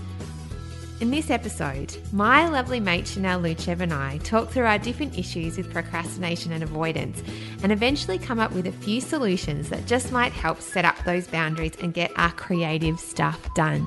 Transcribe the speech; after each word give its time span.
In 1.03 1.11
this 1.11 1.29
episode, 1.29 1.97
my 2.13 2.47
lovely 2.47 2.79
mate 2.79 3.05
Chanel 3.05 3.41
Luchev 3.41 3.81
and 3.81 3.93
I 3.93 4.19
talk 4.19 4.49
through 4.49 4.63
our 4.63 4.79
different 4.79 5.19
issues 5.19 5.57
with 5.57 5.69
procrastination 5.69 6.53
and 6.53 6.63
avoidance 6.63 7.21
and 7.61 7.73
eventually 7.73 8.17
come 8.17 8.39
up 8.39 8.53
with 8.53 8.67
a 8.67 8.71
few 8.71 9.01
solutions 9.01 9.67
that 9.67 9.85
just 9.85 10.13
might 10.13 10.31
help 10.31 10.61
set 10.61 10.85
up 10.85 10.95
those 11.03 11.27
boundaries 11.27 11.73
and 11.81 11.93
get 11.93 12.09
our 12.15 12.31
creative 12.31 13.01
stuff 13.01 13.53
done. 13.53 13.85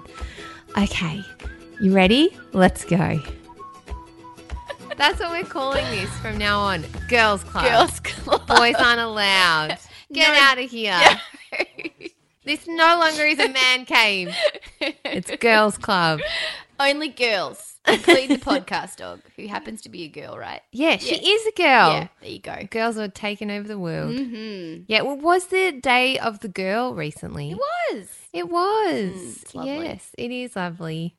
Okay, 0.77 1.25
you 1.81 1.95
ready? 1.95 2.37
Let's 2.53 2.85
go. 2.85 3.19
That's 4.99 5.19
what 5.19 5.31
we're 5.31 5.45
calling 5.49 5.87
this 5.87 6.11
from 6.19 6.37
now 6.37 6.59
on. 6.61 6.85
Girls 7.09 7.43
Club. 7.45 7.65
Girls 7.65 7.99
Club. 8.01 8.47
Boys 8.47 8.75
aren't 8.75 9.01
allowed. 9.01 9.79
Get 10.13 10.35
No. 10.35 10.39
out 10.39 10.59
of 10.59 10.71
here. 10.71 11.01
This 12.45 12.67
no 12.69 12.99
longer 13.01 13.23
is 13.25 13.39
a 13.41 13.49
man 13.49 13.87
cave. 13.87 14.37
It's 14.81 15.35
Girls 15.37 15.79
Club. 15.79 16.21
Only 16.79 17.09
girls, 17.09 17.77
including 17.89 18.29
the 18.29 18.39
podcast 18.39 18.97
dog, 18.97 19.21
who 19.37 19.47
happens 19.49 19.83
to 19.83 19.89
be 19.89 20.05
a 20.05 20.09
girl, 20.09 20.37
right? 20.39 20.61
Yeah, 20.73 20.97
she 20.99 21.15
Yeah. 21.17 21.35
is 21.35 21.47
a 21.47 21.53
girl. 21.53 21.91
Yeah, 21.93 22.09
there 22.21 22.31
you 22.31 22.39
go. 22.41 22.67
Girls 22.71 22.99
are 22.99 23.09
taking 23.09 23.51
over 23.51 23.67
the 23.67 23.79
world. 23.79 24.15
Mm-hmm. 24.15 24.83
Yeah, 24.87 25.03
well, 25.03 25.17
was 25.17 25.47
the 25.47 25.73
day 25.73 26.19
of 26.19 26.41
the 26.41 26.49
girl 26.49 26.95
recently? 26.95 27.53
It 27.53 27.59
was. 27.59 28.09
It 28.33 28.49
was. 28.49 29.13
Mm, 29.13 29.43
it's 29.43 29.55
lovely. 29.55 29.85
Yes, 29.87 30.11
it 30.19 30.31
is 30.31 30.55
lovely. 30.57 31.17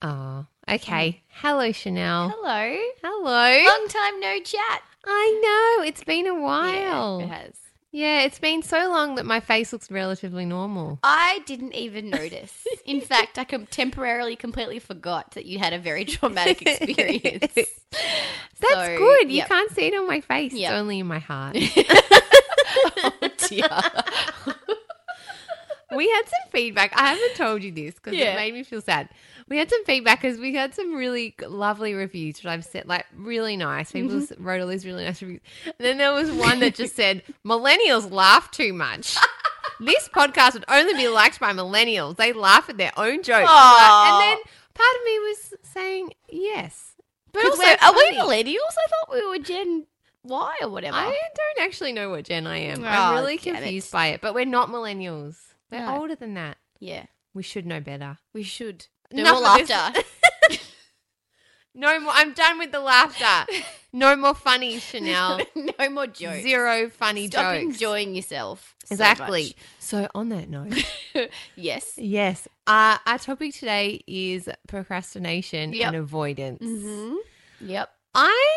Oh, 0.00 0.46
okay. 0.68 1.22
Hello, 1.28 1.70
Chanel. 1.72 2.30
Hello. 2.34 2.76
Hello. 3.02 3.64
Long 3.68 3.88
time 3.88 4.20
no 4.20 4.40
chat. 4.40 4.82
I 5.04 5.76
know 5.78 5.84
it's 5.86 6.02
been 6.04 6.26
a 6.26 6.34
while. 6.40 7.20
Yeah, 7.20 7.26
it 7.26 7.28
has. 7.28 7.54
Yeah, 7.94 8.22
it's 8.22 8.38
been 8.38 8.62
so 8.62 8.88
long 8.90 9.16
that 9.16 9.26
my 9.26 9.40
face 9.40 9.70
looks 9.70 9.90
relatively 9.90 10.46
normal. 10.46 10.98
I 11.02 11.40
didn't 11.44 11.74
even 11.74 12.08
notice. 12.08 12.66
In 12.86 13.00
fact, 13.02 13.38
I 13.38 13.44
com- 13.44 13.66
temporarily 13.66 14.34
completely 14.34 14.78
forgot 14.78 15.32
that 15.32 15.44
you 15.44 15.58
had 15.58 15.74
a 15.74 15.78
very 15.78 16.06
traumatic 16.06 16.62
experience. 16.66 17.52
That's 17.54 17.70
So, 18.86 18.96
good. 18.96 19.28
You 19.30 19.36
yep. 19.38 19.48
can't 19.48 19.70
see 19.72 19.88
it 19.88 19.94
on 19.94 20.06
my 20.06 20.22
face. 20.22 20.54
Yep. 20.54 20.70
It's 20.72 20.78
only 20.80 21.00
in 21.00 21.06
my 21.06 21.18
heart. 21.18 21.54
oh 21.60 23.12
dear. 23.48 23.68
we 25.94 26.08
had 26.08 26.22
some 26.22 26.50
feedback. 26.50 26.92
I 26.96 27.08
haven't 27.12 27.34
told 27.36 27.62
you 27.62 27.72
this 27.72 27.94
because 27.96 28.14
Yeah. 28.14 28.32
it 28.32 28.36
made 28.36 28.54
me 28.54 28.62
feel 28.62 28.80
sad. 28.80 29.10
We 29.52 29.58
had 29.58 29.68
some 29.68 29.84
feedback 29.84 30.22
because 30.22 30.38
we 30.38 30.54
had 30.54 30.74
some 30.74 30.94
really 30.94 31.34
lovely 31.46 31.92
reviews, 31.92 32.36
which 32.38 32.46
I've 32.46 32.64
said 32.64 32.86
like 32.88 33.04
really 33.14 33.56
nice. 33.56 33.92
People 33.96 34.16
Mm-hmm. 34.16 34.42
wrote 34.42 34.60
all 34.62 34.66
these 34.68 34.86
really 34.86 35.04
nice 35.04 35.20
reviews. 35.20 35.40
And 35.66 35.74
then 35.78 35.98
there 35.98 36.12
was 36.14 36.30
one 36.32 36.60
that 36.60 36.74
just 36.74 36.96
said, 36.96 37.22
Millennials 37.44 38.10
laugh 38.10 38.50
too 38.50 38.72
much. 38.72 39.16
this 39.80 40.08
podcast 40.08 40.54
would 40.54 40.64
only 40.68 40.94
be 40.94 41.08
liked 41.08 41.38
by 41.38 41.52
millennials. 41.52 42.16
They 42.16 42.32
laugh 42.32 42.70
at 42.70 42.78
their 42.78 42.92
own 42.96 43.22
jokes. 43.22 43.46
Aw. 43.50 44.08
And 44.08 44.22
then 44.38 44.42
part 44.74 44.96
of 44.96 45.04
me 45.04 45.18
was 45.18 45.54
saying, 45.64 46.10
yes. 46.30 46.92
But 47.32 47.44
also, 47.44 47.62
are 47.62 47.92
we 47.94 48.16
millennials? 48.16 48.56
I 48.56 48.88
thought 49.06 49.12
we 49.14 49.26
were 49.26 49.38
Gen 49.38 49.86
Y 50.24 50.56
or 50.62 50.68
whatever. 50.70 50.96
I 50.96 51.04
don't 51.36 51.66
actually 51.66 51.92
know 51.92 52.08
what 52.10 52.24
gen 52.24 52.46
I 52.46 52.58
am. 52.58 52.84
Oh, 52.84 52.86
I'm 52.88 53.14
really 53.16 53.36
confused 53.38 53.88
it. 53.88 53.92
by 53.92 54.06
it, 54.08 54.20
but 54.22 54.34
we're 54.34 54.44
not 54.46 54.68
millennials. 54.70 55.36
We're 55.70 55.80
No. 55.80 55.96
older 56.00 56.14
than 56.14 56.34
that. 56.34 56.56
yeah, 56.78 57.04
We 57.34 57.42
should 57.42 57.66
know 57.66 57.80
better. 57.80 58.18
we 58.32 58.42
should. 58.42 58.86
No 59.12 59.20
Enough 59.22 59.34
more 59.34 59.42
laughter. 59.42 60.00
No 61.74 61.98
more. 62.00 62.12
I'm 62.14 62.34
done 62.34 62.58
with 62.58 62.70
the 62.70 62.80
laughter. 62.80 63.50
No 63.94 64.14
more 64.14 64.34
funny, 64.34 64.78
Chanel. 64.78 65.40
no 65.56 65.88
more 65.90 66.06
jokes. 66.06 66.42
Zero 66.42 66.90
funny 66.90 67.28
Stop 67.28 67.54
jokes. 67.54 67.62
enjoying 67.74 68.14
yourself. 68.14 68.74
so 68.84 68.92
exactly. 68.92 69.56
So, 69.78 70.06
on 70.14 70.28
that 70.28 70.50
note, 70.50 70.74
yes. 71.56 71.94
yes, 71.96 72.46
uh, 72.66 72.98
our 73.06 73.18
topic 73.18 73.54
today 73.54 74.02
is 74.06 74.50
procrastination 74.68 75.72
Yep. 75.72 75.86
and 75.86 75.96
avoidance. 75.96 76.62
Mm-hmm. 76.62 77.14
Yep. 77.70 77.90
I 78.14 78.56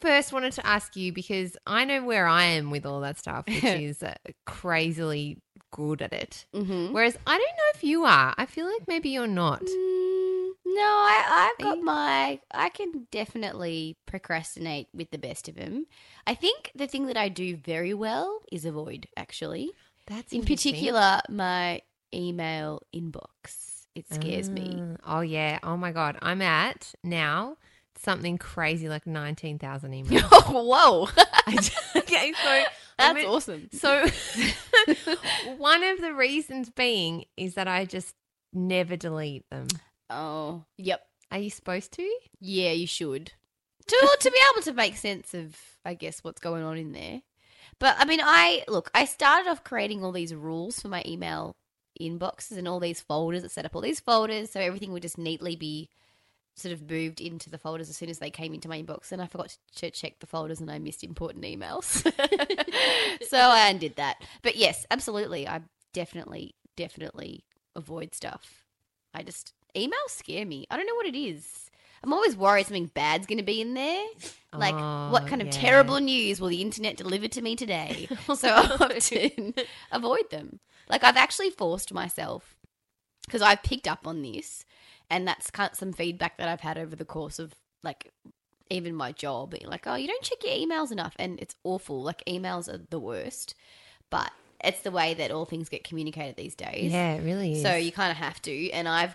first 0.00 0.32
wanted 0.32 0.52
to 0.52 0.64
ask 0.64 0.94
you 0.94 1.12
because 1.12 1.56
I 1.66 1.84
know 1.84 2.04
where 2.04 2.28
I 2.28 2.44
am 2.44 2.70
with 2.70 2.86
all 2.86 3.00
that 3.00 3.18
stuff, 3.18 3.46
which 3.48 3.64
is 3.64 4.00
uh, 4.04 4.14
crazily 4.46 5.38
good 5.72 6.00
at 6.00 6.12
it. 6.12 6.44
Mm-hmm. 6.54 6.92
Whereas 6.94 7.16
I 7.26 7.32
don't 7.32 7.56
know 7.60 7.70
if 7.74 7.82
you 7.82 8.04
are. 8.04 8.34
I 8.38 8.46
feel 8.46 8.66
like 8.66 8.86
maybe 8.86 9.08
you're 9.08 9.26
not. 9.26 9.60
Mm, 9.62 10.48
no, 10.64 10.82
I, 10.82 11.50
I've 11.58 11.64
got 11.64 11.78
you- 11.78 11.84
my. 11.84 12.38
I 12.54 12.68
can 12.68 13.08
definitely 13.10 13.96
procrastinate 14.06 14.86
with 14.94 15.10
the 15.10 15.18
best 15.18 15.48
of 15.48 15.56
them. 15.56 15.86
I 16.26 16.34
think 16.34 16.70
the 16.76 16.86
thing 16.86 17.06
that 17.06 17.16
I 17.16 17.28
do 17.28 17.56
very 17.56 17.94
well 17.94 18.40
is 18.52 18.64
avoid. 18.64 19.08
Actually, 19.16 19.72
That's 20.06 20.32
in 20.32 20.44
particular, 20.44 21.20
my 21.28 21.82
email 22.14 22.82
inbox. 22.94 23.86
It 23.94 24.06
scares 24.12 24.48
me. 24.48 24.80
Ah, 25.04 25.18
Oh 25.18 25.20
yeah. 25.20 25.58
Oh 25.62 25.76
my 25.76 25.92
god. 25.92 26.16
I'm 26.22 26.40
at 26.40 26.94
now 27.04 27.56
something 28.02 28.38
crazy 28.38 28.88
like 28.88 29.06
nineteen 29.06 29.58
thousand 29.58 29.92
emails. 30.04 30.28
Whoa, 30.50 31.08
I 31.46 31.56
j- 31.56 32.00
okay, 32.00 32.32
so 32.42 32.62
that's 32.98 33.24
awesome. 33.24 33.68
So 33.72 34.06
one 35.56 35.82
of 35.82 36.00
the 36.00 36.14
reasons 36.14 36.70
being 36.70 37.24
is 37.36 37.54
that 37.54 37.68
I 37.68 37.84
just 37.84 38.14
never 38.52 38.96
delete 38.96 39.48
them. 39.50 39.68
Oh, 40.10 40.64
yep. 40.76 41.06
Are 41.30 41.38
you 41.38 41.50
supposed 41.50 41.92
to? 41.92 42.08
Yeah, 42.40 42.72
you 42.72 42.86
should. 42.86 43.32
To 43.86 44.16
to 44.20 44.30
be 44.30 44.38
able 44.52 44.62
to 44.62 44.72
make 44.74 44.96
sense 44.96 45.34
of, 45.34 45.56
I 45.84 45.94
guess, 45.94 46.22
what's 46.22 46.40
going 46.40 46.62
on 46.62 46.76
in 46.78 46.92
there. 46.92 47.22
But 47.78 47.96
I 47.98 48.04
mean, 48.04 48.20
I 48.22 48.64
look. 48.68 48.90
I 48.94 49.06
started 49.06 49.50
off 49.50 49.64
creating 49.64 50.04
all 50.04 50.12
these 50.12 50.34
rules 50.34 50.80
for 50.80 50.88
my 50.88 51.02
email 51.06 51.56
inboxes 52.00 52.58
and 52.58 52.68
all 52.68 52.80
these 52.80 53.00
folders 53.00 53.42
that 53.42 53.50
set 53.50 53.64
up 53.64 53.74
all 53.74 53.82
these 53.82 54.00
folders, 54.00 54.50
so 54.50 54.60
everything 54.60 54.92
would 54.92 55.02
just 55.02 55.18
neatly 55.18 55.56
be 55.56 55.88
sort 56.54 56.72
of 56.72 56.88
moved 56.90 57.20
into 57.20 57.48
the 57.50 57.58
folders 57.58 57.88
as 57.88 57.96
soon 57.96 58.10
as 58.10 58.18
they 58.18 58.30
came 58.30 58.54
into 58.54 58.68
my 58.68 58.82
inbox, 58.82 59.10
and 59.12 59.22
I 59.22 59.26
forgot 59.26 59.56
to 59.76 59.90
check 59.90 60.18
the 60.20 60.26
folders, 60.26 60.60
and 60.60 60.70
I 60.70 60.78
missed 60.78 61.02
important 61.04 61.44
emails. 61.44 62.02
so 63.28 63.38
I 63.38 63.68
undid 63.68 63.96
that. 63.96 64.16
But 64.42 64.56
yes, 64.56 64.86
absolutely, 64.90 65.48
I 65.48 65.62
definitely, 65.92 66.54
definitely 66.76 67.44
avoid 67.74 68.14
stuff. 68.14 68.64
I 69.14 69.22
just 69.22 69.54
emails 69.74 70.08
scare 70.08 70.44
me. 70.46 70.66
I 70.70 70.76
don't 70.76 70.86
know 70.86 70.94
what 70.94 71.06
it 71.06 71.16
is. 71.16 71.70
I'm 72.04 72.12
always 72.12 72.36
worried 72.36 72.66
something 72.66 72.90
bad's 72.94 73.26
going 73.26 73.38
to 73.38 73.44
be 73.44 73.60
in 73.60 73.74
there. 73.74 74.04
Like, 74.54 74.74
what 75.06 75.22
Oh, 75.22 75.26
kind 75.26 75.40
of 75.40 75.46
yeah. 75.46 75.52
terrible 75.52 76.00
news 76.00 76.40
will 76.40 76.48
the 76.48 76.60
internet 76.60 76.96
deliver 76.96 77.28
to 77.28 77.42
me 77.42 77.54
today? 77.56 78.08
so 78.34 78.48
I 78.48 78.76
often 78.80 79.54
avoid 79.90 80.28
them. 80.30 80.60
Like, 80.88 81.04
I've 81.04 81.16
actually 81.16 81.50
forced 81.50 81.92
myself 81.94 82.56
because 83.24 83.40
I've 83.40 83.62
picked 83.62 83.86
up 83.86 84.06
on 84.06 84.20
this, 84.22 84.64
and 85.12 85.28
that's 85.28 85.50
kind 85.50 85.70
of 85.70 85.78
some 85.78 85.92
feedback 85.92 86.38
that 86.38 86.48
I've 86.48 86.62
had 86.62 86.78
over 86.78 86.96
the 86.96 87.04
course 87.04 87.38
of 87.38 87.54
like 87.84 88.10
even 88.70 88.94
my 88.94 89.12
job. 89.12 89.50
being 89.50 89.66
Like, 89.66 89.86
oh, 89.86 89.94
you 89.94 90.08
don't 90.08 90.22
check 90.22 90.42
your 90.42 90.54
emails 90.54 90.90
enough, 90.90 91.14
and 91.18 91.38
it's 91.38 91.54
awful. 91.62 92.02
Like, 92.02 92.24
emails 92.26 92.72
are 92.72 92.80
the 92.88 92.98
worst, 92.98 93.54
but 94.08 94.32
it's 94.64 94.80
the 94.80 94.90
way 94.90 95.12
that 95.14 95.30
all 95.30 95.44
things 95.44 95.68
get 95.68 95.84
communicated 95.84 96.36
these 96.36 96.54
days. 96.54 96.90
Yeah, 96.90 97.12
it 97.14 97.22
really 97.22 97.52
is. 97.52 97.62
So 97.62 97.76
you 97.76 97.92
kind 97.92 98.10
of 98.10 98.16
have 98.16 98.40
to. 98.42 98.70
And 98.70 98.88
I've 98.88 99.14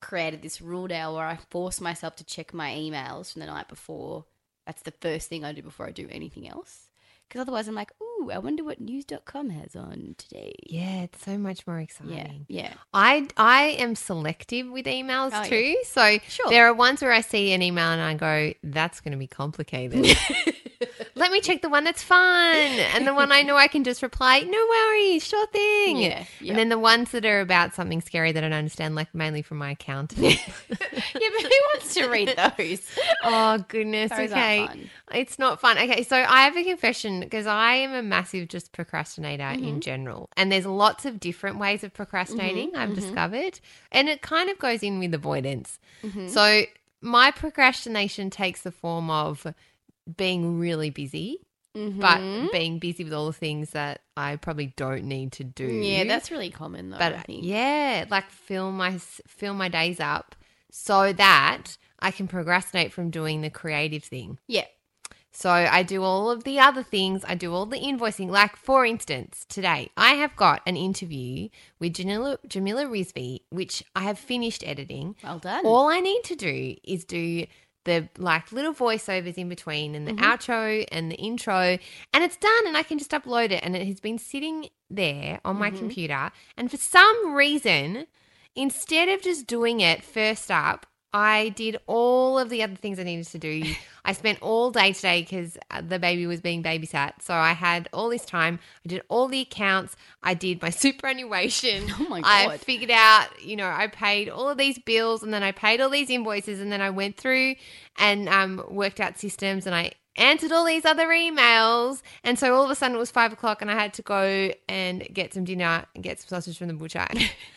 created 0.00 0.42
this 0.42 0.60
rule 0.60 0.88
now 0.88 1.14
where 1.14 1.26
I 1.26 1.38
force 1.50 1.80
myself 1.80 2.16
to 2.16 2.24
check 2.24 2.52
my 2.52 2.70
emails 2.70 3.32
from 3.32 3.40
the 3.40 3.46
night 3.46 3.68
before. 3.68 4.24
That's 4.66 4.82
the 4.82 4.90
first 4.90 5.28
thing 5.28 5.44
I 5.44 5.52
do 5.52 5.62
before 5.62 5.86
I 5.86 5.92
do 5.92 6.08
anything 6.10 6.48
else. 6.48 6.85
Because 7.28 7.40
otherwise, 7.42 7.66
I'm 7.68 7.74
like, 7.74 7.92
ooh, 8.02 8.30
I 8.30 8.38
wonder 8.38 8.62
what 8.64 8.80
news.com 8.80 9.50
has 9.50 9.74
on 9.76 10.14
today. 10.18 10.54
yeah, 10.66 11.02
it's 11.02 11.24
so 11.24 11.36
much 11.38 11.66
more 11.66 11.78
exciting. 11.80 12.46
Yeah. 12.48 12.62
yeah. 12.62 12.72
I 12.94 13.26
I 13.36 13.62
am 13.78 13.94
selective 13.94 14.68
with 14.70 14.86
emails 14.86 15.30
Oh, 15.32 15.42
yeah. 15.42 15.48
too. 15.48 15.76
So 15.84 16.18
Sure. 16.28 16.48
there 16.50 16.66
are 16.68 16.74
ones 16.74 17.02
where 17.02 17.12
I 17.12 17.20
see 17.20 17.52
an 17.52 17.62
email 17.62 17.86
and 17.90 18.00
I 18.00 18.14
go, 18.14 18.52
"That's 18.62 19.00
going 19.00 19.12
to 19.12 19.18
be 19.18 19.26
complicated." 19.26 20.16
Let 21.14 21.30
me 21.32 21.40
check 21.40 21.62
the 21.62 21.68
one 21.68 21.84
that's 21.84 22.02
fun 22.02 22.56
and 22.56 23.06
the 23.06 23.14
one 23.14 23.32
I 23.32 23.42
know 23.42 23.56
I 23.56 23.68
can 23.68 23.84
just 23.84 24.02
reply, 24.02 24.40
"No 24.40 24.66
worries, 24.68 25.26
sure 25.26 25.46
thing." 25.48 25.96
Yeah. 25.98 26.24
And 26.46 26.58
then 26.58 26.68
the 26.68 26.78
ones 26.78 27.10
that 27.12 27.24
are 27.24 27.40
about 27.40 27.74
something 27.74 28.00
scary 28.00 28.32
that 28.32 28.44
I 28.44 28.48
don't 28.48 28.56
understand, 28.56 28.94
like 28.94 29.14
mainly 29.14 29.42
from 29.42 29.58
my 29.58 29.70
account. 29.70 30.12
yeah, 30.18 30.36
but 30.68 31.20
who 31.42 31.60
wants 31.74 31.94
to 31.94 32.08
read 32.08 32.34
those? 32.58 32.82
oh 33.24 33.58
goodness. 33.68 34.10
Those 34.10 34.32
okay. 34.32 34.68
It's 35.14 35.38
not 35.38 35.60
fun. 35.60 35.78
Okay, 35.78 36.02
so 36.02 36.16
I 36.16 36.42
have 36.42 36.56
a 36.56 36.64
confession 36.64 37.20
because 37.20 37.46
I 37.46 37.74
am 37.74 37.92
a 37.94 38.02
massive 38.02 38.48
just 38.48 38.72
procrastinator 38.72 39.44
Mm-hmm. 39.44 39.64
in 39.64 39.80
general. 39.80 40.28
And 40.36 40.50
there's 40.50 40.66
lots 40.66 41.04
of 41.06 41.20
different 41.20 41.58
ways 41.58 41.84
of 41.84 41.94
procrastinating, 41.94 42.70
Mm-hmm. 42.72 42.80
I've 42.80 42.94
discovered. 42.94 43.60
And 43.92 44.08
it 44.08 44.20
kind 44.22 44.50
of 44.50 44.58
goes 44.58 44.82
in 44.82 44.98
with 44.98 45.14
avoidance. 45.14 45.78
Mm-hmm. 46.02 46.28
So 46.28 46.62
my 47.00 47.30
procrastination 47.30 48.30
takes 48.30 48.62
the 48.62 48.72
form 48.72 49.10
of 49.10 49.46
being 50.16 50.58
really 50.58 50.90
busy, 50.90 51.40
Mm-hmm. 51.76 52.00
but 52.00 52.52
being 52.52 52.78
busy 52.78 53.04
with 53.04 53.12
all 53.12 53.26
the 53.26 53.34
things 53.34 53.72
that 53.72 54.00
I 54.16 54.36
probably 54.36 54.72
don't 54.78 55.04
need 55.04 55.32
to 55.32 55.44
do. 55.44 55.66
Yeah, 55.66 56.04
that's 56.04 56.30
really 56.30 56.48
common 56.50 56.88
though. 56.88 56.96
but 56.98 57.28
yeah, 57.28 58.06
like 58.10 58.30
fill 58.30 58.72
my 58.72 58.96
fill 58.96 59.52
my 59.52 59.68
days 59.68 60.00
up 60.00 60.34
so 60.70 61.12
that 61.12 61.76
I 62.00 62.12
can 62.12 62.28
procrastinate 62.28 62.94
from 62.94 63.10
doing 63.10 63.42
the 63.42 63.50
creative 63.50 64.04
thing. 64.04 64.38
Yeah. 64.48 64.64
So 65.32 65.50
I 65.50 65.82
do 65.82 66.02
all 66.02 66.30
of 66.30 66.44
the 66.44 66.58
other 66.60 66.82
things. 66.82 67.22
I 67.28 67.34
do 67.34 67.52
all 67.52 67.66
the 67.66 67.76
invoicing. 67.78 68.30
Like 68.30 68.56
for 68.56 68.86
instance, 68.86 69.44
today 69.46 69.90
I 69.98 70.14
have 70.14 70.34
got 70.34 70.62
an 70.66 70.78
interview 70.78 71.50
with 71.78 71.92
Jamila, 71.92 72.38
Jamila 72.48 72.86
Rizvi, 72.86 73.40
which 73.50 73.84
I 73.94 74.04
have 74.04 74.18
finished 74.18 74.66
editing. 74.66 75.14
Well 75.22 75.40
done. 75.40 75.66
All 75.66 75.88
I 75.88 76.00
need 76.00 76.24
to 76.24 76.36
do 76.36 76.76
is 76.84 77.04
do 77.04 77.44
the 77.86 78.08
like 78.18 78.52
little 78.52 78.74
voiceovers 78.74 79.38
in 79.38 79.48
between 79.48 79.94
and 79.94 80.06
the 80.06 80.12
mm-hmm. 80.12 80.24
outro 80.24 80.84
and 80.92 81.10
the 81.10 81.16
intro 81.16 81.78
and 82.12 82.24
it's 82.24 82.36
done 82.36 82.66
and 82.66 82.76
I 82.76 82.82
can 82.82 82.98
just 82.98 83.12
upload 83.12 83.50
it 83.50 83.60
and 83.62 83.74
it 83.74 83.86
has 83.86 84.00
been 84.00 84.18
sitting 84.18 84.68
there 84.90 85.40
on 85.44 85.56
my 85.56 85.70
mm-hmm. 85.70 85.78
computer 85.78 86.30
and 86.56 86.70
for 86.70 86.76
some 86.76 87.34
reason 87.34 88.06
instead 88.54 89.08
of 89.08 89.22
just 89.22 89.46
doing 89.46 89.80
it 89.80 90.04
first 90.04 90.50
up 90.50 90.86
I 91.12 91.50
did 91.50 91.78
all 91.86 92.38
of 92.38 92.50
the 92.50 92.62
other 92.62 92.74
things 92.74 92.98
I 92.98 93.04
needed 93.04 93.26
to 93.28 93.38
do. 93.38 93.62
I 94.04 94.12
spent 94.12 94.40
all 94.42 94.70
day 94.70 94.92
today 94.92 95.22
because 95.22 95.56
the 95.82 95.98
baby 95.98 96.26
was 96.26 96.40
being 96.40 96.62
babysat. 96.62 97.22
So 97.22 97.34
I 97.34 97.52
had 97.52 97.88
all 97.92 98.08
this 98.08 98.24
time. 98.24 98.58
I 98.84 98.88
did 98.88 99.02
all 99.08 99.26
the 99.26 99.40
accounts. 99.40 99.96
I 100.22 100.34
did 100.34 100.62
my 100.62 100.70
superannuation. 100.84 101.90
Oh 101.98 102.06
my 102.08 102.22
I 102.24 102.56
figured 102.58 102.90
out, 102.90 103.28
you 103.42 103.56
know, 103.56 103.68
I 103.68 103.86
paid 103.88 104.28
all 104.28 104.48
of 104.48 104.58
these 104.58 104.78
bills 104.78 105.22
and 105.22 105.32
then 105.32 105.42
I 105.42 105.52
paid 105.52 105.80
all 105.80 105.90
these 105.90 106.10
invoices 106.10 106.60
and 106.60 106.70
then 106.70 106.80
I 106.80 106.90
went 106.90 107.16
through 107.16 107.56
and 107.98 108.28
um, 108.28 108.62
worked 108.68 109.00
out 109.00 109.18
systems 109.18 109.66
and 109.66 109.74
I 109.74 109.92
answered 110.16 110.52
all 110.52 110.64
these 110.64 110.84
other 110.84 111.08
emails. 111.08 112.02
And 112.24 112.38
so 112.38 112.54
all 112.54 112.64
of 112.64 112.70
a 112.70 112.74
sudden 112.74 112.96
it 112.96 113.00
was 113.00 113.10
five 113.10 113.32
o'clock 113.32 113.62
and 113.62 113.70
I 113.70 113.74
had 113.74 113.94
to 113.94 114.02
go 114.02 114.52
and 114.68 115.06
get 115.12 115.34
some 115.34 115.44
dinner 115.44 115.84
and 115.94 116.04
get 116.04 116.20
some 116.20 116.28
sausage 116.28 116.58
from 116.58 116.68
the 116.68 116.74
butcher 116.74 117.06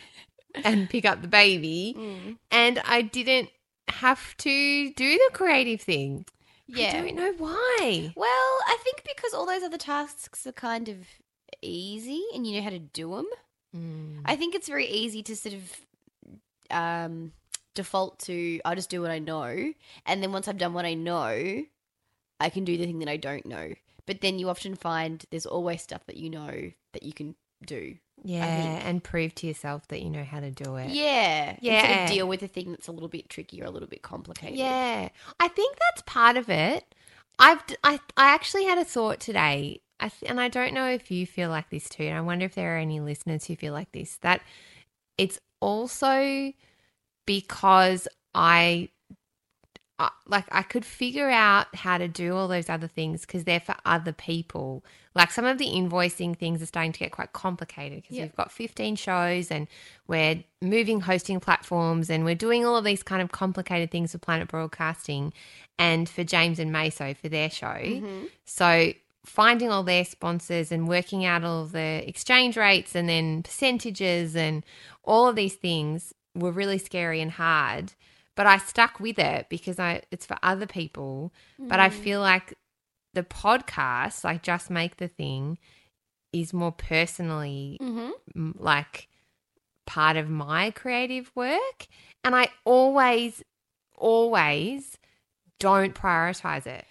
and 0.55 0.89
pick 0.89 1.05
up 1.05 1.21
the 1.21 1.27
baby. 1.27 1.95
Mm. 1.97 2.37
And 2.51 2.79
I 2.85 3.01
didn't 3.01 3.49
have 3.89 4.35
to 4.37 4.93
do 4.93 5.17
the 5.17 5.29
creative 5.33 5.81
thing. 5.81 6.25
yeah. 6.67 6.89
I 6.89 7.01
don't 7.01 7.15
know 7.15 7.33
why. 7.37 8.13
Well, 8.15 8.27
I 8.67 8.77
think 8.83 9.03
because 9.03 9.33
all 9.33 9.45
those 9.45 9.63
other 9.63 9.77
tasks 9.77 10.45
are 10.45 10.51
kind 10.51 10.89
of 10.89 10.97
easy 11.61 12.23
and 12.33 12.45
you 12.45 12.57
know 12.57 12.63
how 12.63 12.69
to 12.69 12.79
do 12.79 13.15
them. 13.15 13.27
Mm. 13.75 14.21
I 14.25 14.35
think 14.35 14.55
it's 14.55 14.67
very 14.67 14.87
easy 14.87 15.23
to 15.23 15.35
sort 15.35 15.55
of 15.55 15.77
um, 16.71 17.31
default 17.75 18.19
to 18.19 18.59
I'll 18.65 18.75
just 18.75 18.89
do 18.89 19.01
what 19.01 19.11
I 19.11 19.19
know, 19.19 19.73
and 20.05 20.23
then 20.23 20.31
once 20.31 20.47
I've 20.47 20.57
done 20.57 20.73
what 20.73 20.85
I 20.85 20.93
know, 20.93 21.63
I 22.39 22.49
can 22.49 22.65
do 22.65 22.77
the 22.77 22.85
thing 22.85 22.99
that 22.99 23.09
I 23.09 23.17
don't 23.17 23.45
know. 23.45 23.73
But 24.05 24.21
then 24.21 24.39
you 24.39 24.49
often 24.49 24.75
find 24.75 25.23
there's 25.29 25.45
always 25.45 25.81
stuff 25.81 26.05
that 26.07 26.17
you 26.17 26.29
know 26.29 26.71
that 26.93 27.03
you 27.03 27.13
can 27.13 27.35
do. 27.65 27.97
Yeah, 28.23 28.45
and 28.45 29.03
prove 29.03 29.33
to 29.35 29.47
yourself 29.47 29.87
that 29.89 30.01
you 30.01 30.09
know 30.09 30.23
how 30.23 30.39
to 30.39 30.51
do 30.51 30.75
it. 30.75 30.89
Yeah, 30.89 31.55
Yeah. 31.61 32.03
of 32.05 32.11
deal 32.11 32.27
with 32.27 32.43
a 32.43 32.47
thing 32.47 32.71
that's 32.71 32.87
a 32.87 32.91
little 32.91 33.07
bit 33.09 33.29
tricky 33.29 33.61
or 33.61 33.65
a 33.65 33.69
little 33.69 33.87
bit 33.89 34.01
complicated. 34.01 34.57
Yeah, 34.57 35.09
I 35.39 35.47
think 35.47 35.77
that's 35.79 36.01
part 36.05 36.37
of 36.37 36.49
it. 36.49 36.83
I've 37.39 37.61
I 37.83 37.99
I 38.17 38.33
actually 38.33 38.65
had 38.65 38.77
a 38.77 38.83
thought 38.85 39.19
today, 39.19 39.81
I 39.99 40.09
th- 40.09 40.29
and 40.29 40.39
I 40.41 40.47
don't 40.49 40.73
know 40.73 40.87
if 40.89 41.09
you 41.11 41.25
feel 41.25 41.49
like 41.49 41.69
this 41.69 41.87
too. 41.87 42.03
And 42.03 42.17
I 42.17 42.21
wonder 42.21 42.45
if 42.45 42.55
there 42.55 42.75
are 42.75 42.79
any 42.79 42.99
listeners 42.99 43.45
who 43.45 43.55
feel 43.55 43.73
like 43.73 43.91
this. 43.93 44.17
That 44.17 44.41
it's 45.17 45.39
also 45.61 46.51
because 47.25 48.07
I. 48.35 48.89
I- 49.97 50.11
Like 50.27 50.45
I 50.51 50.61
could 50.61 50.85
figure 50.85 51.29
out 51.29 51.73
how 51.75 51.97
to 51.97 52.07
do 52.07 52.35
all 52.35 52.47
those 52.47 52.69
other 52.69 52.87
things 52.87 53.21
because 53.21 53.43
they're 53.43 53.59
for 53.59 53.75
other 53.85 54.13
people. 54.13 54.85
Like 55.19 55.31
some 55.31 55.43
of 55.43 55.57
the 55.57 55.65
invoicing 55.65 56.33
things 56.33 56.61
are 56.61 56.65
starting 56.65 56.93
to 56.93 56.99
get 56.99 57.11
quite 57.11 57.33
complicated 57.33 58.01
because 58.03 58.15
Yeah. 58.15 58.23
we've 58.23 58.35
got 58.37 58.53
15 58.53 58.95
shows 58.95 59.51
and 59.51 59.67
we're 60.07 60.45
moving 60.61 61.01
hosting 61.01 61.41
platforms 61.41 62.09
and 62.09 62.23
we're 62.23 62.35
doing 62.35 62.65
all 62.65 62.77
of 62.77 62.85
these 62.85 63.03
kind 63.03 63.21
of 63.21 63.29
complicated 63.29 63.91
things 63.91 64.13
for 64.13 64.17
Planet 64.17 64.47
Broadcasting 64.47 65.33
and 65.77 66.07
for 66.07 66.23
James 66.23 66.57
and 66.57 66.71
Meso 66.71 67.17
for 67.17 67.27
their 67.27 67.49
show. 67.49 67.67
Mm-hmm. 67.67 68.27
So 68.45 68.93
finding 69.25 69.69
all 69.69 69.83
their 69.83 70.05
sponsors 70.05 70.71
and 70.71 70.87
working 70.87 71.25
out 71.25 71.43
all 71.43 71.65
the 71.65 72.01
exchange 72.07 72.55
rates 72.55 72.95
and 72.95 73.09
then 73.09 73.43
percentages 73.43 74.37
and 74.37 74.65
all 75.03 75.27
of 75.27 75.35
these 75.35 75.55
things 75.55 76.13
were 76.33 76.51
really 76.51 76.77
scary 76.77 77.19
and 77.19 77.31
hard. 77.31 77.91
But 78.35 78.47
I 78.47 78.57
stuck 78.57 79.01
with 79.01 79.19
it 79.19 79.47
because 79.49 79.79
I 79.79 80.03
it's 80.11 80.25
for 80.25 80.37
other 80.41 80.65
people. 80.65 81.33
But 81.59 81.81
I 81.81 81.89
feel 81.89 82.21
like 82.21 82.53
the 83.19 83.27
podcast, 83.35 84.23
like 84.23 84.41
just 84.43 84.69
make 84.69 84.97
the 84.97 85.07
thing, 85.07 85.57
is 86.31 86.53
more 86.53 86.71
personally 86.71 87.77
Mm-hmm. 87.81 88.51
like 88.59 89.07
part 89.87 90.15
of 90.17 90.29
my 90.29 90.69
creative 90.69 91.31
work 91.35 91.87
and 92.23 92.35
i 92.35 92.47
always 92.63 93.41
always 93.97 94.97
don't 95.59 95.95
prioritize 95.95 96.67
it. 96.67 96.85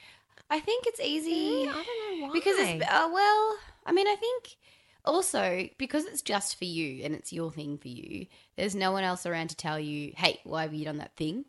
I 0.51 0.59
think 0.61 0.85
it's 0.87 1.01
easy. 1.01 1.69
i 1.69 1.73
don't 1.73 2.21
know 2.21 2.27
why. 2.27 2.33
because 2.33 2.57
it's 2.59 2.85
uh, 2.91 3.09
well 3.13 3.57
i 3.87 3.93
mean 3.93 4.09
i 4.09 4.17
think 4.17 4.57
also 5.05 5.69
because 5.79 6.05
it's 6.07 6.23
just 6.23 6.59
for 6.59 6.65
you 6.65 7.05
and 7.05 7.15
it's 7.15 7.33
your 7.33 7.51
thing 7.53 7.79
for 7.79 7.89
you 7.89 8.27
there's 8.57 8.75
no 8.75 8.91
one 8.93 9.05
else 9.05 9.25
around 9.27 9.49
to 9.51 9.57
tell 9.57 9.79
you 9.79 10.13
hey 10.17 10.41
why 10.45 10.63
have 10.63 10.75
you 10.75 10.85
done 10.85 10.99
that 10.99 11.15
thing? 11.17 11.45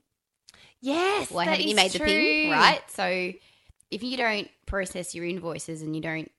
Yes 0.82 1.32
why 1.32 1.46
haven't 1.46 1.66
you 1.68 1.76
made 1.76 1.92
the 1.92 2.00
thing? 2.00 2.52
right? 2.52 2.82
So 2.92 3.34
if 3.92 4.04
you 4.04 4.18
don't 4.18 4.50
process 4.66 5.16
your 5.16 5.26
invoices 5.26 5.82
and 5.82 5.96
you 5.96 6.02
don't 6.02 6.32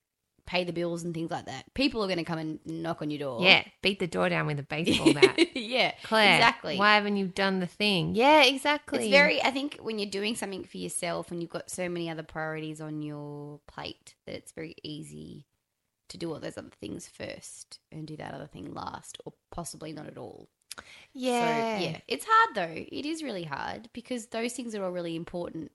pay 0.47 0.65
the 0.65 0.73
bills 0.73 1.05
and 1.05 1.15
things 1.15 1.31
like 1.31 1.47
that 1.47 1.65
people 1.75 2.03
are 2.03 2.09
going 2.09 2.19
to 2.19 2.25
come 2.25 2.39
and 2.39 2.59
knock 2.65 3.03
on 3.03 3.11
your 3.11 3.21
door 3.21 3.41
yeah 3.41 3.63
beat 3.83 4.01
the 4.01 4.07
door 4.09 4.29
down 4.29 4.47
with 4.47 4.59
a 4.59 4.65
baseball 4.65 5.13
bat 5.15 5.39
yeah 5.55 5.93
claire 6.03 6.37
exactly 6.37 6.77
why 6.77 6.97
haven't 6.97 7.17
you 7.17 7.29
done 7.29 7.61
the 7.61 7.67
thing 7.67 8.17
yeah 8.17 8.43
exactly 8.43 8.99
It's 9.05 9.11
very, 9.11 9.41
I 9.43 9.53
think, 9.53 9.79
when 9.81 10.01
you're 10.01 10.11
doing 10.11 10.35
something 10.35 10.65
for 10.65 10.79
yourself 10.79 11.31
and 11.31 11.41
you've 11.41 11.51
got 11.51 11.71
so 11.71 11.89
many 11.89 12.11
other 12.11 12.25
priorities 12.25 12.81
on 12.81 13.01
your 13.01 13.61
plate, 13.69 14.15
that 14.27 14.35
it's 14.35 14.51
very 14.51 14.75
easy 14.83 15.47
to 16.09 16.19
do 16.19 16.33
all 16.33 16.41
those 16.41 16.59
other 16.59 16.71
things 16.81 17.07
first 17.07 17.79
and 17.93 18.07
do 18.09 18.17
that 18.17 18.35
other 18.35 18.49
thing 18.49 18.75
last, 18.75 19.19
or 19.25 19.33
possibly 19.53 19.93
not 19.93 20.09
at 20.09 20.19
all. 20.19 20.49
Yeah. 21.15 21.79
So, 21.79 21.85
yeah, 21.85 21.99
it's 22.09 22.27
hard 22.29 22.57
though. 22.57 22.75
It 22.91 23.07
is 23.07 23.23
really 23.23 23.45
hard 23.45 23.89
because 23.93 24.27
those 24.27 24.53
things 24.55 24.75
are 24.75 24.83
all 24.83 24.91
really 24.91 25.15
important 25.15 25.71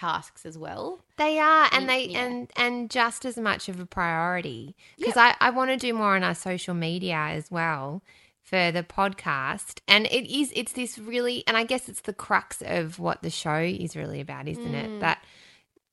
tasks 0.00 0.46
as 0.46 0.56
well. 0.56 0.98
They 1.16 1.38
are, 1.38 1.68
and 1.72 1.88
they 1.88 2.06
yeah. 2.08 2.24
and 2.24 2.50
and 2.56 2.90
just 2.90 3.24
as 3.24 3.36
much 3.36 3.68
of 3.68 3.78
a 3.80 3.86
priority 3.86 4.74
because 4.98 5.16
I 5.16 5.34
I 5.40 5.50
want 5.50 5.70
to 5.70 5.76
do 5.76 5.92
more 5.92 6.16
on 6.16 6.24
our 6.24 6.34
social 6.34 6.74
media 6.74 7.16
as 7.16 7.50
well 7.50 8.02
for 8.42 8.72
the 8.72 8.82
podcast, 8.82 9.80
and 9.86 10.06
it 10.06 10.26
is 10.34 10.52
it's 10.56 10.72
this 10.72 10.98
really, 10.98 11.44
and 11.46 11.56
I 11.56 11.64
guess 11.64 11.88
it's 11.88 12.00
the 12.00 12.14
crux 12.14 12.62
of 12.64 12.98
what 12.98 13.22
the 13.22 13.30
show 13.30 13.58
is 13.58 13.94
really 13.96 14.20
about, 14.20 14.48
isn't 14.48 14.72
Mm. 14.72 14.96
it? 14.96 15.00
That 15.00 15.22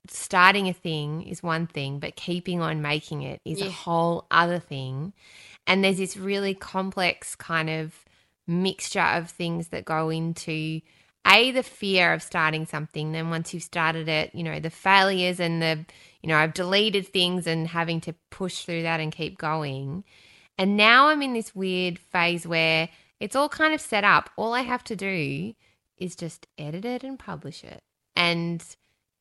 starting 0.10 0.70
a 0.70 0.74
thing 0.74 1.24
is 1.28 1.44
one 1.44 1.68
thing, 1.68 2.00
but 2.00 2.16
keeping 2.16 2.62
on 2.62 2.82
making 2.82 3.24
it 3.24 3.42
is 3.44 3.62
a 3.62 3.70
whole 3.70 4.26
other 4.32 4.60
thing, 4.60 5.14
and 5.68 5.84
there's 5.84 5.98
this 5.98 6.16
really 6.18 6.54
complex 6.56 7.36
kind 7.36 7.70
of 7.70 8.06
mixture 8.48 9.02
of 9.02 9.30
things 9.30 9.68
that 9.68 9.84
go 9.84 10.10
into 10.10 10.80
a 11.28 11.52
the 11.52 11.64
fear 11.64 12.14
of 12.14 12.24
starting 12.24 12.66
something 12.66 13.12
then 13.12 13.30
once 13.30 13.54
you've 13.54 13.64
started 13.64 14.08
it 14.08 14.34
you 14.34 14.44
know 14.44 14.60
the 14.60 14.70
failures 14.70 15.40
and 15.40 15.62
the 15.62 15.86
you 16.22 16.30
know 16.30 16.38
i've 16.38 16.54
deleted 16.54 17.08
things 17.08 17.46
and 17.48 17.68
having 17.68 18.00
to 18.02 18.14
push 18.30 18.64
through 18.66 18.82
that 18.84 19.00
and 19.00 19.12
keep 19.12 19.38
going 19.38 20.04
and 20.58 20.78
now 20.78 21.08
i'm 21.08 21.22
in 21.22 21.34
this 21.34 21.54
weird 21.56 22.00
phase 22.00 22.48
where 22.48 22.90
it's 23.20 23.36
all 23.36 23.50
kind 23.50 23.74
of 23.74 23.82
set 23.82 24.04
up 24.04 24.30
all 24.38 24.54
i 24.54 24.62
have 24.62 24.84
to 24.84 24.96
do 24.96 25.54
is 25.98 26.16
just 26.16 26.48
edit 26.58 26.86
it 26.86 27.04
and 27.04 27.20
publish 27.20 27.64
it 27.64 27.82
and 28.16 28.64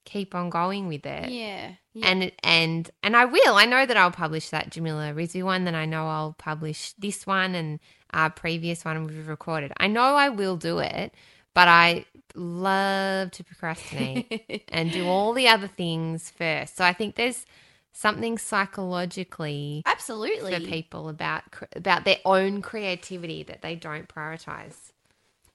keep 0.05 0.35
on 0.35 0.49
going 0.51 0.87
with 0.87 1.05
it 1.05 1.31
Yeah, 1.31 1.73
yeah. 1.93 2.07
and 2.07 2.33
and 2.45 2.91
and 3.03 3.17
I 3.17 3.25
will. 3.25 3.57
I 3.57 3.65
know 3.65 3.85
that 3.85 3.97
I'll 3.97 4.13
publish 4.13 4.51
that 4.51 4.71
Jamila 4.71 5.13
Rizvi 5.13 5.43
one. 5.43 5.65
Then 5.65 5.75
I 5.75 5.85
know 5.85 6.07
I'll 6.07 6.35
publish 6.39 6.93
this 6.93 7.27
one 7.27 7.55
and 7.57 7.81
our 8.13 8.31
previous 8.31 8.85
one 8.85 9.05
we've 9.05 9.27
recorded. 9.27 9.73
I 9.79 9.89
know 9.89 10.15
I 10.15 10.29
will 10.29 10.57
do 10.57 10.79
it, 10.79 11.13
but 11.57 11.69
I 11.69 12.05
love 12.35 13.31
to 13.31 13.43
procrastinate 13.43 14.67
and 14.69 14.93
do 14.93 15.09
all 15.09 15.33
the 15.33 15.49
other 15.49 15.67
things 15.67 16.29
first. 16.29 16.77
So 16.77 16.85
I 16.85 16.93
think 16.93 17.17
there's 17.17 17.47
something 17.93 18.37
psychologically 18.37 19.83
absolutely. 19.87 20.53
for 20.53 20.61
people 20.61 21.09
about 21.09 21.45
about 21.75 22.05
their 22.05 22.19
own 22.27 22.61
creativity 22.61 23.43
that 23.45 23.63
they 23.63 23.75
don't 23.75 24.07
prioritize. 24.07 24.93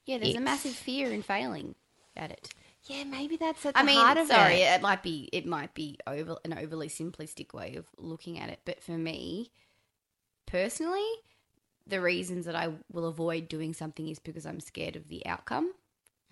yeah, 0.08 0.18
there's 0.18 0.36
a 0.36 0.40
massive 0.40 0.74
fear 0.74 1.12
in 1.12 1.22
failing 1.22 1.76
at 2.18 2.32
it. 2.32 2.50
Yeah, 2.86 3.04
maybe 3.04 3.38
that's 3.38 3.64
at 3.68 3.76
the 3.76 3.80
I 3.80 3.84
mean, 3.84 3.98
heart 3.98 4.18
of 4.18 4.26
sorry, 4.26 4.56
it. 4.56 4.78
it. 4.78 4.82
might 4.82 5.04
be 5.04 5.30
it 5.32 5.46
might 5.46 5.76
be 5.76 6.00
over 6.08 6.38
an 6.44 6.58
overly 6.58 6.88
simplistic 6.88 7.54
way 7.54 7.76
of 7.76 7.86
looking 8.00 8.40
at 8.40 8.50
it, 8.50 8.62
but 8.66 8.82
for 8.82 8.98
me 8.98 9.52
personally, 10.48 11.06
the 11.86 12.02
reasons 12.02 12.48
that 12.48 12.56
I 12.56 12.70
will 12.92 13.06
avoid 13.06 13.48
doing 13.48 13.76
something 13.76 14.08
is 14.08 14.18
because 14.18 14.48
I'm 14.48 14.60
scared 14.60 14.96
of 14.96 15.10
the 15.10 15.24
outcome, 15.28 15.74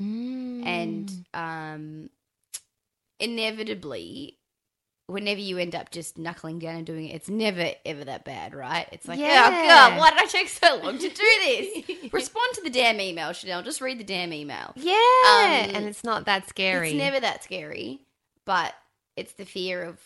Mm. 0.02 0.66
and 0.66 1.26
um, 1.34 2.10
inevitably. 3.20 4.36
Whenever 5.08 5.40
you 5.40 5.58
end 5.58 5.74
up 5.74 5.90
just 5.90 6.20
knuckling 6.20 6.60
down 6.60 6.76
and 6.76 6.86
doing 6.86 7.08
it, 7.08 7.16
it's 7.16 7.28
never 7.30 7.72
ever 7.84 8.04
that 8.06 8.26
bad, 8.26 8.54
right? 8.54 8.88
It's 8.92 9.08
like, 9.08 9.18
oh 9.18 9.24
Yeah. 9.24 9.50
god, 9.50 9.98
why 9.98 10.12
did 10.12 10.20
I 10.20 10.26
take 10.28 10.48
so 10.50 10.76
long 10.84 11.00
to 11.00 11.10
do 11.10 11.10
this? 11.18 11.84
Respond 12.14 12.54
to 12.54 12.62
the 12.62 12.70
damn 12.70 13.02
email, 13.02 13.34
Chanel. 13.34 13.64
Just 13.64 13.82
read 13.82 13.98
the 14.00 14.04
damn 14.04 14.32
email. 14.32 14.72
yeah, 14.76 14.94
um, 14.94 15.76
and 15.76 15.86
it's 15.88 16.04
not 16.04 16.26
that 16.26 16.48
scary. 16.48 16.90
It's 16.92 16.98
never 17.00 17.20
that 17.22 17.44
scary, 17.44 18.02
but 18.46 18.76
it's 19.18 19.34
the 19.34 19.46
fear 19.46 19.82
of 19.82 19.98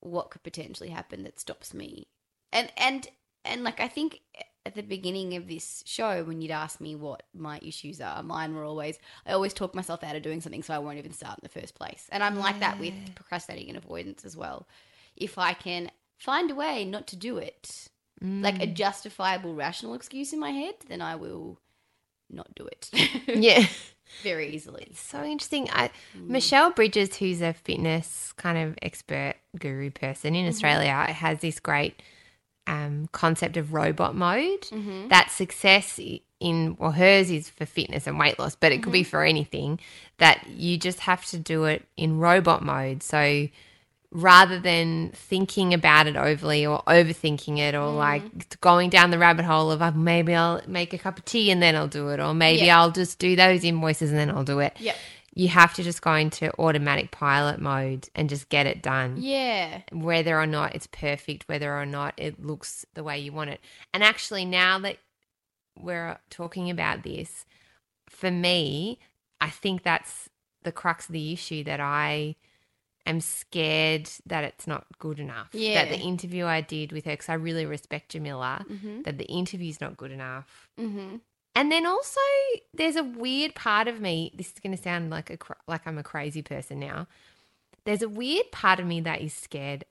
what 0.00 0.28
could 0.28 0.42
potentially 0.42 0.90
happen 0.90 1.22
that 1.22 1.40
stops 1.40 1.72
me. 1.72 2.08
And 2.52 2.70
and 2.76 3.08
and 3.46 3.64
like 3.64 3.80
I 3.80 3.88
think 3.88 4.20
at 4.66 4.74
the 4.74 4.82
beginning 4.82 5.36
of 5.36 5.48
this 5.48 5.82
show 5.86 6.22
when 6.24 6.40
you'd 6.42 6.50
ask 6.50 6.80
me 6.80 6.94
what 6.94 7.22
my 7.34 7.58
issues 7.62 8.00
are, 8.00 8.22
mine 8.22 8.54
were 8.54 8.64
always 8.64 8.98
I 9.26 9.32
always 9.32 9.54
talk 9.54 9.74
myself 9.74 10.04
out 10.04 10.16
of 10.16 10.22
doing 10.22 10.40
something 10.40 10.62
so 10.62 10.74
I 10.74 10.78
won't 10.78 10.98
even 10.98 11.12
start 11.12 11.38
in 11.38 11.42
the 11.42 11.60
first 11.60 11.74
place. 11.74 12.06
And 12.12 12.22
I'm 12.22 12.38
like 12.38 12.60
that 12.60 12.78
with 12.78 12.94
procrastinating 13.14 13.68
and 13.70 13.78
avoidance 13.78 14.24
as 14.24 14.36
well. 14.36 14.66
If 15.16 15.38
I 15.38 15.54
can 15.54 15.90
find 16.18 16.50
a 16.50 16.54
way 16.54 16.84
not 16.84 17.06
to 17.08 17.16
do 17.16 17.38
it, 17.38 17.88
like 18.20 18.62
a 18.62 18.66
Mm. 18.66 18.74
justifiable 18.74 19.54
rational 19.54 19.94
excuse 19.94 20.32
in 20.34 20.38
my 20.38 20.50
head, 20.50 20.74
then 20.88 21.00
I 21.00 21.16
will 21.16 21.58
not 22.28 22.54
do 22.54 22.66
it. 22.66 22.90
yeah. 23.28 23.64
Very 24.22 24.50
easily. 24.54 24.92
So 24.94 25.22
interesting. 25.24 25.68
I, 25.72 25.88
Mm. 26.16 26.28
Michelle 26.28 26.70
Bridges, 26.70 27.16
who's 27.16 27.40
a 27.40 27.54
fitness 27.54 28.32
kind 28.36 28.58
of 28.58 28.76
expert 28.82 29.36
guru 29.58 29.90
person 29.90 30.34
Mm-hmm. 30.34 30.42
in 30.44 30.48
Australia, 30.48 30.92
has 31.12 31.38
this 31.40 31.58
great 31.60 32.02
um, 32.66 33.08
concept 33.12 33.56
of 33.56 33.72
robot 33.72 34.14
mode. 34.14 34.62
Mm-hmm. 34.70 35.08
That 35.08 35.30
success 35.30 35.98
in, 36.40 36.76
well, 36.78 36.92
hers 36.92 37.30
is 37.30 37.48
for 37.48 37.66
fitness 37.66 38.06
and 38.06 38.18
weight 38.18 38.38
loss, 38.38 38.54
but 38.54 38.72
it 38.72 38.82
could 38.82 38.92
be 38.92 39.00
Mm-hmm. 39.02 39.10
for 39.10 39.24
anything. 39.24 39.80
That 40.18 40.46
you 40.48 40.76
just 40.78 41.00
have 41.00 41.24
to 41.26 41.38
do 41.38 41.64
it 41.64 41.84
in 41.96 42.18
robot 42.18 42.62
mode. 42.62 43.02
So 43.02 43.48
rather 44.12 44.58
than 44.58 45.10
thinking 45.14 45.72
about 45.72 46.08
it 46.08 46.16
overly 46.16 46.66
or 46.66 46.82
overthinking 46.88 47.58
it 47.58 47.74
or 47.76 47.92
Mm. 47.92 47.96
like 47.96 48.60
going 48.60 48.90
down 48.90 49.10
the 49.12 49.18
rabbit 49.18 49.44
hole 49.44 49.70
of 49.70 49.80
"Oh, 49.80 49.92
maybe 49.92 50.34
I'll 50.34 50.60
make 50.66 50.92
a 50.92 50.98
cup 50.98 51.18
of 51.18 51.24
tea 51.24 51.50
and 51.52 51.62
then 51.62 51.76
I'll 51.76 51.86
do 51.86 52.08
it 52.08 52.18
or 52.18 52.34
maybe 52.34 52.66
Yeah. 52.66 52.80
I'll 52.80 52.90
just 52.90 53.20
do 53.20 53.36
those 53.36 53.62
invoices 53.62 54.10
and 54.10 54.18
then 54.18 54.28
I'll 54.30 54.42
do 54.42 54.58
it. 54.58 54.76
Yep. 54.80 54.96
You 55.34 55.48
have 55.48 55.74
to 55.74 55.82
just 55.82 56.02
go 56.02 56.14
into 56.14 56.52
automatic 56.58 57.12
pilot 57.12 57.60
mode 57.60 58.08
and 58.16 58.28
just 58.28 58.48
get 58.48 58.66
it 58.66 58.82
done. 58.82 59.16
Yeah. 59.18 59.82
Whether 59.92 60.38
or 60.38 60.46
not 60.46 60.74
it's 60.74 60.88
perfect, 60.88 61.44
whether 61.48 61.72
or 61.76 61.86
not 61.86 62.14
it 62.16 62.44
looks 62.44 62.84
the 62.94 63.04
way 63.04 63.18
you 63.20 63.32
want 63.32 63.50
it. 63.50 63.60
And 63.94 64.02
actually 64.02 64.44
now 64.44 64.78
that 64.80 64.96
we're 65.78 66.18
talking 66.30 66.68
about 66.68 67.04
this, 67.04 67.44
for 68.08 68.30
me, 68.30 68.98
I 69.40 69.50
think 69.50 69.84
that's 69.84 70.28
the 70.62 70.72
crux 70.72 71.06
of 71.08 71.12
the 71.12 71.32
issue 71.32 71.62
that 71.64 71.78
I 71.80 72.34
am 73.06 73.20
scared 73.20 74.10
that 74.26 74.44
it's 74.44 74.66
not 74.66 74.84
good 74.98 75.18
enough. 75.20 75.48
Yeah. 75.52 75.84
That 75.84 75.90
the 75.96 76.04
interview 76.04 76.44
I 76.44 76.60
did 76.60 76.90
with 76.92 77.04
her, 77.04 77.12
because 77.12 77.28
I 77.28 77.34
really 77.34 77.66
respect 77.66 78.10
Jamila, 78.10 78.66
Mm-hmm. 78.68 79.02
that 79.02 79.16
the 79.16 79.24
interview's 79.26 79.80
not 79.80 79.96
good 79.96 80.10
enough. 80.10 80.68
Mm-hmm. 80.78 81.16
And 81.54 81.70
then 81.70 81.84
also, 81.86 82.20
there's 82.72 82.96
a 82.96 83.02
weird 83.04 83.54
part 83.54 83.88
of 83.88 84.00
me. 84.00 84.32
This 84.36 84.48
is 84.48 84.60
going 84.62 84.76
to 84.76 84.82
sound 84.82 85.10
like 85.10 85.30
a 85.30 85.38
like 85.66 85.86
I'm 85.86 85.98
a 85.98 86.02
crazy 86.02 86.42
person 86.42 86.78
now. 86.80 87.06
There's 87.84 88.02
a 88.02 88.08
weird 88.08 88.52
part 88.52 88.78
of 88.78 88.86
me 88.86 89.00
that 89.00 89.20
is 89.20 89.34
scared. 89.34 89.84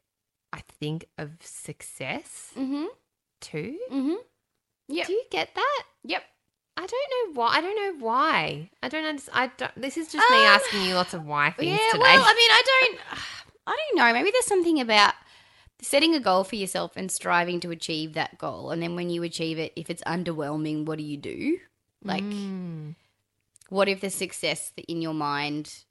I 0.54 0.62
think 0.80 1.06
of 1.18 1.32
success 1.42 2.51
Mm-hmm. 2.58 2.86
too. 3.42 3.78
Mm-hmm. 3.92 4.16
Do 5.06 5.13
you 5.13 5.24
get 5.30 5.54
that? 5.56 5.84
Yep. 6.04 6.24
I 6.78 6.88
don't 6.88 6.92
know 7.36 7.42
why. 7.42 7.48
I 7.58 7.62
don't 7.62 7.75
know 7.75 8.06
why. 8.06 8.70
I 8.82 8.88
don't 8.88 9.06
understand. 9.06 9.38
I 9.38 9.51
don't, 9.58 9.82
this 9.82 9.98
is 9.98 10.12
just 10.12 10.30
me 10.30 10.38
Um, 10.38 10.44
asking 10.46 10.84
you 10.84 10.96
lots 10.96 11.13
of 11.13 11.25
why 11.25 11.51
things 11.51 11.72
Yeah. 11.72 11.78
today. 11.92 12.00
Well, 12.01 12.24
I 12.25 12.34
mean, 12.39 12.51
I 12.51 12.63
don't. 12.66 13.00
I 13.68 13.78
don't 13.78 13.98
know. 14.00 14.13
Maybe 14.13 14.32
there's 14.32 14.46
something 14.46 14.80
about 14.82 15.13
setting 15.81 16.15
a 16.15 16.19
goal 16.19 16.43
for 16.43 16.55
yourself 16.55 16.93
and 16.95 17.12
striving 17.12 17.59
to 17.62 17.71
achieve 17.71 18.13
that 18.13 18.38
goal, 18.38 18.71
and 18.71 18.81
then 18.81 18.95
when 18.95 19.09
you 19.09 19.24
achieve 19.24 19.57
it, 19.59 19.74
if 19.75 19.89
it's 19.89 20.03
underwhelming, 20.03 20.86
what 20.86 20.98
do 20.98 21.03
you 21.03 21.17
do? 21.17 21.59
Like, 22.03 22.24
Mm. 22.24 22.95
what 23.69 23.88
if 23.89 24.01
the 24.01 24.09
success 24.09 24.71
in 24.88 25.01
your 25.01 25.13
mind, 25.13 25.83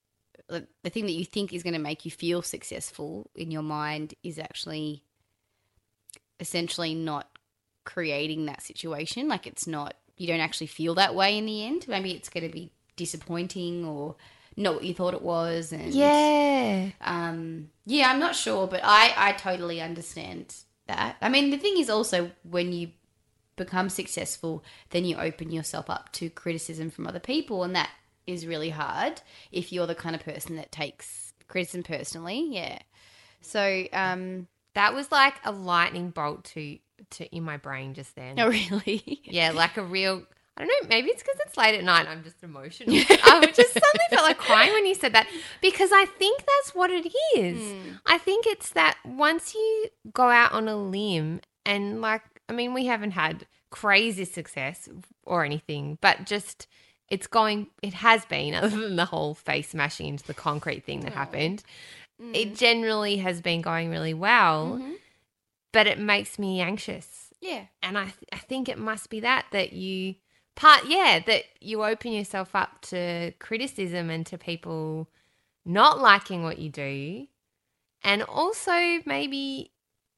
the 0.49 0.66
the 0.83 0.90
thing 0.90 1.07
that 1.07 1.12
you 1.12 1.25
think 1.25 1.52
is 1.52 1.62
going 1.62 1.75
to 1.75 1.78
make 1.78 2.04
you 2.04 2.11
feel 2.11 2.42
successful 2.42 3.30
in 3.35 3.50
your 3.50 3.62
mind, 3.62 4.14
is 4.23 4.38
actually 4.38 5.02
essentially 6.40 6.95
not 6.95 7.28
creating 7.85 8.47
that 8.47 8.62
situation? 8.62 9.28
Like, 9.28 9.47
it's 9.47 9.66
not. 9.66 9.95
You 10.16 10.26
don't 10.26 10.40
actually 10.40 10.66
feel 10.66 10.95
that 10.97 11.14
way 11.14 11.38
in 11.38 11.47
the 11.47 11.64
end. 11.64 11.87
Maybe 11.87 12.12
it's 12.12 12.28
going 12.28 12.47
to 12.47 12.52
be 12.52 12.73
disappointing 12.97 13.85
or 13.85 14.16
not 14.59 14.75
what 14.75 14.85
you 14.85 14.93
thought 14.95 15.15
it 15.15 15.23
was, 15.23 15.73
and 15.73 15.95
yeah. 15.95 16.91
um, 17.00 17.71
yeah, 17.87 18.11
I'm 18.11 18.19
not 18.21 18.35
sure, 18.37 18.67
but 18.67 18.81
I, 18.83 19.15
I 19.17 19.33
totally 19.33 19.81
understand 19.81 20.55
that. 20.87 21.17
I 21.23 21.29
mean, 21.29 21.50
the 21.50 21.57
thing 21.59 21.79
is 21.79 21.88
also 21.88 22.31
when 22.43 22.73
you 22.73 22.91
become 23.57 23.88
successful, 23.88 24.62
then 24.91 25.05
you 25.05 25.17
open 25.17 25.50
yourself 25.50 25.88
up 25.88 26.12
to 26.12 26.29
criticism 26.31 26.91
from 26.91 27.07
other 27.07 27.21
people, 27.21 27.62
and 27.65 27.75
that 27.75 27.91
is 28.27 28.47
really 28.47 28.71
hard 28.71 29.23
if 29.50 29.73
you're 29.73 29.87
the 29.87 29.95
kind 29.95 30.15
of 30.15 30.23
person 30.23 30.57
that 30.57 30.71
takes 30.71 31.33
criticism 31.49 31.83
personally. 31.83 32.47
Yeah. 32.50 32.79
So, 33.41 33.85
um, 33.93 34.49
That 34.75 34.95
was 34.95 35.11
like 35.11 35.35
a 35.45 35.53
lightning 35.53 36.11
bolt 36.11 36.45
to 36.55 36.79
to 37.11 37.25
in 37.35 37.43
my 37.45 37.57
brain 37.57 37.95
just 37.95 38.15
then. 38.17 38.38
oh, 38.41 38.49
really? 38.49 39.21
Yeah, 39.25 39.53
like 39.53 39.77
a 39.77 39.83
real. 39.83 40.23
I 40.59 40.67
don't 40.67 40.83
know. 40.83 40.88
Maybe 40.88 41.09
it's 41.11 41.23
because 41.23 41.38
it's 41.47 41.57
late 41.57 41.77
at 41.77 41.85
night. 41.85 42.00
and 42.00 42.09
I'm 42.09 42.25
just 42.25 42.43
emotional. 42.43 42.95
I 42.97 43.47
just 43.55 43.73
suddenly 43.73 44.07
felt 44.11 44.25
like 44.27 44.38
crying 44.38 44.73
when 44.73 44.87
you 44.87 44.95
said 44.95 45.12
that 45.15 45.29
because 45.62 45.91
I 45.93 46.05
think 46.05 46.41
that's 46.41 46.75
what 46.75 46.91
it 46.91 47.07
is. 47.37 47.75
I 48.07 48.19
think 48.19 48.45
it's 48.47 48.71
that 48.71 48.99
once 49.05 49.55
you 49.55 49.87
go 50.12 50.29
out 50.29 50.53
on 50.53 50.67
a 50.69 50.77
limb 50.77 51.41
and 51.65 52.00
like, 52.00 52.23
I 52.49 52.53
mean, 52.53 52.75
we 52.75 52.87
haven't 52.87 53.12
had 53.12 53.47
crazy 53.71 54.25
success 54.25 54.88
or 55.25 55.45
anything, 55.45 55.97
but 56.00 56.25
just 56.27 56.67
it's 57.09 57.27
going. 57.29 57.69
It 57.83 57.95
has 57.95 58.25
been 58.27 58.55
other 58.57 58.69
than 58.69 58.97
the 58.97 59.05
whole 59.05 59.35
face 59.35 59.69
smashing 59.71 60.09
into 60.09 60.27
the 60.27 60.35
concrete 60.35 60.85
thing 60.85 61.00
that 61.00 61.12
happened. 61.12 61.62
It 62.35 62.57
generally 62.57 63.19
has 63.19 63.41
been 63.41 63.61
going 63.62 63.91
really 63.91 64.12
well, 64.12 64.81
Mhm. 64.83 64.97
but 65.73 65.87
it 65.87 66.00
makes 66.00 66.37
me 66.37 66.61
anxious 66.61 67.33
Yeah. 67.41 67.67
and 67.81 67.97
I, 67.97 68.05
th- 68.07 68.17
I 68.33 68.38
think 68.38 68.69
it 68.69 68.77
must 68.77 69.09
be 69.09 69.21
that 69.21 69.47
that 69.53 69.73
you 69.73 70.17
part 70.59 70.87
yeah 70.87 71.21
that 71.25 71.45
you 71.61 71.85
open 71.85 72.12
yourself 72.12 72.55
up 72.55 72.81
to 72.83 73.33
criticism 73.38 74.11
and 74.11 74.27
to 74.27 74.37
people 74.37 75.09
not 75.65 76.00
liking 76.00 76.43
what 76.43 76.59
you 76.59 76.69
do. 76.71 77.27
And 78.03 78.23
also 78.23 78.73
maybe 79.07 79.71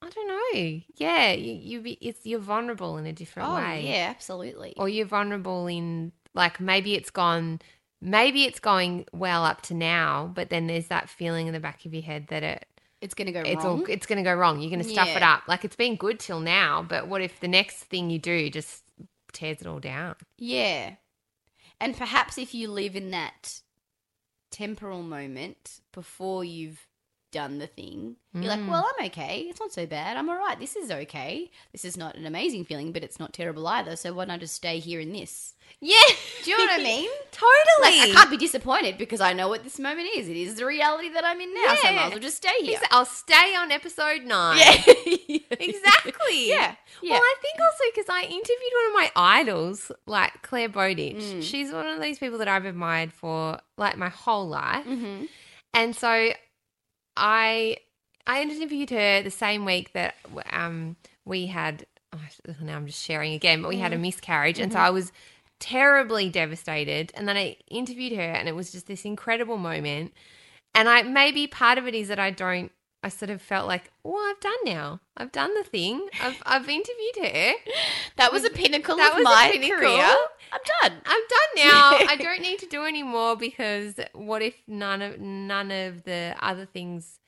i 0.03 0.09
don't 0.09 0.29
know 0.29 0.81
yeah 0.97 1.33
you, 1.33 1.53
you 1.53 1.81
be, 1.83 1.93
it's 2.01 2.25
you're 2.25 2.39
vulnerable 2.41 2.97
in 2.97 3.05
a 3.05 3.13
different 3.13 3.49
Oh, 3.51 3.55
way. 3.57 3.87
yeah, 3.87 4.09
absolutely. 4.11 4.73
or 4.79 4.89
you're 4.89 5.05
vulnerable 5.07 5.67
in 5.67 6.13
like 6.35 6.59
maybe 6.59 6.95
it's 6.95 7.11
gone 7.11 7.61
maybe 8.01 8.45
it's 8.45 8.61
going 8.61 9.05
well 9.13 9.45
up 9.45 9.61
to 9.63 9.75
now 9.75 10.31
but 10.35 10.49
then 10.49 10.67
there's 10.69 10.87
that 10.89 11.11
feeling 11.11 11.49
in 11.49 11.53
the 11.53 11.61
back 11.61 11.85
of 11.85 11.93
your 11.93 12.03
head 12.03 12.29
that 12.29 12.43
it 12.43 12.67
it's 13.03 13.13
going 13.15 13.27
to 13.27 13.33
go 13.33 13.41
it's 13.41 13.63
wrong. 13.65 13.81
all 13.81 13.87
it's 13.91 14.07
going 14.07 14.19
to 14.19 14.23
go 14.23 14.35
wrong. 14.35 14.61
You're 14.61 14.71
going 14.71 14.83
to 14.83 14.89
stuff 14.89 15.09
it 15.17 15.23
up. 15.23 15.43
Like 15.49 15.65
it's 15.65 15.77
been 15.77 15.97
good 15.97 16.19
till 16.19 16.41
now 16.41 16.83
but 16.87 17.07
what 17.09 17.21
if 17.21 17.41
the 17.41 17.49
next 17.49 17.85
thing 17.85 18.09
you 18.11 18.19
do 18.19 18.49
just 18.51 18.85
tears 19.33 19.61
it 19.61 19.67
all 19.67 19.81
down 19.81 20.15
Yeah. 20.39 20.95
And 21.81 21.97
perhaps 21.97 22.37
if 22.37 22.53
you 22.55 22.69
live 22.69 22.95
in 22.95 23.11
that 23.11 23.63
temporal 24.51 25.03
moment 25.03 25.81
before 25.93 26.45
you've 26.45 26.87
done 27.31 27.59
the 27.59 27.67
thing, 27.67 28.17
you're 28.33 28.45
like, 28.45 28.61
Mm. 28.61 28.69
well, 28.69 28.89
I'm 28.99 29.07
okay. 29.07 29.47
It's 29.49 29.59
not 29.61 29.73
so 29.73 29.87
bad. 29.87 30.17
I'm 30.17 30.29
all 30.29 30.37
right. 30.37 30.59
This 30.59 30.77
is 30.77 30.91
okay. 30.91 31.51
This 31.73 31.85
is 31.85 31.97
not 31.97 32.15
an 32.17 32.27
amazing 32.27 32.65
feeling, 32.65 32.93
but 32.93 33.03
it's 33.03 33.19
not 33.19 33.33
terrible 33.33 33.67
either. 33.67 33.97
So 33.97 34.13
why 34.13 34.25
don't 34.27 34.39
just 34.41 34.55
stay 34.55 34.79
here 34.79 35.01
in 35.01 35.13
this? 35.13 35.55
yeah 35.81 35.97
Do 36.45 36.51
you 36.51 36.59
know 36.59 36.65
what 36.65 36.81
I 36.81 36.83
mean? 36.83 37.11
totally 37.33 37.99
Like, 38.01 38.11
I 38.11 38.13
can't 38.13 38.31
be 38.31 38.37
disappointed 38.37 38.99
because 38.99 39.21
I 39.21 39.33
know 39.33 39.49
what 39.49 39.63
this 39.65 39.79
moment 39.79 40.09
is. 40.17 40.29
It 40.29 40.37
is 40.37 40.55
the 40.57 40.67
reality 40.67 41.09
that 41.11 41.25
I'm 41.25 41.41
in 41.41 41.53
now. 41.55 41.75
So 41.77 41.89
I 41.89 41.95
might 41.95 42.05
as 42.07 42.11
well 42.11 42.19
just 42.21 42.37
stay 42.37 42.63
here. 42.63 42.79
I'll 42.91 43.05
stay 43.05 43.55
on 43.57 43.71
episode 43.73 44.23
nine. 44.25 44.59
Yeah. 44.59 44.75
exactly. 45.51 46.49
Yeah. 46.49 46.75
Yeah. 47.03 47.13
Well, 47.13 47.21
I 47.23 47.35
think 47.43 47.61
also 47.61 47.85
because 47.95 48.09
I 48.09 48.23
interviewed 48.23 48.73
one 48.75 48.87
of 48.89 48.95
my 48.95 49.11
idols, 49.17 49.93
like 50.07 50.43
Clare 50.43 50.69
Bowditch. 50.69 51.17
Mm. 51.17 51.43
She's 51.43 51.73
one 51.73 51.87
of 51.87 52.01
these 52.01 52.19
people 52.19 52.39
that 52.39 52.49
I've 52.49 52.65
admired 52.65 53.13
for 53.13 53.59
like 53.77 53.97
my 53.97 54.09
whole 54.09 54.47
life, 54.49 54.85
hmm 54.85 55.25
and 55.73 55.95
so 55.95 56.31
I 57.21 57.77
I 58.27 58.43
interviewed 58.43 58.91
her 58.91 59.23
the 59.23 59.31
same 59.31 59.65
week 59.65 59.93
that 59.93 60.15
um 60.51 60.97
we 61.25 61.47
had. 61.47 61.87
Oh, 62.13 62.19
now 62.61 62.75
I'm 62.75 62.87
just 62.87 63.05
sharing 63.05 63.35
again, 63.35 63.63
but 63.63 63.69
we 63.69 63.79
had 63.79 63.93
a 63.93 63.99
miscarriage, 63.99 64.59
and 64.59 64.73
so 64.73 64.81
I 64.81 64.91
was 64.91 65.13
terribly 65.61 66.29
devastated. 66.29 67.13
And 67.15 67.29
then 67.29 67.37
I 67.37 67.57
interviewed 67.69 68.15
her, 68.15 68.23
and 68.23 68.49
it 68.49 68.57
was 68.57 68.73
just 68.73 68.89
this 68.89 69.05
incredible 69.05 69.59
moment. 69.59 70.13
And 70.75 70.89
I 70.89 71.03
maybe 71.03 71.47
part 71.47 71.79
of 71.79 71.87
it 71.87 71.95
is 71.95 72.09
that 72.09 72.19
I 72.19 72.31
don't. 72.31 72.73
I 73.03 73.09
sort 73.09 73.31
of 73.31 73.41
felt 73.41 73.67
like, 73.67 73.91
well, 74.05 74.17
I've 74.31 74.41
done 74.41 74.53
now. 74.65 75.01
I've 75.17 75.33
done 75.33 75.55
the 75.55 75.65
thing. 75.65 76.07
I've 76.23 76.37
I've 76.45 76.69
interviewed 76.69 77.17
her. 77.33 77.53
That 78.17 78.31
was 78.33 78.45
a 78.45 78.51
pinnacle 78.51 78.97
That 78.97 79.17
of 79.17 79.23
my 79.25 79.51
pinnacle. 79.53 79.79
career. 79.79 80.17
I'm 80.53 80.61
done. 80.83 81.01
I'm 81.07 81.23
done 81.29 81.67
now. 81.69 81.99
I 82.09 82.17
don't 82.21 82.43
need 82.43 82.59
to 82.59 82.67
do 82.67 82.85
anymore 82.85 83.37
because 83.37 83.95
what 84.13 84.43
if 84.43 84.55
none 84.67 85.01
of 85.01 85.19
none 85.19 85.71
of 85.71 86.03
the 86.05 86.35
other 86.41 86.67
things, 86.67 87.19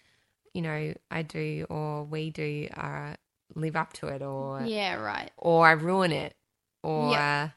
you 0.52 0.60
know, 0.60 0.92
I 1.10 1.22
do 1.22 1.66
or 1.70 2.04
we 2.04 2.28
do 2.30 2.68
are 2.74 3.16
live 3.54 3.76
up 3.76 3.92
to 3.94 4.08
it 4.08 4.20
or 4.22 4.62
Yeah, 4.62 4.96
right. 4.96 5.30
or 5.38 5.66
I 5.66 5.72
ruin 5.72 6.12
it 6.12 6.34
or 6.82 7.12
Yeah. 7.12 7.50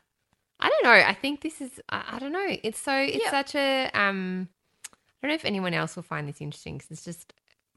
I 0.59 0.69
don't 0.69 0.83
know. 0.85 0.91
I 1.05 1.13
think 1.13 1.41
this 1.41 1.59
is 1.59 1.81
I, 1.89 2.03
I 2.13 2.19
don't 2.19 2.31
know. 2.31 2.47
It's 2.63 2.79
so 2.79 2.95
it's 2.95 3.25
Yeah. 3.25 3.31
such 3.31 3.55
a 3.55 3.89
um 3.93 4.47
I 4.93 5.27
don't 5.27 5.29
know 5.31 5.35
if 5.35 5.43
anyone 5.43 5.73
else 5.73 5.97
will 5.97 6.03
find 6.03 6.29
this 6.29 6.39
interesting 6.39 6.77
because 6.77 6.91
it's 6.91 7.03
just 7.03 7.33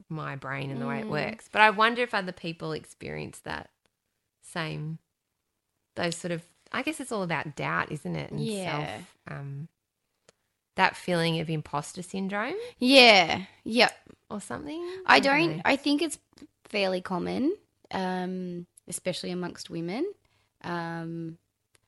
my 0.09 0.35
brain 0.35 0.71
and 0.71 0.81
the 0.81 0.87
way 0.87 0.99
it 0.99 1.05
Mm. 1.05 1.09
works. 1.09 1.49
But 1.51 1.61
I 1.61 1.69
wonder 1.69 2.01
if 2.01 2.13
other 2.13 2.31
people 2.31 2.71
experience 2.71 3.39
that 3.39 3.69
same 4.41 4.99
those 5.95 6.15
sort 6.15 6.31
of 6.31 6.43
I 6.71 6.83
guess 6.83 6.99
it's 6.99 7.11
all 7.11 7.23
about 7.23 7.55
doubt, 7.55 7.91
isn't 7.91 8.15
it? 8.15 8.31
And 8.31 8.39
Yeah. 8.41 8.87
self 8.87 9.15
um 9.27 9.67
that 10.75 10.95
feeling 10.95 11.39
of 11.39 11.49
imposter 11.49 12.01
syndrome 12.01 12.55
Yeah. 12.77 13.45
Yep. 13.63 13.91
or 14.29 14.39
something. 14.39 14.81
I 15.05 15.19
don't 15.19 15.57
know. 15.57 15.61
I 15.65 15.75
think 15.75 16.01
it's 16.01 16.19
fairly 16.65 17.01
common, 17.01 17.55
um, 17.91 18.65
especially 18.87 19.31
amongst 19.31 19.69
women. 19.69 20.09
Um, 20.63 21.37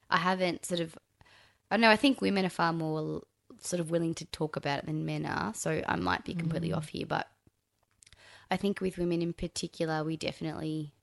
I 0.09 0.17
haven't 0.17 0.65
sort 0.65 0.81
of. 0.81 0.97
I 1.69 1.75
don't 1.77 1.81
know. 1.81 1.89
I 1.89 1.95
think 1.95 2.19
women 2.19 2.45
are 2.45 2.49
far 2.49 2.73
more 2.73 3.21
sort 3.61 3.79
of 3.79 3.91
willing 3.91 4.13
to 4.15 4.25
talk 4.25 4.57
about 4.57 4.79
it 4.79 4.85
than 4.87 5.05
men 5.05 5.25
are. 5.25 5.53
So 5.53 5.81
I 5.87 5.95
might 5.95 6.25
be 6.25 6.33
completely 6.33 6.73
off 6.73 6.89
here, 6.89 7.05
but 7.05 7.30
I 8.51 8.57
think 8.57 8.81
with 8.81 8.97
women 8.97 9.21
in 9.21 9.33
particular, 9.33 10.03
we 10.03 10.17
definitely 10.17 10.93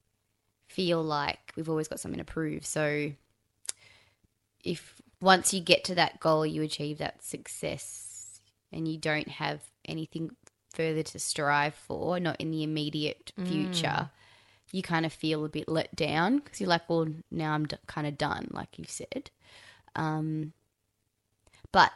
feel 0.69 1.03
like 1.03 1.53
we've 1.57 1.69
always 1.69 1.89
got 1.89 1.99
something 1.99 2.19
to 2.19 2.25
prove. 2.25 2.67
So 2.67 3.13
if 4.63 5.01
once 5.21 5.55
you 5.55 5.61
get 5.61 5.83
to 5.85 5.95
that 5.95 6.21
goal, 6.21 6.45
you 6.45 6.63
achieve 6.63 6.99
that 6.99 7.25
success, 7.25 8.41
and 8.71 8.87
you 8.87 8.99
don't 8.99 9.29
have 9.29 9.63
anything 9.87 10.31
further 10.75 11.03
to 11.03 11.19
strive 11.19 11.75
for, 11.75 12.21
not 12.21 12.41
in 12.41 12.51
the 12.51 12.63
immediate 12.63 13.33
future, 13.47 14.11
you 14.71 14.83
kind 14.83 15.07
of 15.07 15.13
feel 15.13 15.45
a 15.45 15.49
bit 15.49 15.69
let 15.69 15.97
down 15.97 16.39
because 16.39 16.61
you're 16.61 16.69
like, 16.69 16.89
well, 16.89 17.09
now 17.31 17.55
I'm 17.55 17.67
d- 17.67 17.77
kind 17.87 18.07
of 18.07 18.19
done, 18.19 18.49
like 18.53 18.79
you 18.79 18.85
said. 18.87 19.31
Um, 19.97 20.53
but 21.73 21.91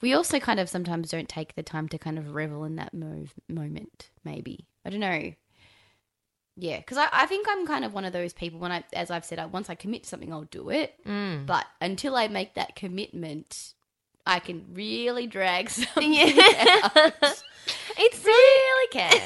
we 0.00 0.12
also 0.14 0.38
kind 0.38 0.60
of 0.60 0.68
sometimes 0.68 1.10
don't 1.10 1.28
take 1.28 1.54
the 1.54 1.62
time 1.62 1.88
to 1.88 1.98
kind 1.98 2.18
of 2.18 2.34
revel 2.34 2.64
in 2.64 2.76
that 2.76 2.94
move, 2.94 3.34
moment, 3.48 4.10
maybe. 4.24 4.66
I 4.84 4.90
don't 4.90 5.00
know. 5.00 5.32
Yeah, 6.60 6.78
because 6.78 6.96
I, 6.98 7.08
I 7.12 7.26
think 7.26 7.46
I'm 7.48 7.66
kind 7.66 7.84
of 7.84 7.92
one 7.94 8.04
of 8.04 8.12
those 8.12 8.32
people 8.32 8.58
when 8.58 8.72
I, 8.72 8.82
as 8.92 9.10
I've 9.10 9.24
said, 9.24 9.38
I, 9.38 9.46
once 9.46 9.70
I 9.70 9.74
commit 9.76 10.02
to 10.04 10.08
something, 10.08 10.32
I'll 10.32 10.42
do 10.44 10.70
it. 10.70 10.94
Mm. 11.06 11.46
But 11.46 11.64
until 11.80 12.16
I 12.16 12.26
make 12.28 12.54
that 12.54 12.74
commitment, 12.74 13.74
I 14.26 14.40
can 14.40 14.64
really 14.72 15.26
drag 15.28 15.70
something 15.70 16.12
Yeah. 16.12 16.90
out. 16.94 17.12
It's 18.00 18.18
so 18.22 18.28
really 18.30 18.86
can. 18.92 19.12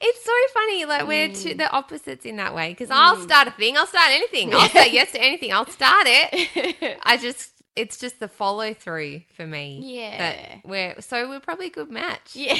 it's 0.00 0.24
so 0.24 0.32
funny. 0.52 0.84
Like 0.84 1.06
we're 1.06 1.28
two, 1.28 1.50
Mm. 1.54 1.58
the 1.58 1.70
opposites 1.70 2.26
in 2.26 2.36
that 2.36 2.54
way. 2.54 2.70
Because 2.70 2.90
I'll 2.90 3.16
start 3.16 3.48
a 3.48 3.50
thing. 3.52 3.78
I'll 3.78 3.86
start 3.86 4.10
anything. 4.10 4.52
I'll 4.52 4.68
say 4.68 4.92
yes 4.92 5.12
to 5.12 5.22
anything. 5.22 5.52
I'll 5.54 5.66
start 5.66 6.06
it. 6.06 6.98
I 7.02 7.16
just 7.16 7.50
it's 7.78 7.96
just 7.98 8.20
the 8.20 8.28
follow 8.28 8.74
through 8.74 9.22
for 9.34 9.46
me. 9.46 9.80
Yeah. 9.82 10.18
That 10.18 10.60
we're 10.64 11.00
so 11.00 11.28
we're 11.28 11.40
probably 11.40 11.66
a 11.66 11.70
good 11.70 11.90
match. 11.90 12.34
yeah. 12.34 12.56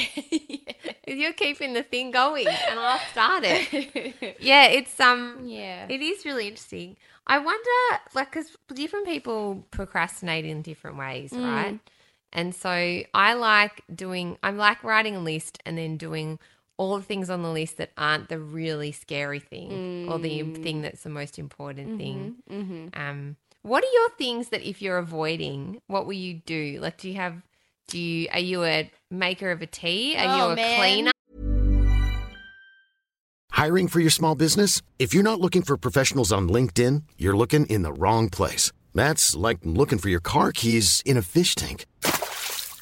You're 1.07 1.33
keeping 1.33 1.73
the 1.73 1.83
thing 1.83 2.11
going, 2.11 2.47
and 2.47 2.79
I'll 2.79 2.99
start 3.11 3.43
it. 3.45 4.37
Yeah, 4.39 4.65
it's 4.67 4.99
um. 4.99 5.41
yeah. 5.45 5.85
It 5.89 6.01
is 6.01 6.25
really 6.25 6.47
interesting. 6.47 6.97
I 7.27 7.37
wonder, 7.39 8.01
like, 8.15 8.31
because 8.31 8.55
different 8.73 9.05
people 9.05 9.65
procrastinate 9.71 10.45
in 10.45 10.61
different 10.63 10.97
ways, 10.97 11.31
Mm. 11.31 11.43
right? 11.43 11.79
And 12.33 12.55
so 12.55 12.69
I 13.13 13.33
like 13.33 13.83
doing, 13.93 14.37
I'm 14.43 14.57
like 14.57 14.83
writing 14.83 15.15
a 15.15 15.19
list 15.19 15.59
and 15.65 15.77
then 15.77 15.97
doing 15.97 16.39
all 16.77 16.95
the 16.97 17.03
things 17.03 17.29
on 17.29 17.41
the 17.43 17.49
list 17.51 17.77
that 17.77 17.91
aren't 17.97 18.29
the 18.29 18.39
really 18.39 18.91
scary 18.91 19.39
thing 19.39 20.07
or 20.09 20.17
the 20.19 20.39
Mm. 20.41 20.63
thing 20.63 20.81
that's 20.81 21.03
the 21.03 21.09
most 21.09 21.37
important 21.37 21.97
thing. 21.99 22.35
Mm-hmm. 22.49 22.99
Um, 22.99 23.35
what 23.61 23.83
are 23.83 23.91
your 23.93 24.09
things 24.17 24.49
that 24.49 24.67
if 24.67 24.81
you're 24.81 24.97
avoiding, 24.97 25.81
what 25.87 26.05
will 26.05 26.13
you 26.13 26.35
do? 26.45 26.79
Like, 26.81 26.97
do 26.97 27.09
you 27.09 27.15
have, 27.15 27.41
do 27.87 27.99
you, 27.99 28.27
are 28.31 28.39
you 28.39 28.63
a 28.63 28.89
maker 29.11 29.51
of 29.51 29.61
a 29.61 29.67
tea? 29.67 30.15
Are 30.17 30.25
Oh, 30.27 30.37
you 30.47 30.53
a 30.53 30.55
man. 30.55 30.79
cleaner? 30.79 31.11
Hiring 33.51 33.87
for 33.89 33.99
your 33.99 34.09
small 34.11 34.35
business? 34.35 34.81
If 34.97 35.13
you're 35.13 35.23
not 35.23 35.41
looking 35.41 35.61
for 35.63 35.75
professionals 35.77 36.31
on 36.31 36.47
LinkedIn, 36.47 37.03
you're 37.17 37.35
looking 37.35 37.65
in 37.65 37.81
the 37.81 37.91
wrong 37.93 38.29
place. 38.29 38.71
That's 38.95 39.35
like 39.35 39.59
looking 39.63 39.99
for 39.99 40.09
your 40.09 40.21
car 40.21 40.51
keys 40.53 41.03
in 41.05 41.17
a 41.17 41.21
fish 41.21 41.55
tank. 41.55 41.85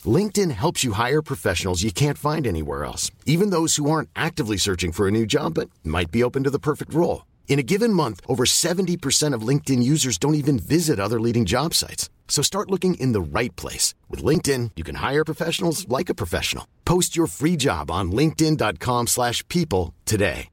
LinkedIn 0.05 0.51
helps 0.51 0.83
you 0.83 0.91
hire 0.93 1.21
professionals 1.23 1.81
you 1.83 1.91
can't 1.91 2.17
find 2.17 2.45
anywhere 2.45 2.85
else, 2.85 3.09
even 3.25 3.49
those 3.49 3.75
who 3.77 3.89
aren't 3.89 4.09
actively 4.15 4.57
searching 4.57 4.91
for 4.91 5.07
a 5.07 5.11
new 5.11 5.25
job 5.25 5.55
but 5.55 5.69
might 5.83 6.11
be 6.11 6.23
open 6.23 6.43
to 6.43 6.49
the 6.51 6.59
perfect 6.59 6.93
role. 6.93 7.25
In 7.47 7.59
a 7.59 7.63
given 7.63 7.93
month, 7.93 8.21
over 8.27 8.43
70% 8.43 9.33
of 9.33 9.41
LinkedIn 9.41 9.81
users 9.81 10.19
don't 10.19 10.35
even 10.35 10.59
visit 10.59 10.99
other 10.99 11.19
leading 11.19 11.45
job 11.45 11.73
sites. 11.73 12.09
So 12.27 12.43
start 12.43 12.69
looking 12.69 12.95
in 12.95 13.13
the 13.13 13.21
right 13.21 13.55
place. 13.55 13.95
With 14.09 14.21
LinkedIn, 14.21 14.71
you 14.75 14.83
can 14.83 14.95
hire 14.95 15.25
professionals 15.25 15.87
like 15.89 16.09
a 16.09 16.13
professional. 16.15 16.67
Post 16.85 17.15
your 17.15 17.25
free 17.25 17.55
job 17.55 17.89
on 17.89 18.11
linkedin.com/people 18.11 19.07
slash 19.07 19.47
people 19.47 19.93
today. 20.05 20.49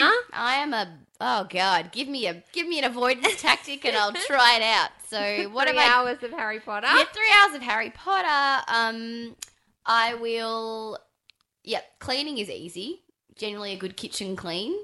Huh? 0.00 0.22
I 0.32 0.54
am 0.62 0.72
a 0.72 0.86
oh 1.20 1.46
god, 1.50 1.90
give 1.92 2.08
me 2.08 2.26
a 2.28 2.42
give 2.52 2.68
me 2.68 2.78
an 2.78 2.84
avoidance 2.84 3.42
tactic 3.42 3.84
and 3.84 3.96
I'll 3.96 4.12
try 4.12 4.56
it 4.56 4.62
out. 4.62 4.90
So 5.08 5.48
what 5.52 5.68
Three 5.68 5.78
am 5.78 5.90
I 5.90 5.92
hours 5.92 6.22
of 6.22 6.30
Harry 6.30 6.60
Potter? 6.60 6.86
Yeah, 6.86 7.04
three 7.12 7.32
hours 7.36 7.54
of 7.56 7.62
Harry 7.62 7.90
Potter. 7.90 8.64
Um, 8.68 9.36
I 9.84 10.14
will. 10.14 10.98
Yep, 11.64 11.84
cleaning 11.98 12.38
is 12.38 12.48
easy. 12.48 13.02
Generally, 13.38 13.72
a 13.72 13.78
good 13.78 13.96
kitchen 13.96 14.36
clean 14.36 14.76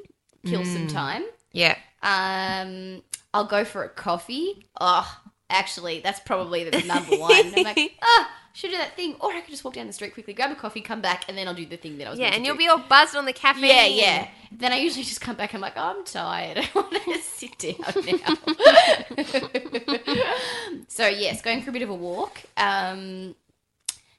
kills 0.47 0.69
some 0.71 0.87
time. 0.87 1.25
Yeah. 1.53 1.77
Um, 2.03 3.03
I'll 3.33 3.47
go 3.47 3.65
for 3.65 3.83
a 3.83 3.89
coffee. 3.89 4.67
Oh, 4.81 5.21
actually, 5.51 6.01
that's 6.01 6.21
probably 6.21 6.69
the 6.69 6.83
number 6.83 7.17
one. 7.17 7.33
I'm 7.33 7.65
like, 7.65 7.97
ah, 8.03 8.31
should 8.53 8.71
do 8.71 8.77
that 8.77 8.95
thing, 8.95 9.17
or 9.21 9.33
I 9.33 9.41
could 9.41 9.51
just 9.51 9.65
walk 9.65 9.75
down 9.75 9.87
the 9.87 9.93
street 9.93 10.15
quickly, 10.15 10.35
grab 10.35 10.53
a 10.53 10.55
coffee, 10.55 10.81
come 10.81 11.01
back, 11.01 11.25
and 11.29 11.37
then 11.37 11.49
I'll 11.49 11.55
do 11.55 11.67
the 11.67 11.77
thing 11.77 11.99
that 11.99 12.07
I 12.07 12.11
was. 12.11 12.19
Yeah, 12.19 12.29
and 12.29 12.45
you'll 12.45 12.55
do. 12.55 12.59
be 12.59 12.69
all 12.69 12.79
buzzed 12.79 13.17
on 13.17 13.25
the 13.25 13.33
caffeine. 13.33 13.65
Yeah, 13.65 13.87
yeah. 13.87 14.29
Then 14.53 14.73
I 14.73 14.77
usually 14.77 15.05
just 15.05 15.21
come 15.21 15.35
back. 15.35 15.55
I'm 15.55 15.61
like, 15.61 15.73
oh, 15.77 15.97
I'm 15.99 16.05
tired. 16.05 16.59
I 16.59 16.69
want 16.75 16.93
to 16.93 17.19
sit 17.19 17.59
down 17.59 17.75
now. 18.07 18.35
so 20.89 21.09
yes, 21.09 21.43
going 21.43 21.63
for 21.63 21.71
a 21.71 21.73
bit 21.73 21.83
of 21.83 21.91
a 21.91 21.95
walk, 21.95 22.43
um, 22.57 23.35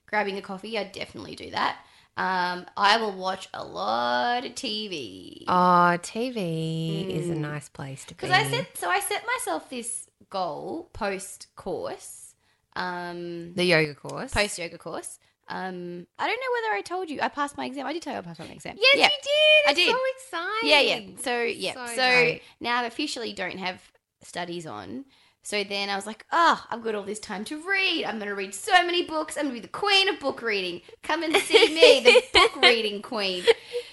grabbing 0.08 0.38
a 0.38 0.42
coffee. 0.42 0.78
I 0.78 0.84
definitely 0.84 1.36
do 1.36 1.52
that. 1.52 1.78
Um, 2.18 2.66
I 2.78 2.98
will 2.98 3.12
watch 3.12 3.50
a 3.54 3.64
lot 3.66 4.46
of 4.46 4.56
TV 4.56 5.44
Oh, 5.48 5.98
TV 6.02 7.10
is 7.10 7.30
a 7.30 7.36
nice 7.36 7.68
place 7.68 8.06
to 8.06 8.14
be. 8.14 8.16
because 8.16 8.32
I 8.32 8.44
said 8.50 8.68
So 8.76 8.90
I 8.90 9.00
set 9.02 9.24
myself 9.36 9.70
this 9.70 10.08
goal 10.30 10.90
post 10.94 11.48
course, 11.56 12.36
um, 12.76 13.54
the 13.56 13.66
yoga 13.66 13.96
course. 13.96 14.34
post 14.34 14.58
yoga 14.58 14.78
course. 14.78 15.20
Um, 15.48 16.08
I 16.18 16.26
don't 16.28 16.40
know 16.40 16.52
whether 16.70 16.76
I 16.78 16.82
told 16.84 17.10
you 17.10 17.20
I 17.22 17.28
passed 17.28 17.58
my 17.58 17.66
exam. 17.66 17.86
I 17.86 17.94
did 17.94 18.02
tell 18.02 18.14
you 18.14 18.20
I 18.20 18.22
passed 18.24 18.40
my 18.40 18.46
exam. 18.48 18.78
Yes, 18.80 18.96
Yeah. 18.98 19.06
you 19.06 19.20
did. 19.22 19.68
I 19.68 19.72
It's 19.72 19.80
did. 19.80 19.92
So 19.92 20.00
exciting. 20.16 20.70
Yeah, 20.70 20.80
yeah. 20.80 21.22
So 21.22 21.42
yeah, 21.44 21.74
So 21.88 21.96
so, 21.96 22.36
now 22.62 22.82
I 22.82 22.86
officially 22.86 23.34
don't 23.34 23.60
have 23.60 23.82
studies 24.24 24.66
on. 24.66 25.06
So 25.46 25.64
then 25.64 25.92
I 25.92 25.96
was 25.96 26.08
like, 26.08 26.26
oh, 26.32 26.66
I've 26.72 26.84
got 26.84 26.96
all 26.96 27.04
this 27.04 27.20
time 27.20 27.46
to 27.46 27.58
read. 27.70 28.04
I'm 28.06 28.16
going 28.18 28.30
to 28.30 28.34
read 28.36 28.56
so 28.56 28.84
many 28.84 29.04
books. 29.06 29.38
I'm 29.38 29.44
going 29.44 29.54
to 29.56 29.62
be 29.62 29.66
the 29.68 29.68
queen 29.68 30.10
of 30.10 30.20
book 30.20 30.42
reading. 30.42 30.82
Come 31.04 31.22
and 31.22 31.36
see 31.38 31.68
me, 31.68 32.00
the 32.04 32.24
book 32.34 32.56
reading 32.64 33.04
queen. 33.04 33.44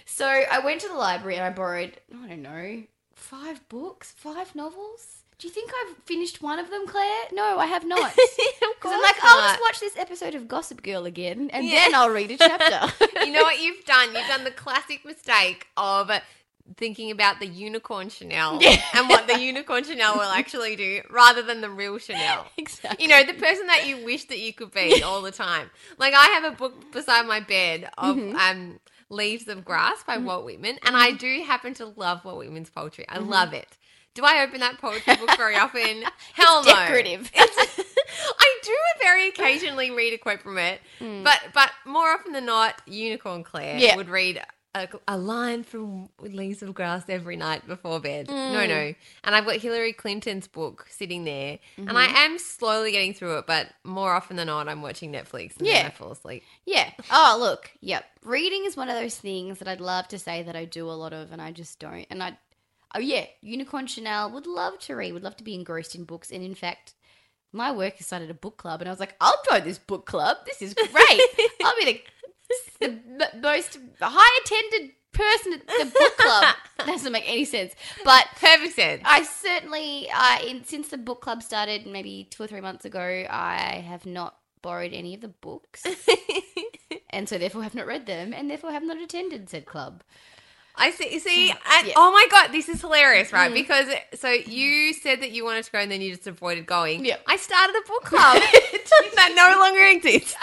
So 0.07 0.27
I 0.27 0.61
went 0.65 0.81
to 0.81 0.89
the 0.89 0.95
library 0.95 1.37
and 1.37 1.45
I 1.45 1.51
borrowed, 1.51 1.93
I 2.25 2.27
don't 2.27 2.41
know, 2.41 2.85
five 3.15 3.69
books, 3.69 4.13
five 4.17 4.55
novels. 4.55 5.25
Do 5.39 5.47
you 5.47 5.53
think 5.53 5.71
I've 5.83 5.97
finished 6.05 6.41
one 6.41 6.59
of 6.59 6.71
them, 6.71 6.87
Claire? 6.87 7.25
No, 7.33 7.59
I 7.59 7.67
have 7.67 7.85
not. 7.87 8.15
Because 8.83 8.97
I'm 8.97 9.03
like, 9.03 9.17
I'll 9.23 9.49
just 9.49 9.61
watch 9.61 9.79
this 9.81 9.97
episode 9.97 10.35
of 10.35 10.49
Gossip 10.49 10.83
Girl 10.83 11.05
again, 11.05 11.51
and 11.53 11.65
Yeah. 11.65 11.85
then 11.85 11.95
I'll 11.95 12.11
read 12.11 12.33
a 12.33 12.37
chapter. 12.37 12.93
you 13.25 13.31
know 13.31 13.43
what 13.43 13.63
you've 13.63 13.85
done? 13.85 14.09
You've 14.13 14.27
done 14.27 14.43
the 14.43 14.51
classic 14.51 15.05
mistake 15.05 15.69
of 15.77 16.11
thinking 16.77 17.11
about 17.11 17.39
the 17.41 17.47
unicorn 17.47 18.09
Chanel 18.09 18.59
Yeah. 18.63 18.81
and 18.95 19.09
what 19.09 19.27
the 19.27 19.39
unicorn 19.41 19.85
Chanel 19.85 20.15
will 20.15 20.23
actually 20.23 20.77
do 20.77 21.03
rather 21.11 21.43
than 21.43 21.61
the 21.61 21.69
real 21.71 21.99
Chanel. 21.99 22.47
exactly. 22.57 23.05
You 23.05 23.11
know, 23.11 23.23
the 23.25 23.35
person 23.35 23.67
that 23.67 23.87
you 23.87 24.05
wish 24.05 24.25
that 24.27 24.39
you 24.39 24.53
could 24.53 24.71
be 24.73 25.03
all 25.03 25.23
the 25.23 25.33
time. 25.33 25.71
Like 25.99 26.15
I 26.15 26.27
have 26.41 26.45
a 26.45 26.57
book 26.57 26.93
beside 26.93 27.27
my 27.27 27.41
bed 27.41 27.91
of 27.99 28.17
Mm-hmm. 28.17 28.37
um 28.37 28.81
Leaves 29.11 29.47
of 29.49 29.63
Grass 29.63 30.03
by 30.07 30.17
Walt 30.17 30.47
Whitman, 30.47 30.79
and 30.87 30.97
I 30.97 31.11
do 31.13 31.43
happen 31.47 31.75
to 31.75 31.85
love 31.85 32.25
Walt 32.25 32.39
Whitman's 32.39 32.71
poetry. 32.71 33.05
I 33.11 33.19
love 33.19 33.53
it. 33.53 33.77
Do 34.15 34.23
I 34.25 34.43
open 34.43 34.61
that 34.61 34.79
poetry 34.79 35.17
book 35.17 35.37
very 35.37 35.55
often? 35.57 36.05
Hell 36.33 36.65
no. 36.65 36.73
decorative. 36.75 37.31
It's, 37.35 37.85
I 38.39 38.59
do 38.63 38.77
very 39.03 39.29
occasionally 39.29 39.91
read 39.91 40.13
a 40.15 40.19
quote 40.19 40.41
from 40.41 40.57
it, 40.59 40.81
but 40.99 41.41
but 41.53 41.71
more 41.85 42.11
often 42.13 42.33
than 42.33 42.47
not, 42.47 42.81
Unicorn 42.87 43.43
Claire 43.45 43.79
Yeah. 43.79 43.97
would 43.97 44.09
read 44.09 44.43
a, 44.75 44.89
a 45.07 45.19
line 45.19 45.63
from 45.65 46.09
Leaves 46.21 46.63
of 46.63 46.73
Grass 46.75 47.05
every 47.09 47.37
night 47.37 47.67
before 47.67 48.01
bed. 48.01 48.29
No, 48.29 48.35
Mm. 48.35 48.69
no. 48.69 48.95
And 49.25 49.35
I've 49.35 49.45
got 49.45 49.57
Hillary 49.57 49.93
Clinton's 49.93 50.47
book 50.49 50.87
sitting 50.89 51.25
there, 51.25 51.59
and 51.77 51.89
Mm-hmm. 51.89 51.97
I 51.97 52.07
am 52.07 52.39
slowly 52.39 52.91
getting 52.93 53.13
through 53.13 53.39
it, 53.39 53.47
but 53.47 53.69
more 53.85 54.13
often 54.15 54.37
than 54.37 54.47
not, 54.47 54.69
I'm 54.69 54.81
watching 54.81 55.13
Netflix 55.13 55.59
and 55.59 55.67
Yeah. 55.67 55.75
then 55.83 55.87
I 55.87 55.91
fall 55.91 56.13
asleep. 56.13 56.43
Yeah. 56.65 56.91
Oh, 57.11 57.37
look. 57.39 57.71
Yep. 57.81 58.05
Reading 58.25 58.65
is 58.65 58.77
one 58.77 58.89
of 58.89 58.95
those 58.97 59.17
things 59.17 59.59
that 59.59 59.69
I'd 59.69 59.81
love 59.81 60.09
to 60.09 60.19
say 60.19 60.43
that 60.43 60.57
I 60.57 60.65
do 60.65 60.89
a 60.89 60.93
lot 60.93 61.13
of, 61.13 61.33
and 61.33 61.43
I 61.43 61.53
just 61.53 61.79
don't. 61.79 62.07
And 62.09 62.23
I, 62.23 62.39
oh 62.95 63.01
yeah, 63.01 63.27
Unicorn 63.43 63.87
Chanel 63.87 64.31
would 64.31 64.47
love 64.47 64.79
to 64.81 64.95
read. 64.95 65.13
Would 65.13 65.23
love 65.25 65.37
to 65.37 65.45
be 65.45 65.55
engrossed 65.55 65.95
in 65.95 66.05
books. 66.05 66.31
And 66.31 66.43
in 66.43 66.55
fact, 66.55 66.95
my 67.53 67.71
work 67.71 67.97
started 68.01 68.31
a 68.31 68.35
book 68.35 68.57
club, 68.57 68.81
and 68.81 68.89
I 68.89 68.93
was 68.93 69.01
like, 69.01 69.15
I'll 69.21 69.39
join 69.51 69.65
this 69.65 69.79
book 69.79 70.07
club. 70.07 70.39
This 70.47 70.63
is 70.63 70.73
great. 70.73 70.91
I'll 71.63 71.77
be 71.79 71.85
the, 71.85 72.01
the 72.81 72.87
m- 72.87 73.41
most 73.41 73.79
high 74.01 74.41
attended 74.45 74.93
person 75.13 75.53
at 75.55 75.67
the 75.67 75.85
book 75.99 76.17
club. 76.17 76.55
that 76.79 76.87
doesn't 76.87 77.13
make 77.13 77.29
any 77.29 77.45
sense, 77.45 77.75
but. 78.05 78.27
Perfect 78.41 78.75
sense. 78.75 79.03
I 79.05 79.23
certainly, 79.25 80.09
uh, 80.15 80.39
in, 80.47 80.65
since 80.65 80.89
the 80.89 80.99
book 80.99 81.21
club 81.21 81.43
started 81.43 81.87
maybe 81.87 82.29
two 82.31 82.43
or 82.43 82.47
three 82.47 82.61
months 82.63 82.85
ago, 82.85 83.01
I 83.29 83.85
have 83.87 84.07
not 84.07 84.37
borrowed 84.63 84.93
any 84.93 85.13
of 85.15 85.21
the 85.21 85.29
books 85.29 85.85
and 87.11 87.29
so 87.29 87.37
therefore 87.37 87.63
have 87.65 87.75
not 87.75 87.87
read 87.87 88.07
them, 88.07 88.33
and 88.33 88.49
therefore 88.51 88.71
have 88.73 88.85
not 88.85 88.97
attended 88.97 89.49
said 89.51 89.67
club. 89.67 90.03
I 90.75 90.91
see. 90.91 91.19
See, 91.19 91.51
and 91.51 91.87
Yeah. 91.87 91.93
Mm. 91.93 91.97
oh 91.97 92.13
my 92.13 92.27
god, 92.31 92.51
this 92.53 92.69
is 92.69 92.81
hilarious, 92.81 93.31
right? 93.33 93.53
Because 93.53 93.89
so 94.15 94.31
you 94.31 94.95
said 94.95 95.21
that 95.21 95.31
you 95.33 95.45
wanted 95.45 95.65
to 95.65 95.73
go, 95.73 95.79
and 95.79 95.93
then 95.93 96.01
you 96.01 96.15
just 96.15 96.27
avoided 96.27 96.65
going. 96.65 97.05
Yeah. 97.05 97.17
I 97.27 97.37
started 97.37 97.77
a 97.77 97.87
book 97.87 98.05
club 98.05 98.41
that 99.17 99.33
no 99.37 99.61
longer 99.61 99.85
exists. 99.85 100.35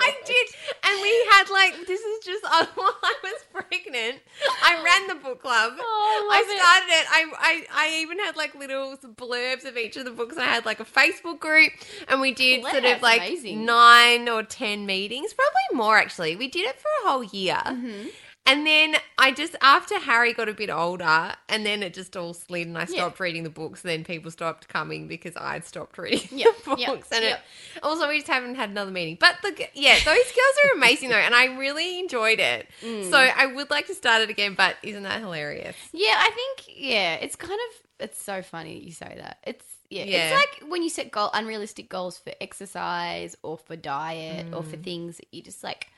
I 0.00 0.14
did, 0.24 0.48
and 0.84 1.02
we 1.02 1.27
had 1.38 1.50
like 1.50 1.86
this 1.86 2.00
is 2.00 2.24
just 2.24 2.44
uh, 2.44 2.66
while 2.74 2.94
I 3.02 3.14
was 3.22 3.44
pregnant. 3.52 4.20
I 4.62 4.82
ran 4.82 5.08
the 5.08 5.22
book 5.22 5.42
club. 5.42 5.72
Oh, 5.78 6.28
I 6.32 6.40
love 6.40 6.48
it. 6.48 6.60
started 6.60 6.88
it. 6.90 7.06
I, 7.10 7.24
I 7.38 7.86
I 7.86 7.98
even 8.00 8.18
had 8.18 8.36
like 8.36 8.54
little 8.54 8.96
blurbs 8.96 9.64
of 9.64 9.76
each 9.76 9.96
of 9.96 10.04
the 10.04 10.10
books. 10.10 10.36
I 10.36 10.44
had 10.44 10.66
like 10.66 10.80
a 10.80 10.84
Facebook 10.84 11.40
group, 11.40 11.72
and 12.08 12.20
we 12.20 12.32
did 12.32 12.64
sort 12.64 12.84
of 12.84 13.02
like 13.02 13.20
amazing. 13.20 13.64
nine 13.64 14.28
or 14.28 14.42
ten 14.42 14.86
meetings, 14.86 15.32
probably 15.32 15.76
more 15.76 15.98
actually. 15.98 16.36
We 16.36 16.48
did 16.48 16.66
it 16.68 16.78
for 16.78 16.88
a 17.04 17.10
whole 17.10 17.24
year. 17.24 17.60
Mm-hmm. 17.64 18.08
And 18.50 18.66
then 18.66 18.94
I 19.18 19.30
just 19.32 19.54
after 19.60 19.98
Harry 19.98 20.32
got 20.32 20.48
a 20.48 20.54
bit 20.54 20.70
older, 20.70 21.34
and 21.50 21.66
then 21.66 21.82
it 21.82 21.92
just 21.92 22.16
all 22.16 22.32
slid, 22.32 22.66
and 22.66 22.78
I 22.78 22.82
Yeah. 22.82 22.86
stopped 22.86 23.20
reading 23.20 23.42
the 23.44 23.50
books. 23.50 23.82
and 23.84 23.90
Then 23.90 24.04
people 24.04 24.30
stopped 24.30 24.68
coming 24.68 25.06
because 25.06 25.36
I'd 25.36 25.66
stopped 25.66 25.98
reading 25.98 26.26
Yep, 26.38 26.56
the 26.64 26.70
books, 26.70 26.80
yep, 26.80 27.04
and 27.12 27.22
yep. 27.24 27.44
it 27.76 27.82
also 27.82 28.08
we 28.08 28.16
just 28.18 28.28
haven't 28.28 28.54
had 28.54 28.70
another 28.70 28.90
meeting. 28.90 29.18
But 29.20 29.36
the 29.42 29.50
yeah, 29.74 29.96
those 29.96 30.04
girls 30.04 30.56
are 30.64 30.76
amazing 30.76 31.10
though, 31.10 31.16
and 31.16 31.34
I 31.34 31.56
really 31.58 31.98
enjoyed 32.00 32.40
it. 32.40 32.68
Mm. 32.82 33.10
So 33.10 33.18
I 33.18 33.46
would 33.46 33.68
like 33.70 33.86
to 33.88 33.94
start 33.94 34.22
it 34.22 34.30
again. 34.30 34.54
But 34.54 34.76
isn't 34.82 35.02
that 35.02 35.20
hilarious? 35.20 35.76
Yeah, 35.92 36.14
I 36.16 36.30
think 36.30 36.74
yeah, 36.74 37.14
it's 37.16 37.36
kind 37.36 37.52
of 37.70 37.82
it's 38.06 38.22
so 38.22 38.40
funny 38.42 38.78
that 38.78 38.84
you 38.84 38.92
say 38.92 39.14
that. 39.18 39.38
It's 39.44 39.64
yeah, 39.90 40.04
Yeah. 40.04 40.28
it's 40.30 40.34
like 40.62 40.70
when 40.70 40.82
you 40.82 40.88
set 40.88 41.10
goal 41.10 41.28
unrealistic 41.34 41.88
goals 41.90 42.16
for 42.18 42.32
exercise 42.40 43.36
or 43.42 43.58
for 43.58 43.76
diet 43.76 44.46
or 44.54 44.62
for 44.62 44.76
Mm. 44.78 44.84
things 44.84 45.16
that 45.18 45.26
you 45.32 45.42
just 45.42 45.62
like. 45.62 45.88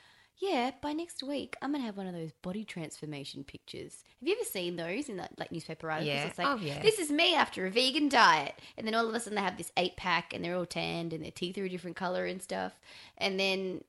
Yeah, 0.41 0.71
by 0.81 0.93
next 0.93 1.21
week 1.21 1.55
I'm 1.61 1.71
gonna 1.71 1.83
have 1.83 1.97
one 1.97 2.07
of 2.07 2.13
those 2.15 2.31
body 2.41 2.65
transformation 2.65 3.43
pictures. 3.43 4.03
Have 4.19 4.27
you 4.27 4.35
ever 4.35 4.43
seen 4.43 4.75
those 4.75 5.07
in 5.07 5.17
like, 5.17 5.29
like 5.37 5.51
newspaper 5.51 5.89
articles? 5.91 6.15
Yeah. 6.15 6.25
It's 6.25 6.37
like 6.39 6.47
Oh, 6.47 6.57
yeah. 6.57 6.81
this 6.81 6.97
is 6.97 7.11
me 7.11 7.35
after 7.35 7.67
a 7.67 7.69
vegan 7.69 8.09
diet, 8.09 8.55
and 8.75 8.87
then 8.87 8.95
all 8.95 9.07
of 9.07 9.13
a 9.13 9.19
sudden 9.19 9.35
they 9.35 9.41
have 9.41 9.57
this 9.57 9.71
eight 9.77 9.95
pack 9.97 10.33
and 10.33 10.43
they're 10.43 10.55
all 10.55 10.65
tanned 10.65 11.13
and 11.13 11.23
their 11.23 11.31
teeth 11.31 11.59
are 11.59 11.65
a 11.65 11.69
different 11.69 11.95
color 11.95 12.25
and 12.25 12.41
stuff, 12.41 12.73
and 13.19 13.39
then 13.39 13.83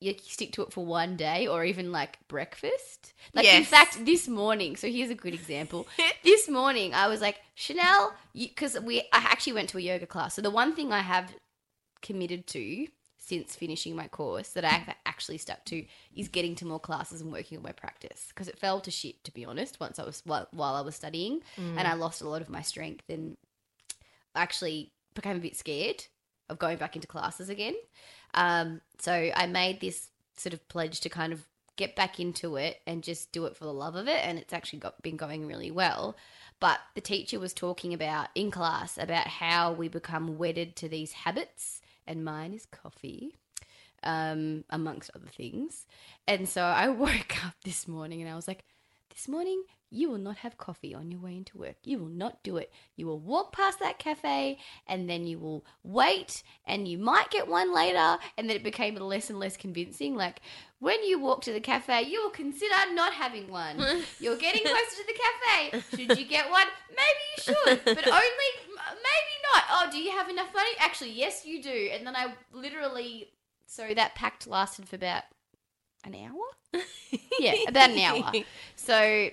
you 0.00 0.14
stick 0.20 0.52
to 0.52 0.62
it 0.62 0.72
for 0.72 0.84
one 0.84 1.16
day 1.16 1.46
or 1.46 1.64
even 1.64 1.92
like 1.92 2.18
breakfast. 2.26 3.14
Like 3.32 3.46
in 3.46 3.64
fact, 3.64 4.04
this 4.04 4.26
morning. 4.26 4.74
So 4.74 4.88
here's 4.88 5.10
a 5.10 5.14
good 5.14 5.32
example. 5.32 5.86
this 6.24 6.48
morning, 6.48 6.92
I 6.92 7.06
was 7.06 7.20
like 7.20 7.40
Chanel, 7.54 8.12
because 8.34 8.78
we 8.80 9.00
I 9.12 9.18
actually 9.18 9.52
went 9.54 9.68
to 9.70 9.78
a 9.78 9.80
yoga 9.80 10.06
class. 10.06 10.34
So 10.34 10.42
the 10.42 10.50
one 10.50 10.74
thing 10.74 10.92
I 10.92 11.00
have 11.00 11.32
committed 12.02 12.48
to 12.48 12.88
since 13.26 13.56
finishing 13.56 13.96
my 13.96 14.08
course 14.08 14.50
that 14.50 14.64
I've 14.64 14.94
actually 15.06 15.38
stuck 15.38 15.64
to 15.66 15.84
is 16.14 16.28
getting 16.28 16.54
to 16.56 16.66
more 16.66 16.80
classes 16.80 17.20
and 17.20 17.32
working 17.32 17.56
on 17.56 17.64
my 17.64 17.72
practice 17.72 18.26
because 18.28 18.48
it 18.48 18.58
fell 18.58 18.80
to 18.80 18.90
shit 18.90 19.24
to 19.24 19.32
be 19.32 19.44
honest 19.44 19.80
once 19.80 19.98
I 19.98 20.04
was 20.04 20.22
while, 20.26 20.48
while 20.52 20.74
I 20.74 20.82
was 20.82 20.94
studying 20.94 21.40
and 21.78 21.88
I 21.88 21.94
lost 21.94 22.22
a 22.22 22.28
lot 22.28 22.42
of 22.42 22.50
my 22.50 22.62
strength 22.62 23.04
and 23.08 23.36
actually 24.34 24.92
became 25.14 25.36
a 25.36 25.40
bit 25.40 25.56
scared 25.56 26.04
of 26.48 26.58
going 26.58 26.76
back 26.76 26.94
into 26.96 27.08
classes 27.08 27.48
again. 27.48 27.74
Um, 28.34 28.80
so 28.98 29.30
I 29.34 29.46
made 29.46 29.80
this 29.80 30.10
sort 30.36 30.52
of 30.52 30.66
pledge 30.68 31.00
to 31.00 31.08
kind 31.08 31.32
of 31.32 31.46
get 31.76 31.96
back 31.96 32.20
into 32.20 32.56
it 32.56 32.80
and 32.86 33.02
just 33.02 33.32
do 33.32 33.46
it 33.46 33.56
for 33.56 33.64
the 33.64 33.72
love 33.72 33.96
of 33.96 34.06
it, 34.08 34.20
and 34.24 34.38
it's 34.38 34.52
actually 34.52 34.80
got 34.80 35.00
been 35.02 35.16
going 35.16 35.46
really 35.46 35.70
well. 35.70 36.16
But 36.60 36.80
the 36.94 37.00
teacher 37.00 37.40
was 37.40 37.52
talking 37.52 37.92
about 37.92 38.28
in 38.34 38.50
class 38.50 38.96
about 38.96 39.26
how 39.26 39.72
we 39.72 39.88
become 39.88 40.38
wedded 40.38 40.76
to 40.76 40.88
these 40.88 41.12
habits, 41.12 41.80
and 42.06 42.24
mine 42.24 42.52
is 42.54 42.66
coffee, 42.66 43.36
um, 44.02 44.64
amongst 44.70 45.10
other 45.14 45.28
things. 45.28 45.86
And 46.26 46.48
so 46.48 46.62
I 46.62 46.88
woke 47.04 47.44
up 47.44 47.54
this 47.64 47.88
morning 47.88 48.20
and 48.20 48.30
I 48.30 48.36
was 48.36 48.48
like, 48.48 48.64
this 49.10 49.28
morning 49.28 49.62
you 49.94 50.10
will 50.10 50.18
not 50.18 50.38
have 50.38 50.58
coffee 50.58 50.92
on 50.92 51.12
your 51.12 51.20
way 51.20 51.36
into 51.36 51.56
work. 51.56 51.76
You 51.84 51.98
will 51.98 52.08
not 52.08 52.42
do 52.42 52.56
it. 52.56 52.72
You 52.96 53.06
will 53.06 53.20
walk 53.20 53.52
past 53.52 53.78
that 53.78 53.98
cafe 54.00 54.58
and 54.88 55.08
then 55.08 55.24
you 55.24 55.38
will 55.38 55.64
wait 55.84 56.42
and 56.66 56.88
you 56.88 56.98
might 56.98 57.30
get 57.30 57.46
one 57.46 57.72
later. 57.72 58.18
And 58.36 58.48
then 58.48 58.56
it 58.56 58.64
became 58.64 58.96
less 58.96 59.30
and 59.30 59.38
less 59.38 59.56
convincing. 59.56 60.16
Like 60.16 60.40
when 60.80 61.04
you 61.04 61.20
walk 61.20 61.42
to 61.42 61.52
the 61.52 61.60
cafe, 61.60 62.02
you 62.02 62.20
will 62.22 62.30
consider 62.30 62.74
not 62.92 63.14
having 63.14 63.48
one. 63.48 63.78
You're 64.18 64.36
getting 64.36 64.62
closer 64.62 64.96
to 64.96 65.06
the 65.06 65.18
cafe. 65.70 65.82
Should 65.96 66.18
you 66.18 66.26
get 66.26 66.50
one? 66.50 66.66
Maybe 66.90 67.24
you 67.36 67.42
should, 67.44 67.84
but 67.84 68.08
only 68.08 68.73
Uh, 68.86 68.94
maybe 68.94 69.34
not. 69.54 69.64
Oh, 69.70 69.88
do 69.90 69.98
you 69.98 70.10
have 70.10 70.28
enough 70.28 70.52
money? 70.54 70.70
Actually, 70.80 71.12
yes, 71.12 71.44
you 71.46 71.62
do. 71.62 71.90
And 71.92 72.06
then 72.06 72.16
I 72.16 72.34
literally, 72.52 73.28
so 73.66 73.94
that 73.94 74.14
pact 74.14 74.46
lasted 74.46 74.88
for 74.88 74.96
about 74.96 75.22
an 76.04 76.14
hour. 76.14 76.82
Yeah, 77.38 77.54
about 77.66 77.90
an 77.90 77.98
hour. 77.98 78.32
So 78.76 79.30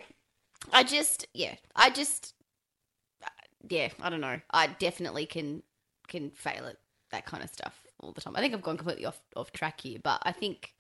I 0.74 0.84
just, 0.84 1.28
yeah, 1.34 1.56
I 1.76 1.90
just, 1.90 2.34
uh, 3.24 3.30
yeah, 3.70 3.90
I 4.02 4.10
don't 4.10 4.22
know. 4.22 4.40
I 4.52 4.68
definitely 4.68 5.26
can 5.26 5.64
can 6.08 6.32
fail 6.32 6.66
at 6.66 6.78
that 7.12 7.26
kind 7.26 7.44
of 7.44 7.50
stuff 7.50 7.80
all 8.00 8.12
the 8.12 8.22
time. 8.22 8.36
I 8.36 8.42
think 8.42 8.54
I've 8.54 8.62
gone 8.62 8.78
completely 8.78 9.06
off 9.06 9.20
off 9.36 9.52
track 9.52 9.82
here, 9.82 10.00
but 10.04 10.22
I 10.24 10.32
think 10.32 10.74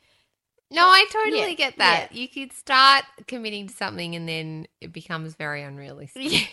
No, 0.72 0.84
I 0.88 1.06
totally 1.12 1.52
Yeah, 1.52 1.56
get 1.56 1.78
that. 1.80 2.12
You 2.14 2.28
could 2.30 2.54
start 2.54 3.06
committing 3.28 3.68
to 3.68 3.74
something 3.76 4.16
and 4.16 4.28
then 4.28 4.68
it 4.82 4.94
becomes 4.94 5.36
very 5.36 5.62
unrealistic. 5.64 6.24
yeah, 6.32 6.46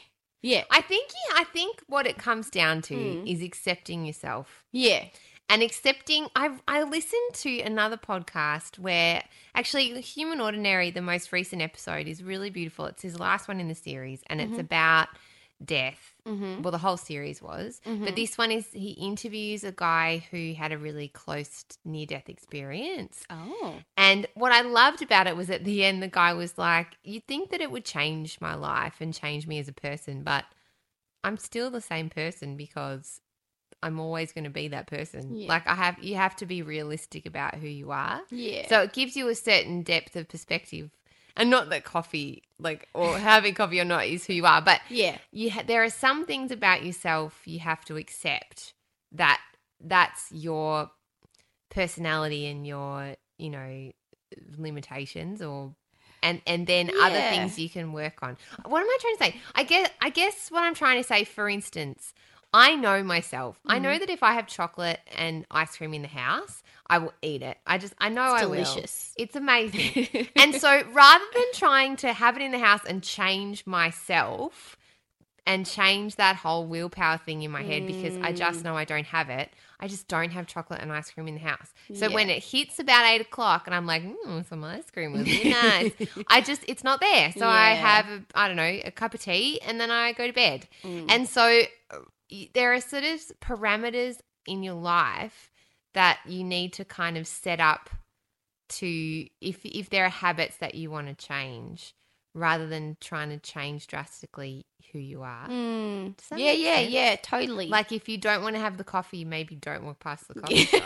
yeah, 0.43 0.65
I 0.71 0.81
think 0.81 1.11
yeah, 1.29 1.37
I 1.41 1.45
think 1.45 1.83
what 1.89 2.07
it 2.07 2.17
comes 2.19 2.51
down 2.51 2.83
to 2.83 2.95
Mm. 2.95 3.27
is 3.33 3.43
accepting 3.43 4.05
yourself. 4.05 4.65
yeah. 4.73 5.05
and 5.51 5.63
accepting 5.63 6.29
I 6.37 6.51
I 6.69 6.83
listened 6.83 7.33
to 7.35 7.61
another 7.61 7.97
podcast 7.97 8.79
where 8.79 9.23
actually 9.55 9.99
Human 10.03 10.41
Ordinary 10.41 10.91
the 10.91 11.01
most 11.01 11.33
recent 11.33 11.63
episode 11.63 12.07
is 12.07 12.23
really 12.23 12.51
beautiful. 12.51 12.85
It's 12.85 13.01
his 13.03 13.19
last 13.19 13.49
one 13.49 13.59
in 13.59 13.69
the 13.69 13.75
series 13.75 14.21
and 14.27 14.41
it's 14.43 14.59
about 14.59 15.09
death. 15.65 16.15
Mm-hmm. 16.27 16.63
Well, 16.63 16.71
the 16.71 16.79
whole 16.79 16.97
series 16.97 17.43
was, 17.43 17.81
but 17.85 18.15
this 18.15 18.39
one 18.39 18.51
is 18.53 18.67
he 18.73 18.91
interviews 18.91 19.65
a 19.65 19.73
guy 19.73 20.25
who 20.31 20.55
had 20.55 20.73
a 20.73 20.79
really 20.79 21.09
close 21.09 21.65
near 21.85 22.07
death 22.07 22.29
experience. 22.29 23.25
Oh, 23.31 23.77
And 23.97 24.27
what 24.35 24.53
I 24.53 24.61
loved 24.61 25.03
about 25.03 25.27
it 25.27 25.37
was 25.37 25.51
at 25.51 25.65
the 25.65 25.85
end, 25.85 26.03
the 26.03 26.09
guy 26.09 26.33
was 26.35 26.59
like, 26.59 26.97
You'd 27.03 27.27
think 27.27 27.51
that 27.51 27.61
it 27.61 27.71
would 27.71 27.85
change 27.85 28.41
my 28.41 28.55
life 28.55 28.97
and 29.01 29.13
change 29.13 29.47
me 29.47 29.59
as 29.59 29.69
a 29.69 29.73
person, 29.73 30.23
but 30.23 30.45
I'm 31.25 31.37
still 31.39 31.71
the 31.71 31.81
same 31.81 32.09
person 32.11 32.57
because 32.57 33.21
I'm 33.83 34.01
always 34.01 34.33
going 34.33 34.45
to 34.45 34.51
be 34.51 34.69
that 34.69 34.87
person. 34.87 35.37
Yeah. 35.37 35.49
Like, 35.49 35.67
I 35.67 35.75
have, 35.75 35.99
you 36.03 36.17
have 36.17 36.35
to 36.37 36.47
be 36.47 36.63
realistic 36.63 37.27
about 37.27 37.55
who 37.57 37.67
you 37.69 37.91
are. 37.91 38.23
yeah. 38.31 38.69
So 38.69 38.83
it 38.83 38.93
gives 38.93 39.17
you 39.17 39.29
a 39.29 39.35
certain 39.35 39.83
depth 39.83 40.17
of 40.17 40.29
perspective. 40.29 40.91
And 41.39 41.51
not 41.51 41.71
that 41.71 41.85
coffee, 41.85 42.43
like, 42.59 42.89
or 42.93 43.17
having 43.31 43.55
coffee 43.55 43.81
or 43.81 43.85
not 43.85 44.07
is 44.07 44.27
who 44.27 44.35
you 44.35 44.45
are, 44.45 44.61
but 44.61 44.81
yeah, 44.91 45.17
you 45.33 45.51
ha- 45.51 45.65
there 45.67 45.83
are 45.85 45.91
some 45.91 46.27
things 46.27 46.51
about 46.51 46.85
yourself 46.85 47.43
you 47.47 47.61
have 47.61 47.85
to 47.87 47.97
accept 47.97 48.75
that 49.13 49.41
that's 49.81 50.31
your 50.33 50.91
personality 51.71 52.47
and 52.47 52.67
your 52.67 53.15
you 53.39 53.51
know 53.51 53.93
limitations 54.59 55.41
or 55.41 55.75
and 56.23 56.43
and 56.47 56.67
then 56.67 56.91
other 57.01 57.21
things 57.31 57.59
you 57.59 57.71
can 57.71 57.93
work 57.93 58.23
on. 58.23 58.37
What 58.65 58.81
am 58.81 58.89
i 58.89 58.99
trying 59.01 59.17
to 59.17 59.25
say? 59.25 59.41
I 59.55 59.63
guess 59.63 59.91
i 60.03 60.11
guess 60.11 60.51
what 60.51 60.65
i'm 60.65 60.75
trying 60.75 61.01
to 61.01 61.07
say 61.07 61.25
for 61.25 61.49
instance 61.49 62.13
i 62.59 62.69
know 62.85 62.99
myself 63.15 63.61
i 63.67 63.75
Mm-hmm. 63.75 63.83
know 63.87 63.97
that 63.99 64.11
if 64.17 64.23
i 64.23 64.33
have 64.39 64.47
chocolate 64.59 65.01
and 65.17 65.47
ice 65.51 65.77
cream 65.77 65.93
in 65.99 66.03
the 66.03 66.09
house 66.25 66.63
i 66.95 66.97
will 67.03 67.13
eat 67.23 67.43
it 67.51 67.57
i 67.67 67.79
just 67.85 67.95
i 67.99 68.09
know 68.09 68.25
It's 68.33 68.43
i 68.43 68.45
delicious. 68.45 68.95
will 69.17 69.25
it's 69.25 69.37
amazing 69.37 69.91
and 70.43 70.55
so 70.55 70.71
rather 70.93 71.25
than 71.37 71.49
trying 71.55 71.97
to 72.05 72.13
have 72.13 72.37
it 72.37 72.43
in 72.43 72.53
the 72.53 72.59
house 72.69 72.85
and 72.91 73.03
change 73.03 73.67
myself 73.67 74.77
and 75.47 75.65
change 75.65 76.17
that 76.17 76.37
whole 76.37 76.67
willpower 76.67 77.17
thing 77.17 77.41
in 77.43 77.51
my 77.51 77.63
head 77.63 77.87
because 77.87 78.15
I 78.21 78.33
Mm. 78.33 78.37
just 78.45 78.65
know 78.65 78.77
I 78.77 78.85
don't 78.85 79.07
have 79.07 79.31
it, 79.31 79.49
I 79.81 79.89
just 79.89 80.07
don't 80.07 80.31
have 80.37 80.47
chocolate 80.47 80.81
and 80.83 80.93
ice 80.93 81.11
cream 81.11 81.27
in 81.27 81.35
the 81.41 81.41
house. 81.41 81.71
So 81.95 82.05
Yeah. 82.07 82.15
when 82.17 82.29
it 82.29 82.45
hits 82.45 82.79
about 82.79 83.07
eight 83.07 83.23
o'clock 83.23 83.63
and 83.67 83.75
I'm 83.75 83.87
like, 83.87 84.03
mm, 84.05 84.47
some 84.47 84.63
ice 84.63 84.91
cream 84.91 85.13
would 85.15 85.25
be 85.25 85.45
nice, 85.63 85.91
I 86.27 86.43
just, 86.43 86.63
it's 86.69 86.85
not 86.85 87.01
there. 87.01 87.33
So 87.33 87.47
I 87.49 87.71
Yeah. 87.71 87.75
have, 87.89 88.07
a, 88.09 88.19
I 88.35 88.47
don't 88.49 88.59
know, 88.63 88.75
a 88.91 88.91
cup 88.91 89.15
of 89.15 89.21
tea 89.23 89.59
and 89.63 89.81
then 89.81 89.91
I 89.91 90.13
go 90.13 90.27
to 90.27 90.35
bed. 90.35 90.69
Mm. 90.85 91.07
And 91.09 91.27
so 91.27 91.63
there 92.55 92.73
are 92.73 92.81
sort 92.81 93.05
of 93.05 93.21
parameters 93.41 94.19
in 94.47 94.63
your 94.63 94.75
life 94.75 95.51
that 95.95 96.19
you 96.27 96.45
need 96.45 96.73
to 96.75 96.85
kind 96.85 97.17
of 97.17 97.27
set 97.27 97.61
up 97.61 97.91
to 98.69 99.27
if 99.41 99.65
if 99.65 99.89
there 99.91 100.05
are 100.05 100.11
habits 100.11 100.57
that 100.59 100.75
you 100.75 100.91
want 100.91 101.09
to 101.09 101.15
change 101.15 101.95
rather 102.35 102.67
than 102.67 102.97
trying 103.01 103.31
to 103.31 103.39
change 103.39 103.87
drastically 103.87 104.67
who 104.93 104.99
you 104.99 105.23
are. 105.23 105.49
Mm. 105.49 106.15
Yeah, 106.37 106.53
yeah, 106.53 106.77
sense? 106.77 106.91
yeah, 106.91 107.17
totally. 107.23 107.69
Like 107.69 107.93
if 107.93 108.09
you 108.09 108.19
don't 108.19 108.43
want 108.43 108.55
to 108.57 108.61
have 108.61 108.77
the 108.77 108.85
coffee, 108.85 109.25
maybe 109.25 109.57
don't 109.57 109.85
walk 109.85 110.01
past 110.01 110.29
the 110.29 110.35
coffee 110.35 110.69
well, 110.73 110.85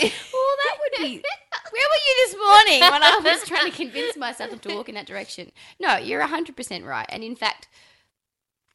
that 0.00 0.76
would 0.80 0.98
be. 0.98 1.22
Where 1.70 1.86
were 1.90 2.02
you 2.06 2.26
this 2.26 2.36
morning 2.36 2.80
when 2.80 3.02
I 3.02 3.20
was 3.24 3.48
trying 3.48 3.70
to 3.70 3.76
convince 3.76 4.16
myself 4.16 4.60
to 4.60 4.74
walk 4.74 4.88
in 4.88 4.94
that 4.94 5.06
direction? 5.06 5.50
No, 5.80 5.96
you're 5.96 6.22
100% 6.22 6.84
right. 6.84 7.06
And 7.08 7.24
in 7.24 7.34
fact, 7.34 7.68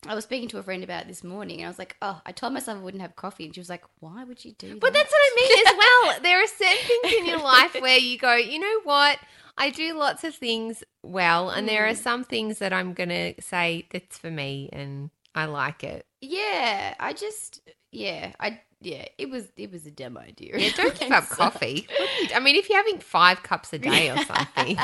I 0.07 0.15
was 0.15 0.23
speaking 0.23 0.47
to 0.49 0.57
a 0.59 0.63
friend 0.63 0.83
about 0.83 1.07
this 1.07 1.23
morning 1.25 1.57
and 1.57 1.65
I 1.65 1.69
was 1.69 1.79
like, 1.79 1.97
oh, 2.01 2.21
I 2.25 2.31
told 2.31 2.53
myself 2.53 2.77
I 2.77 2.81
wouldn't 2.81 3.01
have 3.01 3.17
coffee. 3.17 3.45
And 3.45 3.53
she 3.53 3.59
was 3.59 3.69
like, 3.69 3.83
why 3.99 4.23
would 4.23 4.45
you 4.45 4.53
do 4.53 4.69
that? 4.69 4.79
But 4.79 4.93
that's 4.93 5.11
what 5.11 5.19
I 5.21 5.35
mean 5.35 5.67
as 5.67 5.73
well. 5.77 6.19
There 6.29 6.41
are 6.41 6.47
certain 6.47 6.87
things 6.87 7.13
in 7.19 7.25
your 7.25 7.39
life 7.39 7.75
where 7.79 7.97
you 7.97 8.17
go, 8.17 8.35
you 8.35 8.59
know 8.59 8.79
what? 8.83 9.19
I 9.57 9.71
do 9.71 9.93
lots 9.93 10.23
of 10.23 10.33
things 10.35 10.83
well, 11.03 11.49
and 11.49 11.67
there 11.67 11.85
are 11.85 11.91
mm. 11.91 11.97
some 11.97 12.23
things 12.23 12.59
that 12.59 12.71
I'm 12.71 12.93
going 12.93 13.09
to 13.09 13.33
say 13.41 13.87
that's 13.91 14.17
for 14.17 14.31
me 14.31 14.69
and 14.71 15.09
I 15.35 15.45
like 15.45 15.83
it. 15.83 16.05
Yeah, 16.21 16.95
I 16.97 17.11
just, 17.11 17.59
yeah, 17.91 18.31
I, 18.39 18.61
yeah, 18.79 19.05
it 19.17 19.29
was, 19.29 19.47
it 19.57 19.69
was 19.69 19.85
a 19.85 19.91
dumb 19.91 20.17
idea. 20.17 20.57
Yeah, 20.57 20.71
don't 20.75 20.97
give 20.97 21.11
up 21.11 21.27
coffee. 21.27 21.87
Do 21.89 22.03
you- 22.03 22.29
I 22.35 22.39
mean, 22.39 22.55
if 22.55 22.69
you're 22.69 22.77
having 22.77 22.99
five 22.99 23.43
cups 23.43 23.73
a 23.73 23.79
day 23.79 24.09
or 24.09 24.17
something, 24.23 24.77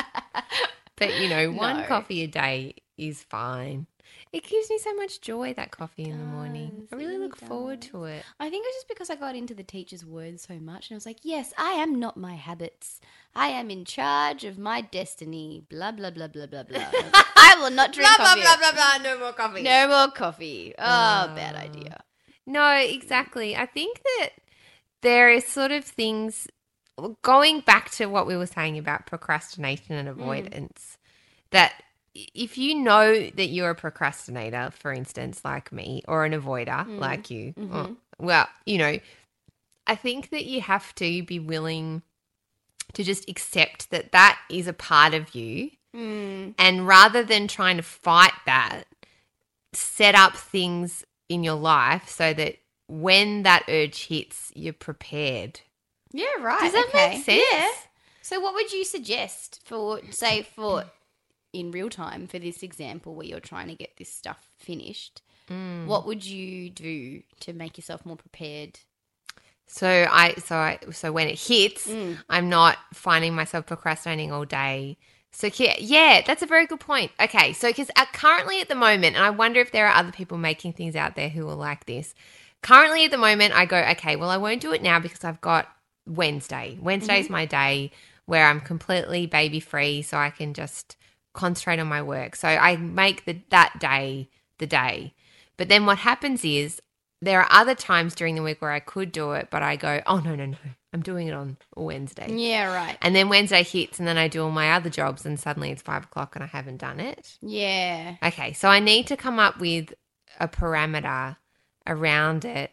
but 0.96 1.18
you 1.20 1.30
know, 1.30 1.52
one 1.52 1.78
No. 1.78 1.86
coffee 1.86 2.22
a 2.22 2.26
day 2.26 2.74
is 2.98 3.22
fine. 3.22 3.86
It 4.32 4.44
gives 4.44 4.70
me 4.70 4.78
so 4.78 4.94
much 4.94 5.20
joy 5.20 5.54
that 5.54 5.70
coffee 5.70 6.04
in 6.04 6.18
the 6.18 6.24
morning. 6.24 6.70
does, 6.80 6.88
I 6.92 6.96
really 6.96 7.18
look 7.18 7.36
forward 7.36 7.82
to 7.82 8.04
it. 8.04 8.24
I 8.38 8.48
think 8.48 8.64
it's 8.66 8.76
just 8.76 8.88
because 8.88 9.10
I 9.10 9.16
got 9.16 9.34
into 9.34 9.54
the 9.54 9.64
teacher's 9.64 10.04
words 10.04 10.46
so 10.46 10.54
much, 10.58 10.88
and 10.90 10.94
I 10.94 10.98
was 10.98 11.06
like, 11.06 11.18
"Yes, 11.22 11.52
I 11.58 11.72
am 11.72 11.98
not 11.98 12.16
my 12.16 12.34
habits. 12.34 13.00
I 13.34 13.48
am 13.48 13.70
in 13.70 13.84
charge 13.84 14.44
of 14.44 14.58
my 14.58 14.80
destiny." 14.80 15.64
Blah 15.68 15.92
blah 15.92 16.10
blah 16.10 16.28
blah 16.28 16.46
blah 16.46 16.62
blah. 16.62 16.78
I, 16.78 17.02
was 17.02 17.12
like, 17.12 17.26
I 17.36 17.56
will 17.60 17.70
not 17.70 17.92
drink 17.92 18.08
blah, 18.16 18.26
coffee. 18.26 18.42
blah. 18.42 18.56
Blah, 18.56 18.72
blah, 18.72 18.98
blah. 18.98 19.10
No 19.10 19.18
more 19.18 19.32
coffee. 19.32 19.62
No 19.62 19.88
more 19.88 20.10
coffee. 20.12 20.74
Oh, 20.78 20.82
bad 21.34 21.56
Oh. 21.56 21.58
idea. 21.58 22.02
No, 22.46 22.76
exactly. 22.76 23.56
I 23.56 23.66
think 23.66 24.00
that 24.04 24.30
there 25.02 25.30
is 25.30 25.46
sort 25.46 25.72
of 25.72 25.84
things 25.84 26.46
going 27.22 27.60
back 27.60 27.90
to 27.92 28.06
what 28.06 28.26
we 28.26 28.36
were 28.36 28.46
saying 28.46 28.78
about 28.78 29.06
procrastination 29.06 29.96
and 29.96 30.08
mm. 30.08 30.12
avoidance 30.12 30.96
that 31.50 31.74
if 32.34 32.58
you 32.58 32.74
know 32.74 33.30
that 33.30 33.46
you're 33.46 33.70
a 33.70 33.74
procrastinator, 33.74 34.70
for 34.78 34.92
instance, 34.92 35.44
like 35.44 35.72
me, 35.72 36.02
or 36.08 36.24
an 36.24 36.32
avoider 36.32 36.86
mm. 36.86 36.98
like 36.98 37.30
you, 37.30 37.54
or- 37.72 37.96
well, 38.18 38.48
you 38.64 38.78
know, 38.78 38.98
I 39.86 39.94
think 39.94 40.30
that 40.30 40.46
you 40.46 40.60
have 40.60 40.94
to 40.96 41.22
be 41.22 41.38
willing 41.38 42.02
to 42.94 43.04
just 43.04 43.28
accept 43.28 43.90
that 43.90 44.12
that 44.12 44.38
is 44.50 44.66
a 44.66 44.72
part 44.72 45.14
of 45.14 45.34
you. 45.34 45.70
Mm. 45.94 46.54
And 46.58 46.86
rather 46.86 47.22
than 47.22 47.48
trying 47.48 47.76
to 47.76 47.82
fight 47.82 48.32
that, 48.46 48.84
set 49.72 50.14
up 50.14 50.36
things 50.36 51.04
in 51.28 51.44
your 51.44 51.54
life 51.54 52.08
so 52.08 52.32
that 52.32 52.56
when 52.88 53.42
that 53.42 53.64
urge 53.68 54.06
hits, 54.06 54.52
you're 54.54 54.72
prepared. 54.72 55.60
Yeah, 56.12 56.26
right. 56.40 56.60
Does 56.60 56.72
that 56.72 56.86
okay. 56.88 57.08
make 57.10 57.24
sense? 57.24 57.42
Yeah. 57.52 57.68
So, 58.22 58.40
what 58.40 58.54
would 58.54 58.72
you 58.72 58.84
suggest 58.84 59.60
for, 59.64 60.00
say, 60.10 60.42
for 60.42 60.84
in 61.52 61.70
real 61.70 61.90
time 61.90 62.26
for 62.26 62.38
this 62.38 62.62
example 62.62 63.14
where 63.14 63.26
you're 63.26 63.40
trying 63.40 63.68
to 63.68 63.74
get 63.74 63.96
this 63.96 64.12
stuff 64.12 64.48
finished? 64.58 65.22
Mm. 65.50 65.86
What 65.86 66.06
would 66.06 66.24
you 66.24 66.70
do 66.70 67.22
to 67.40 67.52
make 67.52 67.78
yourself 67.78 68.04
more 68.04 68.16
prepared? 68.16 68.80
So 69.66 70.06
I 70.10 70.34
so 70.34 70.56
I 70.56 70.78
so 70.92 71.12
when 71.12 71.28
it 71.28 71.38
hits, 71.38 71.88
mm. 71.88 72.18
I'm 72.28 72.48
not 72.48 72.78
finding 72.92 73.34
myself 73.34 73.66
procrastinating 73.66 74.32
all 74.32 74.44
day. 74.44 74.96
So 75.32 75.50
yeah, 75.54 75.74
yeah, 75.78 76.22
that's 76.26 76.42
a 76.42 76.46
very 76.46 76.66
good 76.66 76.80
point. 76.80 77.10
Okay, 77.20 77.52
so 77.52 77.68
because 77.68 77.90
uh, 77.96 78.06
currently 78.12 78.60
at 78.60 78.68
the 78.68 78.74
moment, 78.74 79.16
and 79.16 79.24
I 79.24 79.30
wonder 79.30 79.60
if 79.60 79.72
there 79.72 79.86
are 79.86 79.94
other 79.94 80.12
people 80.12 80.38
making 80.38 80.72
things 80.72 80.96
out 80.96 81.14
there 81.14 81.28
who 81.28 81.48
are 81.48 81.54
like 81.54 81.84
this. 81.84 82.14
Currently 82.62 83.04
at 83.04 83.10
the 83.10 83.18
moment, 83.18 83.54
I 83.54 83.66
go, 83.66 83.76
okay, 83.76 84.16
well, 84.16 84.30
I 84.30 84.38
won't 84.38 84.62
do 84.62 84.72
it 84.72 84.82
now 84.82 84.98
because 84.98 85.24
I've 85.24 85.40
got 85.42 85.68
Wednesday. 86.06 86.78
Wednesday 86.80 87.20
is 87.20 87.26
mm-hmm. 87.26 87.32
my 87.34 87.46
day 87.46 87.90
where 88.24 88.46
I'm 88.46 88.60
completely 88.60 89.26
baby 89.26 89.60
free, 89.60 90.02
so 90.02 90.16
I 90.16 90.30
can 90.30 90.54
just 90.54 90.96
concentrate 91.36 91.78
on 91.78 91.86
my 91.86 92.02
work. 92.02 92.34
So 92.34 92.48
I 92.48 92.76
make 92.76 93.24
the 93.24 93.38
that 93.50 93.78
day 93.78 94.28
the 94.58 94.66
day. 94.66 95.14
But 95.56 95.68
then 95.68 95.86
what 95.86 95.98
happens 95.98 96.44
is 96.44 96.80
there 97.22 97.40
are 97.40 97.48
other 97.50 97.74
times 97.74 98.14
during 98.14 98.34
the 98.34 98.42
week 98.42 98.60
where 98.60 98.72
I 98.72 98.80
could 98.80 99.12
do 99.12 99.32
it, 99.32 99.48
but 99.50 99.62
I 99.62 99.76
go, 99.76 100.02
oh 100.06 100.18
no, 100.18 100.34
no, 100.34 100.46
no, 100.46 100.56
I'm 100.92 101.00
doing 101.00 101.28
it 101.28 101.34
on 101.34 101.56
Wednesday. 101.76 102.30
Yeah, 102.30 102.74
right. 102.74 102.98
And 103.00 103.14
then 103.14 103.28
Wednesday 103.28 103.62
hits, 103.62 103.98
and 103.98 104.06
then 104.06 104.18
I 104.18 104.28
do 104.28 104.42
all 104.42 104.50
my 104.50 104.72
other 104.72 104.90
jobs, 104.90 105.24
and 105.24 105.38
suddenly 105.38 105.70
it's 105.70 105.82
five 105.82 106.04
o'clock 106.04 106.34
and 106.36 106.44
I 106.44 106.46
haven't 106.46 106.78
done 106.78 107.00
it. 107.00 107.38
Yeah. 107.40 108.16
Okay, 108.22 108.52
so 108.52 108.68
I 108.68 108.80
need 108.80 109.06
to 109.08 109.16
come 109.16 109.38
up 109.38 109.60
with 109.60 109.94
a 110.40 110.48
parameter 110.48 111.36
around 111.86 112.44
it. 112.44 112.72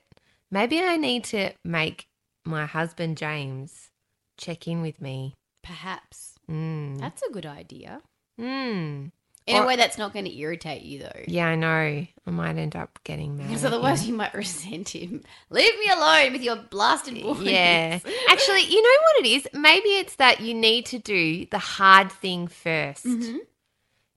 Maybe 0.52 0.82
I 0.82 0.98
need 0.98 1.24
to 1.26 1.52
make 1.64 2.08
my 2.46 2.66
husband 2.66 3.18
James 3.18 3.90
check 4.38 4.68
in 4.68 4.82
with 4.82 5.02
me. 5.02 5.34
Perhaps. 5.64 6.36
Mm. 6.50 7.00
That's 7.00 7.24
a 7.24 7.32
good 7.32 7.46
idea. 7.46 8.02
Mm. 8.40 9.12
In 9.46 9.58
Or- 9.58 9.64
a 9.64 9.68
way 9.68 9.76
that's 9.76 9.98
not 9.98 10.14
going 10.14 10.24
to 10.26 10.34
irritate 10.38 10.84
you, 10.84 11.00
though. 11.00 11.22
Yeah, 11.28 11.48
I 11.48 11.56
know. 11.56 11.68
I 11.68 12.32
might 12.32 12.56
end 12.56 12.78
up 12.78 12.98
getting 13.04 13.36
mad. 13.36 13.48
Because 13.48 13.66
otherwise, 13.66 14.08
you 14.08 14.14
might 14.14 14.34
resent 14.34 14.90
him. 14.96 15.22
Leave 15.50 15.78
me 15.80 15.90
alone 15.92 16.32
with 16.32 16.42
your 16.42 16.56
blasted 16.56 17.22
warnings. 17.22 17.50
Yeah. 17.50 18.00
Actually, 18.30 18.62
you 18.62 18.82
know 18.82 18.98
what 19.02 19.26
it 19.26 19.30
is? 19.30 19.48
Maybe 19.54 19.90
it's 19.98 20.16
that 20.16 20.40
you 20.40 20.54
need 20.54 20.86
to 20.88 21.00
do 21.00 21.46
the 21.52 21.60
hard 21.60 22.10
thing 22.12 22.48
1st 22.48 23.04
Mm-hmm. 23.06 23.38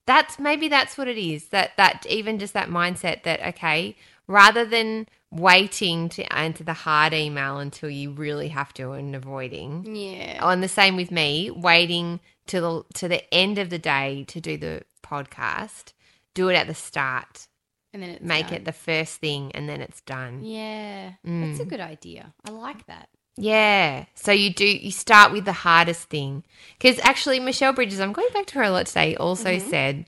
that's 0.07 0.39
maybe 0.39 0.69
that's 0.69 0.97
what 0.97 1.09
it 1.09 1.19
is. 1.19 1.49
That 1.49 1.73
that 1.77 2.07
even 2.09 2.39
just 2.39 2.55
that 2.55 2.69
mindset 2.69 3.25
that 3.25 3.41
okay, 3.55 3.97
rather 4.29 4.65
than 4.65 5.09
waiting 5.31 6.09
to 6.11 6.33
answer 6.33 6.65
the 6.65 6.73
hard 6.73 7.12
email 7.12 7.59
until 7.59 7.91
you 7.91 8.11
really 8.12 8.49
have 8.49 8.73
to 8.75 8.93
and 8.93 9.15
avoiding. 9.15 9.95
Yeah. 9.95 10.39
On 10.43 10.61
the 10.61 10.69
same 10.69 10.97
with 10.97 11.11
me, 11.11 11.51
waiting 11.51 12.21
to 12.47 12.61
the 12.61 12.83
to 12.95 13.09
the 13.09 13.35
end 13.35 13.59
of 13.59 13.71
the 13.71 13.79
day 13.79 14.25
to 14.29 14.41
do 14.41 14.57
the 14.57 14.83
podcast. 15.05 15.93
Do 16.35 16.49
it 16.49 16.55
at 16.55 16.67
the 16.67 16.75
start. 16.75 17.49
And 17.93 18.03
then 18.03 18.11
it's 18.11 18.23
Make 18.25 18.47
done. 18.49 18.55
it 18.57 18.65
the 18.67 18.73
first 18.73 19.17
thing 19.21 19.53
and 19.53 19.69
then 19.69 19.81
it's 19.81 20.01
done. 20.03 20.45
Yeah. 20.45 21.12
That's 21.25 21.61
a 21.61 21.65
Mm. 21.65 21.69
good 21.69 21.81
idea. 21.81 22.35
I 22.45 22.51
like 22.51 22.87
that. 22.87 23.09
Yeah. 23.39 24.05
So 24.15 24.33
you 24.33 24.53
do 24.53 24.67
you 24.67 24.91
start 24.91 25.33
with 25.33 25.45
the 25.45 25.53
hardest 25.53 26.09
thing. 26.09 26.45
Cuz 26.79 26.99
actually 27.03 27.41
Michelle 27.41 27.73
Bridges, 27.73 28.01
I'm 28.01 28.12
going 28.12 28.29
back 28.35 28.47
to 28.47 28.55
her 28.59 28.65
a 28.65 28.71
lot 28.71 28.87
today, 28.87 29.17
also 29.17 29.59
said 29.59 30.07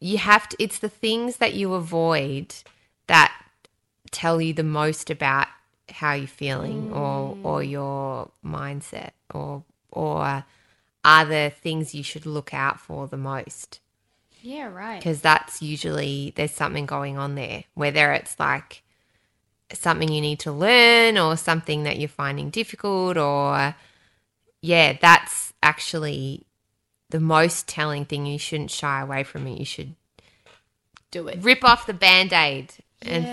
you 0.00 0.18
have 0.18 0.48
to 0.48 0.56
it's 0.58 0.78
the 0.78 0.88
things 0.88 1.36
that 1.36 1.54
you 1.54 1.74
avoid 1.74 2.54
that 3.08 3.32
tell 4.10 4.40
you 4.40 4.52
the 4.54 4.62
most 4.64 5.10
about 5.10 5.48
how 5.90 6.14
you're 6.14 6.26
feeling 6.26 6.92
or 6.92 7.36
mm. 7.36 7.44
or 7.44 7.62
your 7.62 8.30
mindset 8.44 9.10
or 9.32 9.64
or 9.92 10.44
are 11.04 11.24
the 11.24 11.52
things 11.62 11.94
you 11.94 12.02
should 12.02 12.26
look 12.26 12.52
out 12.52 12.80
for 12.80 13.06
the 13.06 13.16
most 13.16 13.80
Yeah, 14.42 14.66
right. 14.66 14.98
because 14.98 15.20
that's 15.20 15.62
usually 15.62 16.32
there's 16.36 16.50
something 16.52 16.86
going 16.86 17.18
on 17.18 17.34
there 17.36 17.64
whether 17.74 18.12
it's 18.12 18.38
like 18.40 18.82
something 19.72 20.10
you 20.10 20.20
need 20.20 20.40
to 20.40 20.52
learn 20.52 21.18
or 21.18 21.36
something 21.36 21.84
that 21.84 21.98
you're 21.98 22.08
finding 22.08 22.50
difficult 22.50 23.16
or 23.16 23.74
yeah 24.62 24.96
that's 25.00 25.52
actually 25.62 26.46
the 27.10 27.20
most 27.20 27.68
telling 27.68 28.04
thing 28.04 28.26
you 28.26 28.38
shouldn't 28.38 28.70
shy 28.70 29.00
away 29.00 29.22
from 29.24 29.46
it 29.46 29.58
you 29.58 29.64
should 29.64 29.94
Do 31.10 31.28
it. 31.28 31.42
rip 31.42 31.64
off 31.64 31.86
the 31.86 31.94
band-aid 31.94 32.72
and 33.02 33.24
Yeah. 33.24 33.30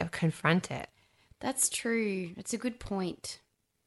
and 0.00 0.10
confront 0.12 0.70
it 0.70 0.88
That's 1.40 1.68
true. 1.68 2.30
It's 2.36 2.54
a 2.54 2.58
good 2.58 2.78
point. 2.80 3.40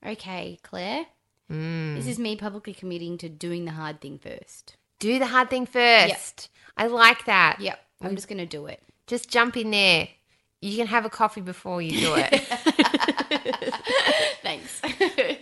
Okay, 0.06 0.60
Claire. 0.64 1.08
Mm. 1.52 1.96
This 1.96 2.08
is 2.08 2.20
me 2.20 2.36
publicly 2.36 2.74
committing 2.74 3.18
to 3.18 3.28
doing 3.30 3.66
the 3.66 3.72
hard 3.72 4.00
thing 4.02 4.20
first. 4.20 4.76
do 5.00 5.18
the 5.20 5.26
hard 5.28 5.50
thing 5.50 5.66
first 5.66 6.50
i 6.78 6.86
like 6.88 7.26
that 7.26 7.58
Yep. 7.60 7.80
I'm 8.02 8.16
just 8.16 8.28
going 8.28 8.38
to 8.38 8.46
do 8.46 8.68
it. 8.68 8.82
just 9.08 9.30
jump 9.30 9.58
in 9.58 9.72
there 9.72 10.08
you 10.62 10.76
can 10.78 10.88
have 10.88 11.06
a 11.06 11.10
coffee 11.10 11.42
before 11.42 11.82
you 11.82 12.00
do 12.00 12.14
it 12.16 12.34
Thanks. 14.42 14.82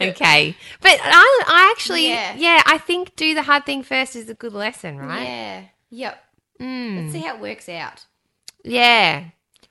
Okay. 0.01 0.55
But 0.81 0.99
I, 1.01 1.43
I 1.47 1.73
actually, 1.75 2.09
Yeah. 2.09 2.35
yeah. 2.35 2.61
I 2.65 2.77
think 2.77 3.15
do 3.15 3.33
the 3.33 3.43
hard 3.43 3.65
thing 3.65 3.83
first 3.83 4.15
is 4.15 4.29
a 4.29 4.33
good 4.33 4.53
lesson, 4.53 4.97
right? 4.97 5.23
Yeah. 5.23 5.63
Yep. 5.91 6.23
Mm. 6.61 6.97
Let's 7.01 7.13
see 7.13 7.19
how 7.21 7.35
it 7.35 7.41
works 7.41 7.69
out. 7.69 8.05
Yeah. 8.63 9.25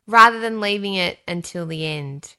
Rather 0.07 0.39
than 0.41 0.61
leaving 0.61 0.95
it 0.95 1.19
until 1.27 1.67
the 1.67 1.85
end. 1.87 2.37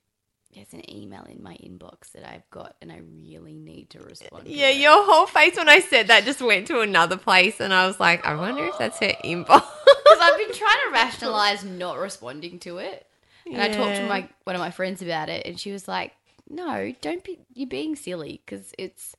There's 0.54 0.74
an 0.74 0.90
email 0.92 1.24
in 1.30 1.44
my 1.44 1.54
inbox 1.58 2.14
that 2.14 2.28
I've 2.28 2.50
got, 2.50 2.76
and 2.82 2.92
I 2.92 3.02
really 3.22 3.54
need 3.54 3.92
to 3.92 4.00
respond. 4.00 4.46
to 4.46 4.52
Yeah, 4.52 4.70
it. 4.70 4.78
your 4.78 5.06
whole 5.06 5.28
face 5.28 5.56
when 5.56 5.70
I 5.70 5.82
said 5.82 6.08
that 6.08 6.24
just 6.26 6.42
went 6.42 6.66
to 6.68 6.80
another 6.80 7.18
place, 7.18 7.60
and 7.60 7.72
I 7.74 7.86
was 7.86 8.00
like, 8.00 8.26
I 8.26 8.34
wonder 8.34 8.66
if 8.66 8.78
that's 8.80 8.98
her 9.00 9.14
inbox. 9.24 9.46
because 9.46 10.18
I've 10.20 10.38
been 10.38 10.54
trying 10.54 10.78
to 10.88 10.92
rationalize 10.94 11.64
not 11.64 11.98
responding 12.00 12.58
to 12.60 12.78
it. 12.80 13.06
And 13.46 13.62
I 13.62 13.70
talked 13.70 13.96
to 13.98 14.08
my 14.08 14.28
one 14.46 14.56
of 14.56 14.60
my 14.60 14.72
friends 14.72 15.02
about 15.02 15.30
it, 15.30 15.46
and 15.46 15.60
she 15.60 15.72
was 15.72 15.88
like, 15.88 16.14
"No, 16.50 16.94
don't 17.02 17.24
be. 17.24 17.40
You're 17.54 17.70
being 17.70 17.96
silly 17.96 18.42
because 18.46 18.74
it's 18.78 19.16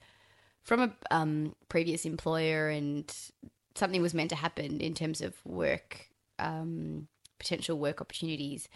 from 0.64 0.80
a 0.80 0.92
um, 1.10 1.54
previous 1.70 2.04
employer, 2.04 2.68
and 2.68 3.10
something 3.74 4.02
was 4.02 4.12
meant 4.12 4.30
to 4.30 4.36
happen 4.36 4.80
in 4.80 4.92
terms 4.92 5.22
of 5.22 5.34
work, 5.46 6.08
um, 6.38 7.06
potential 7.38 7.78
work 7.78 8.00
opportunities, 8.00 8.68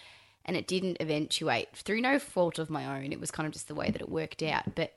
and 0.44 0.56
it 0.56 0.66
didn't 0.66 0.98
eventuate 1.00 1.74
through 1.74 2.00
no 2.00 2.18
fault 2.18 2.58
of 2.58 2.70
my 2.70 2.98
own. 2.98 3.12
It 3.12 3.20
was 3.20 3.30
kind 3.30 3.46
of 3.46 3.52
just 3.52 3.68
the 3.68 3.74
way 3.74 3.90
that 3.90 4.00
it 4.00 4.08
worked 4.08 4.42
out, 4.42 4.74
but." 4.74 4.94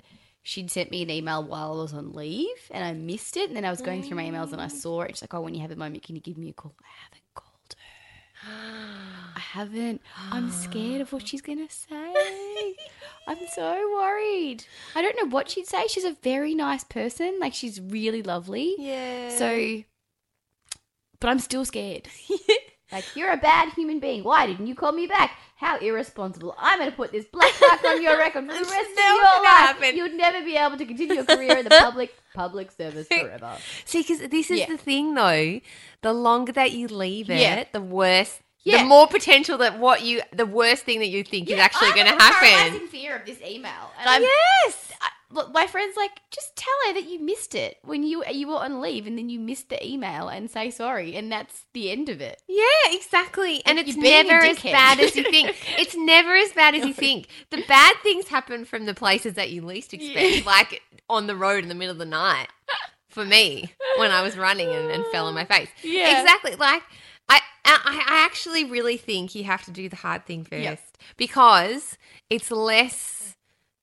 She'd 0.47 0.69
sent 0.69 0.91
me 0.91 1.01
an 1.01 1.09
email 1.09 1.43
while 1.43 1.71
I 1.71 1.81
was 1.81 1.91
on 1.91 2.13
leave 2.13 2.69
and 2.69 2.83
I 2.83 2.93
missed 2.93 3.35
it. 3.35 3.47
And 3.47 3.57
then 3.57 3.65
I 3.65 3.71
was 3.71 3.81
going 3.81 4.03
through 4.03 4.17
my 4.17 4.25
emails 4.25 4.51
and 4.51 4.61
I 4.61 4.67
mm. 4.67 4.71
saw 4.71 5.01
it. 5.01 5.15
She's 5.15 5.23
like, 5.23 5.33
Oh, 5.33 5.41
when 5.41 5.55
you 5.55 5.61
have 5.61 5.71
a 5.71 5.75
moment, 5.75 6.03
can 6.03 6.15
you 6.15 6.21
give 6.21 6.37
me 6.37 6.49
a 6.49 6.53
call? 6.53 6.75
I 6.83 7.03
haven't 7.03 7.23
called 7.33 7.75
her. 7.75 7.95
I 9.35 9.39
haven't. 9.39 10.01
I'm 10.31 10.51
scared 10.51 11.01
of 11.01 11.11
what 11.11 11.27
she's 11.27 11.41
going 11.41 11.67
to 11.67 11.73
say. 11.73 12.75
I'm 13.27 13.39
so 13.53 13.91
worried. 13.93 14.63
I 14.95 15.01
don't 15.01 15.15
know 15.17 15.29
what 15.29 15.49
she'd 15.49 15.67
say. 15.67 15.87
She's 15.87 16.03
a 16.03 16.15
very 16.21 16.53
nice 16.53 16.83
person. 16.83 17.39
Like, 17.39 17.53
she's 17.53 17.81
really 17.81 18.21
lovely. 18.21 18.75
yeah. 18.77 19.29
So, 19.29 19.83
but 21.19 21.29
I'm 21.29 21.39
still 21.39 21.65
scared. 21.65 22.07
like, 22.95 23.15
you're 23.15 23.31
a 23.31 23.37
bad 23.37 23.73
human 23.73 23.99
being. 23.99 24.23
Why 24.23 24.47
didn't 24.47 24.67
you 24.67 24.75
call 24.75 24.91
me 24.91 25.05
back? 25.07 25.31
How 25.57 25.77
irresponsible. 25.79 26.55
I'm 26.57 26.79
going 26.79 26.89
to 26.91 26.95
put 26.95 27.11
this 27.11 27.25
black 27.25 27.53
mark 27.61 27.83
on 27.83 28.01
your 28.01 28.17
record 28.17 28.45
for 28.45 28.53
the 28.53 28.59
rest 28.77 28.91
of 28.91 28.97
your 28.97 29.23
life. 29.23 29.43
happen. 29.43 29.95
You'd 29.97 30.13
never 30.15 30.43
be 30.43 30.55
able 30.55 30.77
to 30.77 30.85
continue 30.85 31.15
your 31.15 31.25
career 31.25 31.57
in 31.57 31.63
the 31.65 31.69
public 31.69 32.13
public 32.33 32.71
service 32.71 33.07
forever. 33.07 33.55
See, 33.85 34.01
because 34.01 34.19
this 34.29 34.51
is 34.51 34.59
Yeah. 34.59 34.67
the 34.67 34.77
thing, 34.77 35.13
though. 35.13 35.59
The 36.01 36.13
longer 36.13 36.51
that 36.53 36.71
you 36.73 36.87
leave 36.87 37.29
it, 37.29 37.39
Yeah. 37.39 37.63
the 37.71 37.81
worse. 37.81 38.39
Yeah. 38.63 38.79
The 38.81 38.85
more 38.85 39.07
potential 39.07 39.57
that 39.59 39.77
what 39.79 40.01
you, 40.03 40.21
the 40.33 40.45
worst 40.45 40.83
thing 40.85 40.99
that 40.99 41.07
you 41.07 41.23
think 41.23 41.49
is 41.51 41.59
actually 41.59 41.91
going 41.91 42.07
to 42.07 42.13
happen. 42.13 42.49
paralyzing 42.49 42.87
fear 42.87 43.15
of 43.15 43.25
this 43.25 43.39
email, 43.41 43.91
and 43.99 44.09
I'm 44.09 44.21
yes. 44.23 44.91
I, 45.01 45.09
my 45.53 45.67
friend's 45.67 45.95
like, 45.97 46.11
just 46.31 46.55
tell 46.55 46.73
her 46.87 46.93
that 46.93 47.09
you 47.09 47.19
missed 47.19 47.55
it 47.55 47.77
when 47.83 48.03
you 48.03 48.23
you 48.31 48.47
were 48.47 48.55
on 48.55 48.81
leave, 48.81 49.05
and 49.07 49.17
then 49.17 49.29
you 49.29 49.39
missed 49.39 49.69
the 49.69 49.85
email, 49.85 50.27
and 50.27 50.49
say 50.49 50.69
sorry, 50.71 51.15
and 51.15 51.31
that's 51.31 51.65
the 51.73 51.89
end 51.91 52.09
of 52.09 52.21
it. 52.21 52.41
Yeah, 52.47 52.63
exactly. 52.87 53.61
And 53.65 53.77
it's 53.79 53.95
You're 53.95 54.03
never 54.03 54.43
as 54.45 54.61
bad 54.61 54.99
as 54.99 55.15
you 55.15 55.23
think. 55.23 55.55
It's 55.77 55.95
never 55.95 56.35
as 56.35 56.51
bad 56.53 56.75
as 56.75 56.85
you 56.85 56.93
think. 56.93 57.27
The 57.49 57.63
bad 57.67 57.95
things 58.03 58.27
happen 58.27 58.65
from 58.65 58.85
the 58.85 58.93
places 58.93 59.33
that 59.35 59.51
you 59.51 59.61
least 59.61 59.93
expect, 59.93 60.45
like 60.45 60.81
on 61.09 61.27
the 61.27 61.35
road 61.35 61.63
in 61.63 61.69
the 61.69 61.75
middle 61.75 61.91
of 61.93 61.99
the 61.99 62.05
night. 62.05 62.47
For 63.09 63.23
me, 63.25 63.71
when 63.97 64.11
I 64.11 64.21
was 64.21 64.37
running 64.37 64.67
and, 64.69 64.91
and 64.91 65.05
fell 65.07 65.27
on 65.27 65.33
my 65.35 65.45
face. 65.45 65.69
Yeah. 65.83 66.19
Exactly. 66.19 66.55
Like 66.55 66.83
I, 67.29 67.39
I 67.63 68.03
I 68.07 68.25
actually 68.25 68.65
really 68.65 68.97
think 68.97 69.35
you 69.35 69.45
have 69.45 69.63
to 69.65 69.71
do 69.71 69.87
the 69.89 69.95
hard 69.95 70.25
thing 70.25 70.43
first 70.43 70.61
Yep. 70.61 70.79
because 71.17 71.97
it's 72.29 72.51
less 72.51 73.34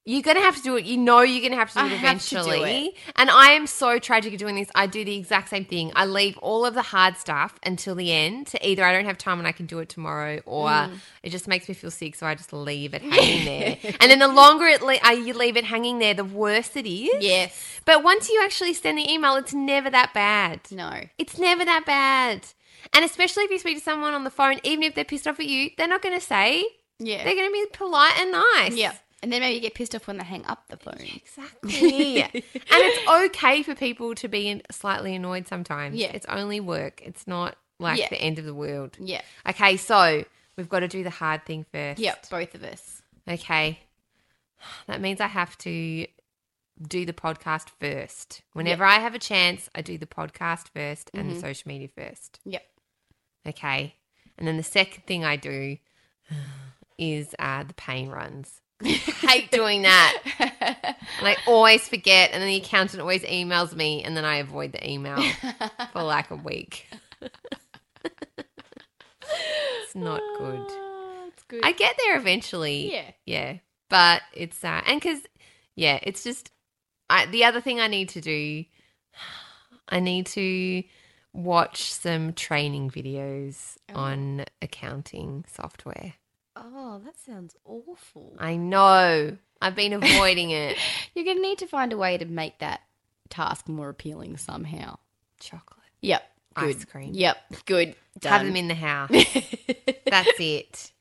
you're 0.05 0.23
gonna 0.23 0.41
have 0.41 0.57
to 0.57 0.63
do 0.63 0.77
it. 0.77 0.85
You 0.85 0.97
know 0.99 1.21
you're 1.23 1.43
gonna 1.43 1.61
have 1.61 1.69
to 1.73 1.79
do 1.79 1.85
I 1.85 1.87
it 1.87 1.99
have 1.99 2.23
to 2.25 2.35
do 2.35 2.41
eventually. 2.41 2.87
it. 2.87 2.95
And 3.17 3.31
I 3.31 3.53
am 3.53 3.67
so 3.69 3.99
tragic 4.01 4.33
at 4.33 4.39
doing 4.41 4.57
this. 4.57 4.69
I 4.75 4.87
do 4.87 5.05
the 5.05 5.17
exact 5.17 5.49
same 5.49 5.65
thing. 5.65 5.93
I 5.95 6.07
leave 6.07 6.37
all 6.39 6.67
of 6.67 6.75
the 6.75 6.83
hard 6.83 7.17
stuff 7.17 7.59
until 7.65 7.95
the 7.95 8.11
end. 8.13 8.49
To 8.49 8.69
either 8.69 8.85
I 8.85 8.93
don't 8.93 9.05
have 9.05 9.17
time 9.19 9.39
and 9.39 9.47
I 9.47 9.53
can 9.53 9.67
do 9.67 9.79
it 9.79 9.89
tomorrow, 9.89 10.41
or 10.45 10.69
Mm. 10.69 10.99
it 11.23 11.31
just 11.31 11.47
makes 11.47 11.69
me 11.69 11.75
feel 11.75 11.91
sick, 11.93 12.15
so 12.17 12.27
I 12.27 12.35
just 12.35 12.53
leave 12.53 12.95
it 12.95 13.03
hanging 13.13 13.45
there. 13.45 13.79
And 14.01 14.11
then 14.11 14.19
the 14.19 14.29
longer 14.29 14.67
it 14.67 14.83
le- 14.83 14.97
uh, 15.05 15.11
you 15.11 15.35
leave 15.35 15.57
it 15.57 15.65
hanging 15.65 15.99
there, 16.01 16.15
the 16.15 16.25
worse 16.25 16.75
it 16.77 16.87
is. 16.87 17.23
Yes. 17.25 17.81
But 17.85 18.03
once 18.03 18.29
you 18.29 18.41
actually 18.43 18.75
send 18.75 18.99
the 18.99 19.09
email, 19.11 19.37
it's 19.37 19.55
never 19.55 19.89
that 19.91 20.13
bad. 20.15 20.61
No. 20.73 21.01
It's 21.19 21.39
never 21.39 21.65
that 21.65 21.85
bad. 21.87 22.47
And 22.93 23.05
especially 23.05 23.45
if 23.45 23.51
you 23.53 23.59
speak 23.61 23.79
to 23.79 23.83
someone 23.85 24.15
on 24.15 24.25
the 24.25 24.31
phone, 24.31 24.59
even 24.65 24.83
if 24.83 24.95
they're 24.97 25.05
pissed 25.05 25.29
off 25.29 25.39
at 25.39 25.47
you, 25.47 25.71
they're 25.79 25.87
not 25.87 26.03
going 26.03 26.19
to 26.19 26.25
say. 26.25 26.65
Yeah. 26.99 27.23
They're 27.25 27.35
going 27.37 27.49
to 27.49 27.53
be 27.53 27.67
polite 27.73 28.15
and 28.19 28.33
nice. 28.33 28.75
yeah. 28.75 28.93
And 29.23 29.33
then 29.33 29.41
maybe 29.41 29.55
you 29.55 29.61
get 29.61 29.75
pissed 29.75 29.95
off 29.95 30.07
when 30.09 30.19
they 30.19 30.25
hang 30.25 30.45
up 30.47 30.67
the 30.69 30.77
phone. 30.77 30.97
Exactly. 30.99 32.23
and 32.25 32.33
it's 32.55 33.27
okay 33.37 33.63
for 33.63 33.75
people 33.77 34.15
to 34.17 34.27
be 34.29 34.61
slightly 34.73 35.15
annoyed 35.15 35.47
sometimes. 35.47 35.97
Yeah. 35.97 36.11
It's 36.13 36.27
only 36.27 36.59
work. 36.59 37.01
It's 37.05 37.27
not 37.29 37.57
like 37.79 37.99
Yeah. 38.01 38.09
the 38.09 38.21
end 38.21 38.39
of 38.41 38.45
the 38.45 38.55
world. 38.55 38.97
Yeah. 38.99 39.21
Okay, 39.49 39.77
so 39.77 40.25
we've 40.57 40.69
got 40.69 40.81
to 40.81 40.89
do 40.89 41.05
the 41.05 41.11
hard 41.11 41.45
thing 41.47 41.65
first. 41.73 42.01
Yep. 42.01 42.31
Both 42.31 42.55
of 42.57 42.65
us. 42.65 43.03
Okay. 43.29 43.79
That 44.89 45.01
means 45.01 45.21
I 45.21 45.29
have 45.29 45.57
to 45.59 46.07
do 46.89 47.05
the 47.07 47.13
podcast 47.13 47.69
first. 47.81 48.43
Whenever 48.55 48.85
I 48.85 48.99
have 48.99 49.15
a 49.15 49.19
chance, 49.21 49.69
I 49.75 49.83
do 49.83 49.99
the 49.99 50.07
podcast 50.07 50.69
first 50.75 51.11
and 51.15 51.27
Mm-hmm. 51.27 51.35
the 51.35 51.41
social 51.41 51.69
media 51.69 51.89
first. 51.97 52.41
Yep. 52.45 52.65
Okay. 53.47 53.95
And 54.37 54.49
then 54.49 54.57
the 54.57 54.63
second 54.65 55.05
thing 55.07 55.25
I 55.25 55.37
do 55.37 55.77
is 56.99 57.35
uh, 57.39 57.63
the 57.65 57.75
pain 57.75 58.09
runs. 58.09 58.61
I 58.85 58.89
hate 59.29 59.51
doing 59.51 59.83
that. 59.83 60.23
And 61.19 61.29
I 61.29 61.37
always 61.47 61.87
forget. 61.89 62.31
And 62.33 62.43
then 62.43 62.49
the 62.49 62.57
accountant 62.57 63.01
always 63.01 63.23
emails 63.23 63.75
me, 63.75 64.03
and 64.03 64.17
then 64.17 64.25
I 64.25 64.37
avoid 64.37 64.73
the 64.73 64.89
email 64.91 65.23
for 65.93 66.03
like 66.03 66.31
a 66.31 66.37
week. 66.37 66.89
it's 67.21 67.33
not 69.95 70.21
good. 70.39 70.67
It's 71.29 71.43
good. 71.49 71.61
I 71.65 71.73
get 71.73 71.97
there 72.05 72.17
eventually. 72.17 72.93
Yeah. 72.93 73.11
Yeah. 73.27 73.57
But 73.89 74.23
it's, 74.35 74.63
uh, 74.65 74.81
and 74.87 75.01
because, 75.01 75.21
yeah, 75.77 75.99
it's 76.03 76.25
just, 76.25 76.51
I, 77.11 77.27
the 77.27 77.45
other 77.45 77.61
thing 77.61 77.79
I 77.81 77.89
need 77.89 78.09
to 78.11 78.21
do, 78.23 78.65
I 79.89 80.01
need 80.01 80.27
to 80.29 80.83
watch 81.35 81.93
some 81.93 82.33
training 82.33 82.91
videos 82.91 83.77
Oh. 83.95 84.01
on 84.01 84.45
accounting 84.63 85.45
software. 85.49 86.15
Oh, 86.93 86.99
that 87.05 87.19
sounds 87.19 87.57
awful. 87.65 88.35
I 88.39 88.57
know. 88.57 89.37
I've 89.61 89.75
been 89.75 89.93
avoiding 89.93 90.51
it. 90.65 90.77
You're 91.15 91.25
going 91.25 91.37
to 91.39 91.43
need 91.43 91.59
to 91.59 91.67
find 91.67 91.93
a 91.93 91.97
way 91.97 92.19
to 92.19 92.25
make 92.25 92.59
that 92.59 92.81
task 93.31 93.69
more 93.69 93.89
appealing 93.89 94.37
somehow. 94.37 94.99
Chocolate. 95.41 95.81
Yep. 96.01 96.23
Good. 96.55 96.77
ice 96.77 96.85
cream. 96.85 97.13
Yep. 97.15 97.37
Good. 97.65 97.95
Done. 98.21 98.33
Have 98.33 98.47
them 98.47 98.57
in 98.57 98.69
the 98.69 98.75
house. 98.75 99.11
That's 100.07 100.39
it. 100.39 100.93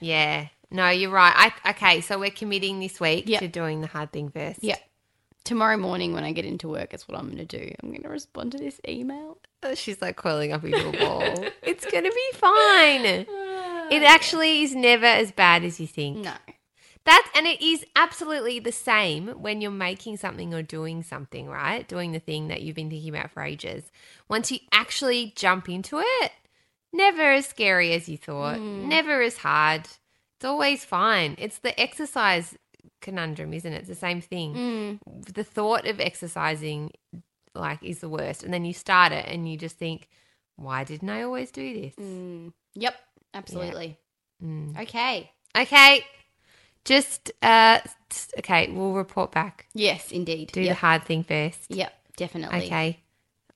Yeah. 0.00 0.48
No, 0.70 0.88
you're 0.90 1.10
right. 1.10 1.52
I, 1.64 1.70
okay, 1.70 2.00
so 2.00 2.18
we're 2.18 2.30
committing 2.30 2.78
this 2.80 3.00
week 3.00 3.28
Yep. 3.28 3.40
to 3.40 3.48
doing 3.48 3.80
the 3.80 3.86
hard 3.86 4.12
thing 4.12 4.28
first. 4.28 4.62
Yep. 4.62 4.80
Tomorrow 5.44 5.76
morning 5.76 6.12
when 6.14 6.24
I 6.24 6.32
get 6.32 6.44
into 6.44 6.68
work, 6.68 6.90
that's 6.90 7.06
what 7.08 7.18
I'm 7.18 7.26
going 7.26 7.44
to 7.46 7.58
do. 7.58 7.70
I'm 7.82 7.90
going 7.90 8.02
to 8.02 8.08
respond 8.08 8.52
to 8.52 8.58
this 8.58 8.80
email. 8.88 9.38
Oh, 9.62 9.74
She's 9.74 10.00
like 10.00 10.16
coiling 10.16 10.52
up 10.52 10.64
into 10.64 10.88
a 10.88 10.92
ball. 10.92 11.22
it's 11.62 11.84
going 11.86 12.04
to 12.04 12.10
be 12.10 12.38
fine. 12.38 13.26
It 13.90 14.02
actually 14.02 14.62
is 14.62 14.74
never 14.74 15.06
as 15.06 15.32
bad 15.32 15.64
as 15.64 15.80
you 15.80 15.86
think. 15.86 16.18
No. 16.18 16.32
That's 17.04 17.28
and 17.34 17.46
it 17.46 17.60
is 17.60 17.84
absolutely 17.94 18.58
the 18.60 18.72
same 18.72 19.28
when 19.28 19.60
you're 19.60 19.70
making 19.70 20.16
something 20.16 20.54
or 20.54 20.62
doing 20.62 21.02
something, 21.02 21.48
right? 21.48 21.86
Doing 21.86 22.12
the 22.12 22.18
thing 22.18 22.48
that 22.48 22.62
you've 22.62 22.76
been 22.76 22.88
thinking 22.88 23.14
about 23.14 23.30
for 23.30 23.42
ages. 23.42 23.84
Once 24.28 24.50
you 24.50 24.58
actually 24.72 25.32
jump 25.36 25.68
into 25.68 25.98
it, 25.98 26.32
never 26.94 27.32
as 27.32 27.46
scary 27.46 27.92
as 27.92 28.08
you 28.08 28.16
thought, 28.16 28.58
never 28.58 29.20
as 29.20 29.36
hard. 29.38 29.82
It's 30.36 30.44
always 30.44 30.84
fine. 30.84 31.36
It's 31.38 31.58
the 31.58 31.78
exercise 31.78 32.56
conundrum, 33.02 33.52
isn't 33.52 33.72
it? 33.72 33.80
It's 33.80 33.88
the 33.88 33.94
same 33.94 34.22
thing. 34.22 34.98
The 35.34 35.44
thought 35.44 35.86
of 35.86 36.00
exercising 36.00 36.90
like 37.54 37.82
is 37.82 38.00
the 38.00 38.08
worst. 38.08 38.42
And 38.42 38.52
then 38.52 38.64
you 38.64 38.72
start 38.72 39.12
it 39.12 39.26
and 39.28 39.48
you 39.48 39.58
just 39.58 39.76
think, 39.76 40.08
why 40.56 40.84
didn't 40.84 41.10
I 41.10 41.22
always 41.22 41.50
do 41.50 41.82
this? 41.82 41.94
Mm. 41.96 42.52
Yep. 42.74 42.94
Absolutely. 43.34 43.98
Mm. 44.42 44.80
Okay. 44.82 45.30
Okay. 45.56 46.04
Just 46.84 47.32
uh 47.42 47.80
okay, 48.38 48.70
we'll 48.70 48.92
report 48.92 49.32
back. 49.32 49.66
Yes, 49.74 50.12
indeed. 50.12 50.52
Do 50.52 50.60
yep. 50.60 50.70
the 50.70 50.74
hard 50.74 51.04
thing 51.04 51.24
first. 51.24 51.70
Yep. 51.70 51.92
Definitely. 52.16 52.66
Okay. 52.66 53.00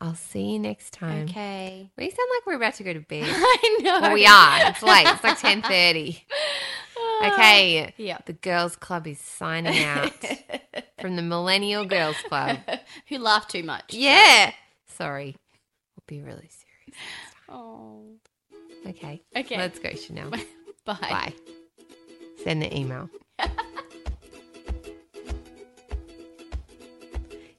I'll 0.00 0.14
see 0.14 0.52
you 0.52 0.58
next 0.58 0.92
time. 0.92 1.24
Okay. 1.24 1.90
We 1.98 2.04
sound 2.08 2.28
like 2.36 2.46
we're 2.46 2.54
about 2.54 2.74
to 2.74 2.84
go 2.84 2.92
to 2.92 3.00
bed. 3.00 3.26
I 3.28 3.78
know. 3.82 4.00
well, 4.00 4.14
we 4.14 4.26
are. 4.26 4.70
It's 4.70 4.82
late. 4.82 5.06
It's 5.06 5.24
like 5.24 5.38
ten 5.38 5.62
thirty. 5.62 6.24
Okay. 7.24 7.94
Yep. 7.96 8.26
The 8.26 8.32
girls' 8.32 8.76
club 8.76 9.06
is 9.06 9.18
signing 9.18 9.82
out 9.82 10.12
from 11.00 11.16
the 11.16 11.22
Millennial 11.22 11.84
Girls 11.84 12.16
Club. 12.28 12.58
Who 13.08 13.18
laugh 13.18 13.48
too 13.48 13.64
much. 13.64 13.92
Yeah. 13.92 14.52
Sorry. 14.86 15.36
We'll 15.96 16.04
be 16.06 16.22
really 16.22 16.48
serious. 16.48 17.00
Oh. 17.48 18.04
Okay. 18.88 19.22
Okay. 19.36 19.56
Let's 19.56 19.78
go, 19.78 19.90
Chanel. 19.90 20.30
Bye. 20.84 20.96
Bye. 21.00 21.34
Send 22.42 22.62
the 22.62 22.76
email. 22.76 23.10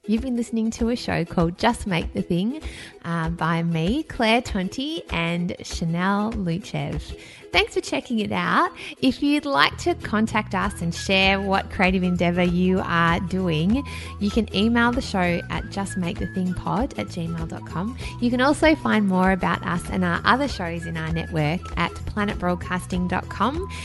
You've 0.06 0.22
been 0.22 0.36
listening 0.36 0.72
to 0.72 0.88
a 0.88 0.96
show 0.96 1.24
called 1.24 1.56
Just 1.56 1.86
Make 1.86 2.14
the 2.14 2.22
Thing 2.22 2.60
uh, 3.04 3.28
by 3.28 3.62
me, 3.62 4.02
Claire 4.02 4.42
Tonti, 4.42 5.02
and 5.10 5.54
Chanel 5.62 6.32
Luchev. 6.32 7.16
Thanks 7.52 7.74
for 7.74 7.80
checking 7.80 8.20
it 8.20 8.32
out. 8.32 8.70
If 9.02 9.22
you'd 9.22 9.44
like 9.44 9.76
to 9.78 9.94
contact 9.96 10.54
us 10.54 10.80
and 10.82 10.94
share 10.94 11.40
what 11.40 11.70
creative 11.70 12.02
endeavor 12.02 12.44
you 12.44 12.80
are 12.84 13.18
doing, 13.20 13.84
you 14.20 14.30
can 14.30 14.54
email 14.54 14.92
the 14.92 15.00
show 15.00 15.40
at 15.50 15.64
justmakethethingpod 15.64 16.98
at 16.98 17.08
gmail.com. 17.08 17.98
You 18.20 18.30
can 18.30 18.40
also 18.40 18.74
find 18.76 19.08
more 19.08 19.32
about 19.32 19.66
us 19.66 19.82
and 19.90 20.04
our 20.04 20.20
other 20.24 20.46
shows 20.48 20.86
in 20.86 20.96
our 20.96 21.12
network 21.12 21.60
at 21.76 21.92
planetbroadcasting.com. 21.92 23.68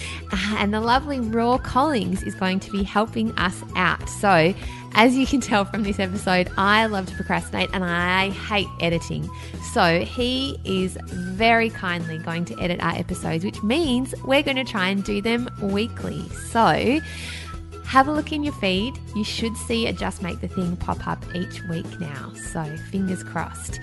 And 0.57 0.73
the 0.73 0.81
lovely 0.81 1.19
Raw 1.19 1.57
Collings 1.57 2.23
is 2.23 2.35
going 2.35 2.59
to 2.61 2.71
be 2.71 2.83
helping 2.83 3.31
us 3.37 3.61
out. 3.75 4.07
So, 4.09 4.53
as 4.93 5.15
you 5.15 5.27
can 5.27 5.41
tell 5.41 5.65
from 5.65 5.83
this 5.83 5.99
episode, 5.99 6.49
I 6.57 6.85
love 6.85 7.05
to 7.07 7.15
procrastinate 7.15 7.69
and 7.73 7.83
I 7.83 8.29
hate 8.29 8.67
editing. 8.79 9.29
So, 9.73 10.01
he 10.01 10.57
is 10.63 10.97
very 11.05 11.69
kindly 11.69 12.17
going 12.19 12.45
to 12.45 12.59
edit 12.61 12.79
our 12.81 12.95
episodes, 12.95 13.43
which 13.55 13.63
means 13.63 14.13
we're 14.23 14.43
going 14.43 14.57
to 14.57 14.65
try 14.65 14.89
and 14.89 15.03
do 15.03 15.21
them 15.21 15.49
weekly. 15.61 16.27
So, 16.49 16.99
have 17.85 18.07
a 18.07 18.11
look 18.11 18.31
in 18.31 18.43
your 18.43 18.53
feed. 18.53 18.97
You 19.15 19.23
should 19.23 19.55
see 19.55 19.87
a 19.87 19.93
Just 19.93 20.21
Make 20.21 20.41
the 20.41 20.47
Thing 20.47 20.75
pop 20.77 21.07
up 21.07 21.23
each 21.35 21.61
week 21.69 21.99
now. 21.99 22.33
So, 22.51 22.63
fingers 22.91 23.23
crossed. 23.23 23.79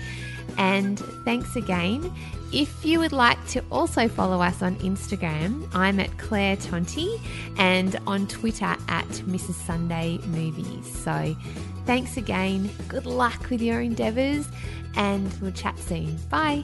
And 0.57 0.99
thanks 1.25 1.55
again. 1.55 2.13
If 2.51 2.85
you 2.85 2.99
would 2.99 3.13
like 3.13 3.43
to 3.47 3.63
also 3.71 4.07
follow 4.07 4.41
us 4.41 4.61
on 4.61 4.75
Instagram, 4.77 5.67
I'm 5.73 5.99
at 5.99 6.15
Claire 6.19 6.57
Tonti 6.57 7.19
and 7.57 7.95
on 8.05 8.27
Twitter 8.27 8.75
at 8.87 9.07
Mrs. 9.07 9.53
Sunday 9.53 10.19
Movies. 10.27 10.87
So 10.99 11.35
thanks 11.87 12.17
again. 12.17 12.69
Good 12.87 13.07
luck 13.07 13.49
with 13.49 13.59
your 13.59 13.81
endeavours 13.81 14.47
and 14.95 15.33
we'll 15.41 15.51
chat 15.51 15.79
soon. 15.79 16.15
Bye. 16.29 16.63